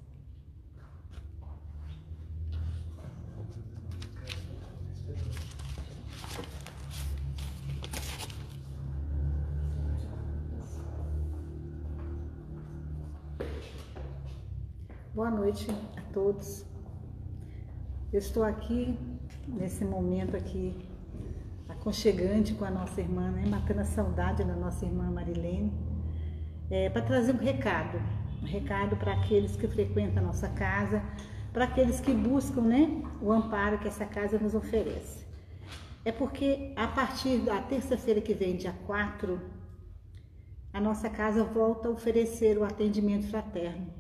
Boa 15.18 15.32
noite 15.32 15.66
a 15.98 16.14
todos. 16.14 16.64
Eu 18.14 18.20
estou 18.20 18.44
aqui 18.44 18.96
nesse 19.48 19.84
momento 19.84 20.38
aqui 20.38 20.78
aconchegante 21.68 22.54
com 22.54 22.64
a 22.64 22.70
nossa 22.70 23.02
irmã, 23.02 23.32
né? 23.32 23.44
matando 23.50 23.82
a 23.82 23.84
saudade 23.84 24.44
da 24.44 24.56
nossa 24.56 24.86
irmã 24.86 25.10
Marilene, 25.10 25.74
é, 26.70 26.92
para 26.92 27.02
trazer 27.02 27.34
um 27.34 27.40
recado, 27.40 28.00
um 28.44 28.46
recado 28.46 28.96
para 28.96 29.14
aqueles 29.14 29.56
que 29.56 29.68
frequentam 29.68 30.22
a 30.22 30.28
nossa 30.28 30.50
casa, 30.50 31.02
para 31.52 31.64
aqueles 31.64 32.00
que 32.00 32.14
buscam 32.14 32.62
né, 32.62 33.02
o 33.20 33.32
amparo 33.32 33.80
que 33.80 33.88
essa 33.88 34.06
casa 34.06 34.38
nos 34.38 34.54
oferece. 34.54 35.26
É 36.06 36.12
porque 36.12 36.74
a 36.76 36.88
partir 36.90 37.40
da 37.40 37.60
terça-feira 37.60 38.22
que 38.22 38.36
vem, 38.36 38.56
dia 38.56 38.76
4, 38.86 39.42
a 40.72 40.80
nossa 40.80 41.10
casa 41.10 41.44
volta 41.44 41.88
a 41.88 41.92
oferecer 41.92 42.56
o 42.60 42.64
atendimento 42.64 43.28
fraterno, 43.28 43.97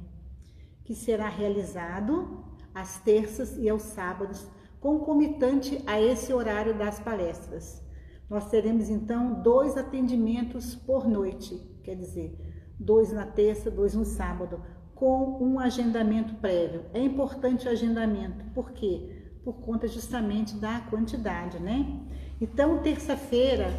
que 0.87 0.95
será 0.95 1.27
realizado 1.27 2.45
às 2.73 2.97
terças 3.01 3.57
e 3.57 3.67
aos 3.67 3.81
sábados, 3.81 4.47
concomitante 4.79 5.83
a 5.85 5.99
esse 5.99 6.31
horário 6.31 6.77
das 6.77 6.97
palestras. 6.97 7.83
Nós 8.29 8.49
teremos 8.49 8.89
então 8.89 9.41
dois 9.41 9.75
atendimentos 9.75 10.75
por 10.75 11.05
noite, 11.05 11.61
quer 11.83 11.95
dizer, 11.95 12.39
dois 12.79 13.11
na 13.11 13.25
terça, 13.25 13.69
dois 13.69 13.95
no 13.95 14.05
sábado, 14.05 14.61
com 14.95 15.37
um 15.43 15.59
agendamento 15.59 16.35
prévio. 16.35 16.85
É 16.93 17.01
importante 17.01 17.67
o 17.67 17.71
agendamento, 17.71 18.45
por 18.53 18.71
quê? 18.71 19.33
Por 19.43 19.55
conta 19.55 19.89
justamente 19.89 20.55
da 20.55 20.79
quantidade, 20.89 21.59
né? 21.59 21.99
Então, 22.39 22.81
terça-feira, 22.81 23.73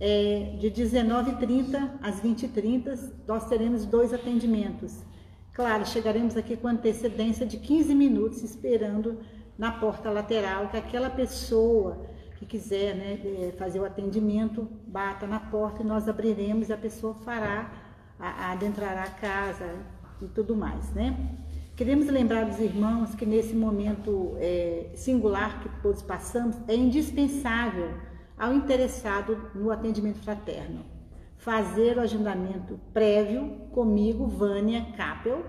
é, 0.00 0.56
de 0.58 0.68
19h30 0.68 2.00
às 2.02 2.20
20h30, 2.20 3.12
nós 3.28 3.48
teremos 3.48 3.86
dois 3.86 4.12
atendimentos. 4.12 5.08
Claro, 5.60 5.84
chegaremos 5.84 6.38
aqui 6.38 6.56
com 6.56 6.68
antecedência 6.68 7.44
de 7.44 7.58
15 7.58 7.94
minutos, 7.94 8.42
esperando 8.42 9.18
na 9.58 9.70
porta 9.70 10.08
lateral, 10.08 10.68
que 10.68 10.76
aquela 10.78 11.10
pessoa 11.10 12.06
que 12.38 12.46
quiser 12.46 12.96
né, 12.96 13.20
é, 13.22 13.52
fazer 13.58 13.78
o 13.78 13.84
atendimento 13.84 14.66
bata 14.86 15.26
na 15.26 15.38
porta 15.38 15.82
e 15.82 15.84
nós 15.84 16.08
abriremos 16.08 16.70
e 16.70 16.72
a 16.72 16.78
pessoa 16.78 17.12
fará, 17.12 17.70
adentrará 18.18 19.02
a 19.02 19.10
casa 19.10 19.70
e 20.22 20.28
tudo 20.28 20.56
mais, 20.56 20.94
né? 20.94 21.14
Queremos 21.76 22.06
lembrar 22.06 22.46
dos 22.46 22.58
irmãos 22.58 23.14
que 23.14 23.26
nesse 23.26 23.54
momento 23.54 24.36
é, 24.38 24.86
singular 24.94 25.60
que 25.60 25.68
todos 25.82 26.00
passamos, 26.00 26.56
é 26.68 26.74
indispensável 26.74 27.90
ao 28.38 28.54
interessado 28.54 29.50
no 29.54 29.70
atendimento 29.70 30.20
fraterno 30.20 30.99
fazer 31.40 31.96
o 31.96 32.00
agendamento 32.00 32.78
prévio 32.92 33.68
comigo, 33.72 34.26
Vânia 34.26 34.86
Capel, 34.96 35.44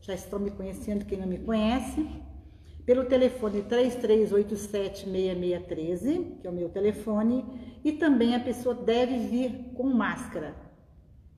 já 0.00 0.14
estão 0.14 0.38
me 0.38 0.50
conhecendo 0.50 1.04
quem 1.04 1.18
não 1.18 1.26
me 1.26 1.38
conhece, 1.38 2.08
pelo 2.86 3.04
telefone 3.04 3.62
33876613, 3.62 6.38
que 6.40 6.46
é 6.46 6.50
o 6.50 6.52
meu 6.52 6.68
telefone, 6.68 7.44
e 7.84 7.92
também 7.92 8.34
a 8.34 8.40
pessoa 8.40 8.74
deve 8.74 9.18
vir 9.18 9.72
com 9.74 9.84
máscara. 9.84 10.54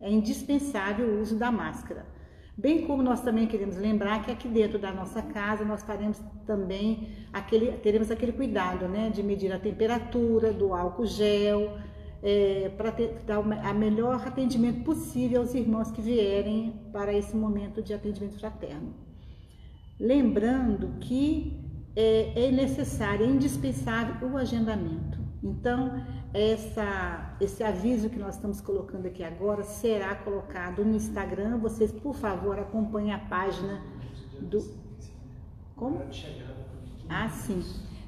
É 0.00 0.10
indispensável 0.10 1.06
o 1.06 1.20
uso 1.20 1.38
da 1.38 1.50
máscara. 1.50 2.06
Bem 2.56 2.86
como 2.86 3.02
nós 3.02 3.20
também 3.22 3.46
queremos 3.46 3.76
lembrar 3.76 4.22
que 4.22 4.30
aqui 4.30 4.48
dentro 4.48 4.78
da 4.78 4.92
nossa 4.92 5.22
casa 5.22 5.64
nós 5.64 5.82
faremos 5.82 6.22
também 6.46 7.08
aquele, 7.32 7.72
teremos 7.78 8.10
aquele 8.10 8.32
cuidado, 8.32 8.86
né, 8.86 9.10
de 9.10 9.22
medir 9.22 9.52
a 9.52 9.58
temperatura 9.58 10.52
do 10.52 10.74
álcool 10.74 11.06
gel, 11.06 11.78
é, 12.24 12.70
para 12.70 12.90
dar 13.26 13.38
o 13.38 13.74
melhor 13.74 14.26
atendimento 14.26 14.82
possível 14.82 15.42
aos 15.42 15.54
irmãos 15.54 15.90
que 15.90 16.00
vierem 16.00 16.72
para 16.90 17.12
esse 17.12 17.36
momento 17.36 17.82
de 17.82 17.92
atendimento 17.92 18.38
fraterno. 18.38 18.94
Lembrando 20.00 20.98
que 21.00 21.62
é, 21.94 22.46
é 22.46 22.50
necessário, 22.50 23.26
é 23.26 23.28
indispensável 23.28 24.26
o 24.26 24.38
agendamento. 24.38 25.18
Então, 25.42 26.02
essa, 26.32 27.36
esse 27.38 27.62
aviso 27.62 28.08
que 28.08 28.18
nós 28.18 28.36
estamos 28.36 28.58
colocando 28.62 29.04
aqui 29.04 29.22
agora 29.22 29.62
será 29.62 30.14
colocado 30.14 30.82
no 30.82 30.96
Instagram. 30.96 31.58
Vocês, 31.58 31.92
por 31.92 32.14
favor, 32.14 32.58
acompanhem 32.58 33.12
a 33.12 33.18
página 33.18 33.82
do. 34.40 34.64
Como? 35.76 36.00
Ah, 37.06 37.28
sim. 37.28 37.62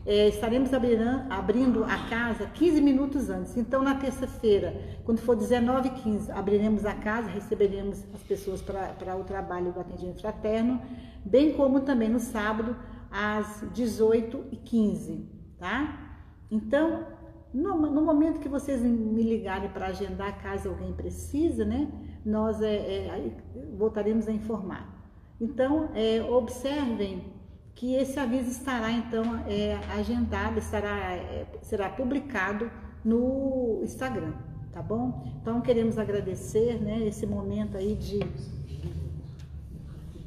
É, 0.06 0.28
estaremos 0.28 0.70
abrindo 0.72 1.82
a 1.82 2.08
casa 2.08 2.46
15 2.46 2.80
minutos 2.80 3.28
antes. 3.28 3.56
Então, 3.56 3.82
na 3.82 3.96
terça-feira, 3.96 4.72
quando 5.04 5.18
for 5.18 5.36
19h15, 5.36 6.30
abriremos 6.30 6.86
a 6.86 6.94
casa, 6.94 7.28
receberemos 7.28 8.04
as 8.14 8.22
pessoas 8.22 8.62
para 8.62 9.16
o 9.16 9.24
trabalho 9.24 9.72
do 9.72 9.80
atendimento 9.80 10.20
fraterno, 10.20 10.80
bem 11.24 11.54
como 11.54 11.80
também 11.80 12.08
no 12.08 12.20
sábado, 12.20 12.76
às 13.10 13.64
18h15, 13.74 15.24
tá? 15.58 16.20
Então, 16.50 17.04
no, 17.52 17.74
no 17.76 18.02
momento 18.02 18.38
que 18.38 18.48
vocês 18.48 18.82
me 18.82 19.22
ligarem 19.22 19.70
para 19.70 19.86
agendar, 19.86 20.40
caso 20.40 20.68
alguém 20.68 20.92
precisa, 20.92 21.64
né, 21.64 21.90
nós 22.24 22.60
é, 22.60 22.76
é, 22.76 23.30
voltaremos 23.76 24.28
a 24.28 24.32
informar. 24.32 24.94
Então, 25.40 25.90
é, 25.94 26.22
observem 26.22 27.35
que 27.76 27.94
esse 27.94 28.18
aviso 28.18 28.50
estará 28.50 28.90
então 28.90 29.44
é, 29.46 29.74
agendado, 29.98 30.58
estará, 30.58 31.14
é, 31.14 31.46
será 31.60 31.90
publicado 31.90 32.70
no 33.04 33.80
Instagram, 33.84 34.32
tá 34.72 34.80
bom? 34.82 35.30
Então 35.40 35.60
queremos 35.60 35.98
agradecer, 35.98 36.80
né, 36.80 37.06
esse 37.06 37.26
momento 37.26 37.76
aí 37.76 37.94
de, 37.94 38.18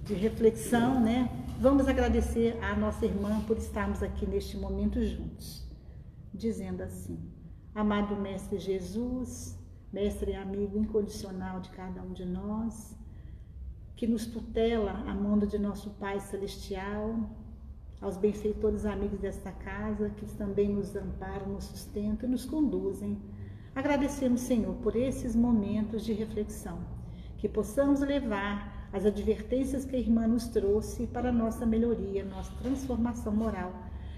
de 0.06 0.14
reflexão, 0.14 1.02
né? 1.02 1.28
Vamos 1.60 1.88
agradecer 1.88 2.58
à 2.64 2.76
nossa 2.76 3.06
irmã 3.06 3.41
por 3.41 3.58
estarmos 3.58 4.04
aqui 4.04 4.28
neste 4.28 4.56
momento 4.56 5.04
juntos, 5.04 5.68
dizendo 6.32 6.84
assim: 6.84 7.20
Amado 7.74 8.16
Mestre 8.16 8.60
Jesus, 8.60 9.58
Mestre 9.91 10.32
e 10.32 10.36
amigo 10.36 10.78
incondicional 10.78 11.60
de 11.60 11.72
cada 11.72 12.02
um 12.04 12.14
de 12.14 12.26
nós, 12.26 12.95
que 13.95 14.06
nos 14.06 14.28
tutela 14.28 14.91
a 14.91 15.16
mão 15.16 15.38
de 15.39 15.58
nosso 15.58 15.89
Pai 16.00 16.20
Celestial, 16.20 17.30
aos 18.02 18.16
benfeitores 18.18 18.86
amigos 18.86 19.20
desta 19.20 19.52
casa, 19.52 20.10
que 20.12 20.26
também 20.36 20.70
nos 20.70 20.95
amparam, 20.95 21.47
nos 21.47 21.66
sustentam 21.66 22.30
e 22.30 22.32
nos 22.32 22.45
conduzem. 22.45 23.18
Agradecemos, 23.76 24.41
Senhor, 24.41 24.76
por 24.76 24.95
esses 24.95 25.36
momentos 25.36 26.04
de 26.06 26.14
reflexão, 26.14 26.80
que 27.38 27.50
possamos 27.50 28.00
levar 28.00 28.89
as 28.91 29.06
advertências 29.06 29.86
que 29.86 29.95
a 29.95 30.00
irmã 30.00 30.28
nos 30.28 30.47
trouxe 30.47 31.08
para 31.08 31.32
nossa 31.32 31.66
melhoria, 31.66 32.26
nossa 32.26 32.52
transformação 32.62 33.34
moral, 33.34 33.74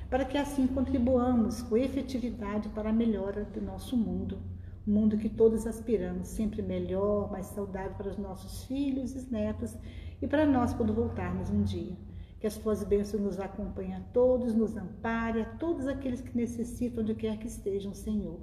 para 0.09 0.25
que 0.25 0.37
assim 0.37 0.67
contribuamos 0.67 1.61
com 1.61 1.75
efetividade 1.75 2.69
para 2.69 2.89
a 2.89 2.93
melhora 2.93 3.43
do 3.45 3.61
nosso 3.61 3.97
mundo. 3.97 4.39
um 4.87 4.93
mundo 4.93 5.17
que 5.17 5.29
todos 5.29 5.67
aspiramos, 5.67 6.27
sempre 6.27 6.61
melhor, 6.61 7.31
mais 7.31 7.45
saudável 7.47 7.93
para 7.95 8.09
os 8.09 8.17
nossos 8.17 8.63
filhos 8.63 9.15
e 9.15 9.31
netos 9.31 9.75
e 10.21 10.27
para 10.27 10.45
nós 10.45 10.73
quando 10.73 10.93
voltarmos 10.93 11.49
um 11.49 11.61
dia. 11.61 11.95
Que 12.41 12.47
as 12.47 12.57
tuas 12.57 12.83
bênçãos 12.83 13.21
nos 13.21 13.39
acompanhem 13.39 13.93
a 13.93 14.01
todos, 14.11 14.53
nos 14.53 14.75
ampare 14.75 15.41
a 15.41 15.45
todos 15.45 15.85
aqueles 15.85 16.21
que 16.21 16.35
necessitam, 16.35 17.03
onde 17.03 17.13
quer 17.13 17.37
que 17.37 17.45
estejam, 17.45 17.93
Senhor. 17.93 18.39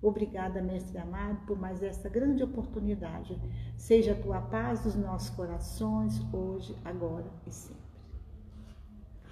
Obrigada, 0.00 0.62
Mestre 0.62 0.96
amado, 0.98 1.44
por 1.44 1.58
mais 1.58 1.82
essa 1.82 2.08
grande 2.08 2.40
oportunidade. 2.44 3.36
Seja 3.76 4.12
a 4.12 4.14
tua 4.14 4.40
paz 4.40 4.84
nos 4.84 4.94
nossos 4.94 5.30
corações, 5.30 6.20
hoje, 6.32 6.76
agora 6.84 7.26
e 7.44 7.52
sempre. 7.52 7.82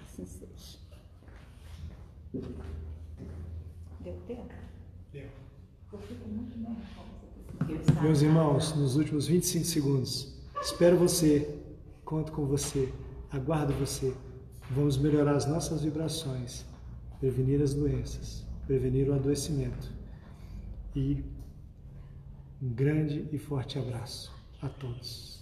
Assim 0.03 0.25
seja. 0.25 0.77
Deu 2.33 4.15
tempo? 4.27 4.53
Deu. 5.13 5.29
Eu 5.93 5.99
fico 5.99 6.27
muito 6.27 6.57
nervosa. 6.57 8.01
Meus 8.01 8.21
irmãos, 8.21 8.75
nos 8.75 8.97
últimos 8.97 9.27
25 9.27 9.63
segundos, 9.63 10.37
espero 10.61 10.97
você, 10.97 11.57
conto 12.03 12.33
com 12.33 12.45
você, 12.45 12.91
aguardo 13.31 13.73
você. 13.73 14.13
Vamos 14.69 14.97
melhorar 14.97 15.35
as 15.35 15.45
nossas 15.45 15.83
vibrações, 15.83 16.65
prevenir 17.19 17.61
as 17.61 17.73
doenças, 17.73 18.45
prevenir 18.65 19.09
o 19.09 19.13
adoecimento. 19.13 19.91
E 20.95 21.23
um 22.61 22.69
grande 22.73 23.27
e 23.31 23.37
forte 23.37 23.79
abraço 23.79 24.31
a 24.61 24.69
todos. 24.69 25.40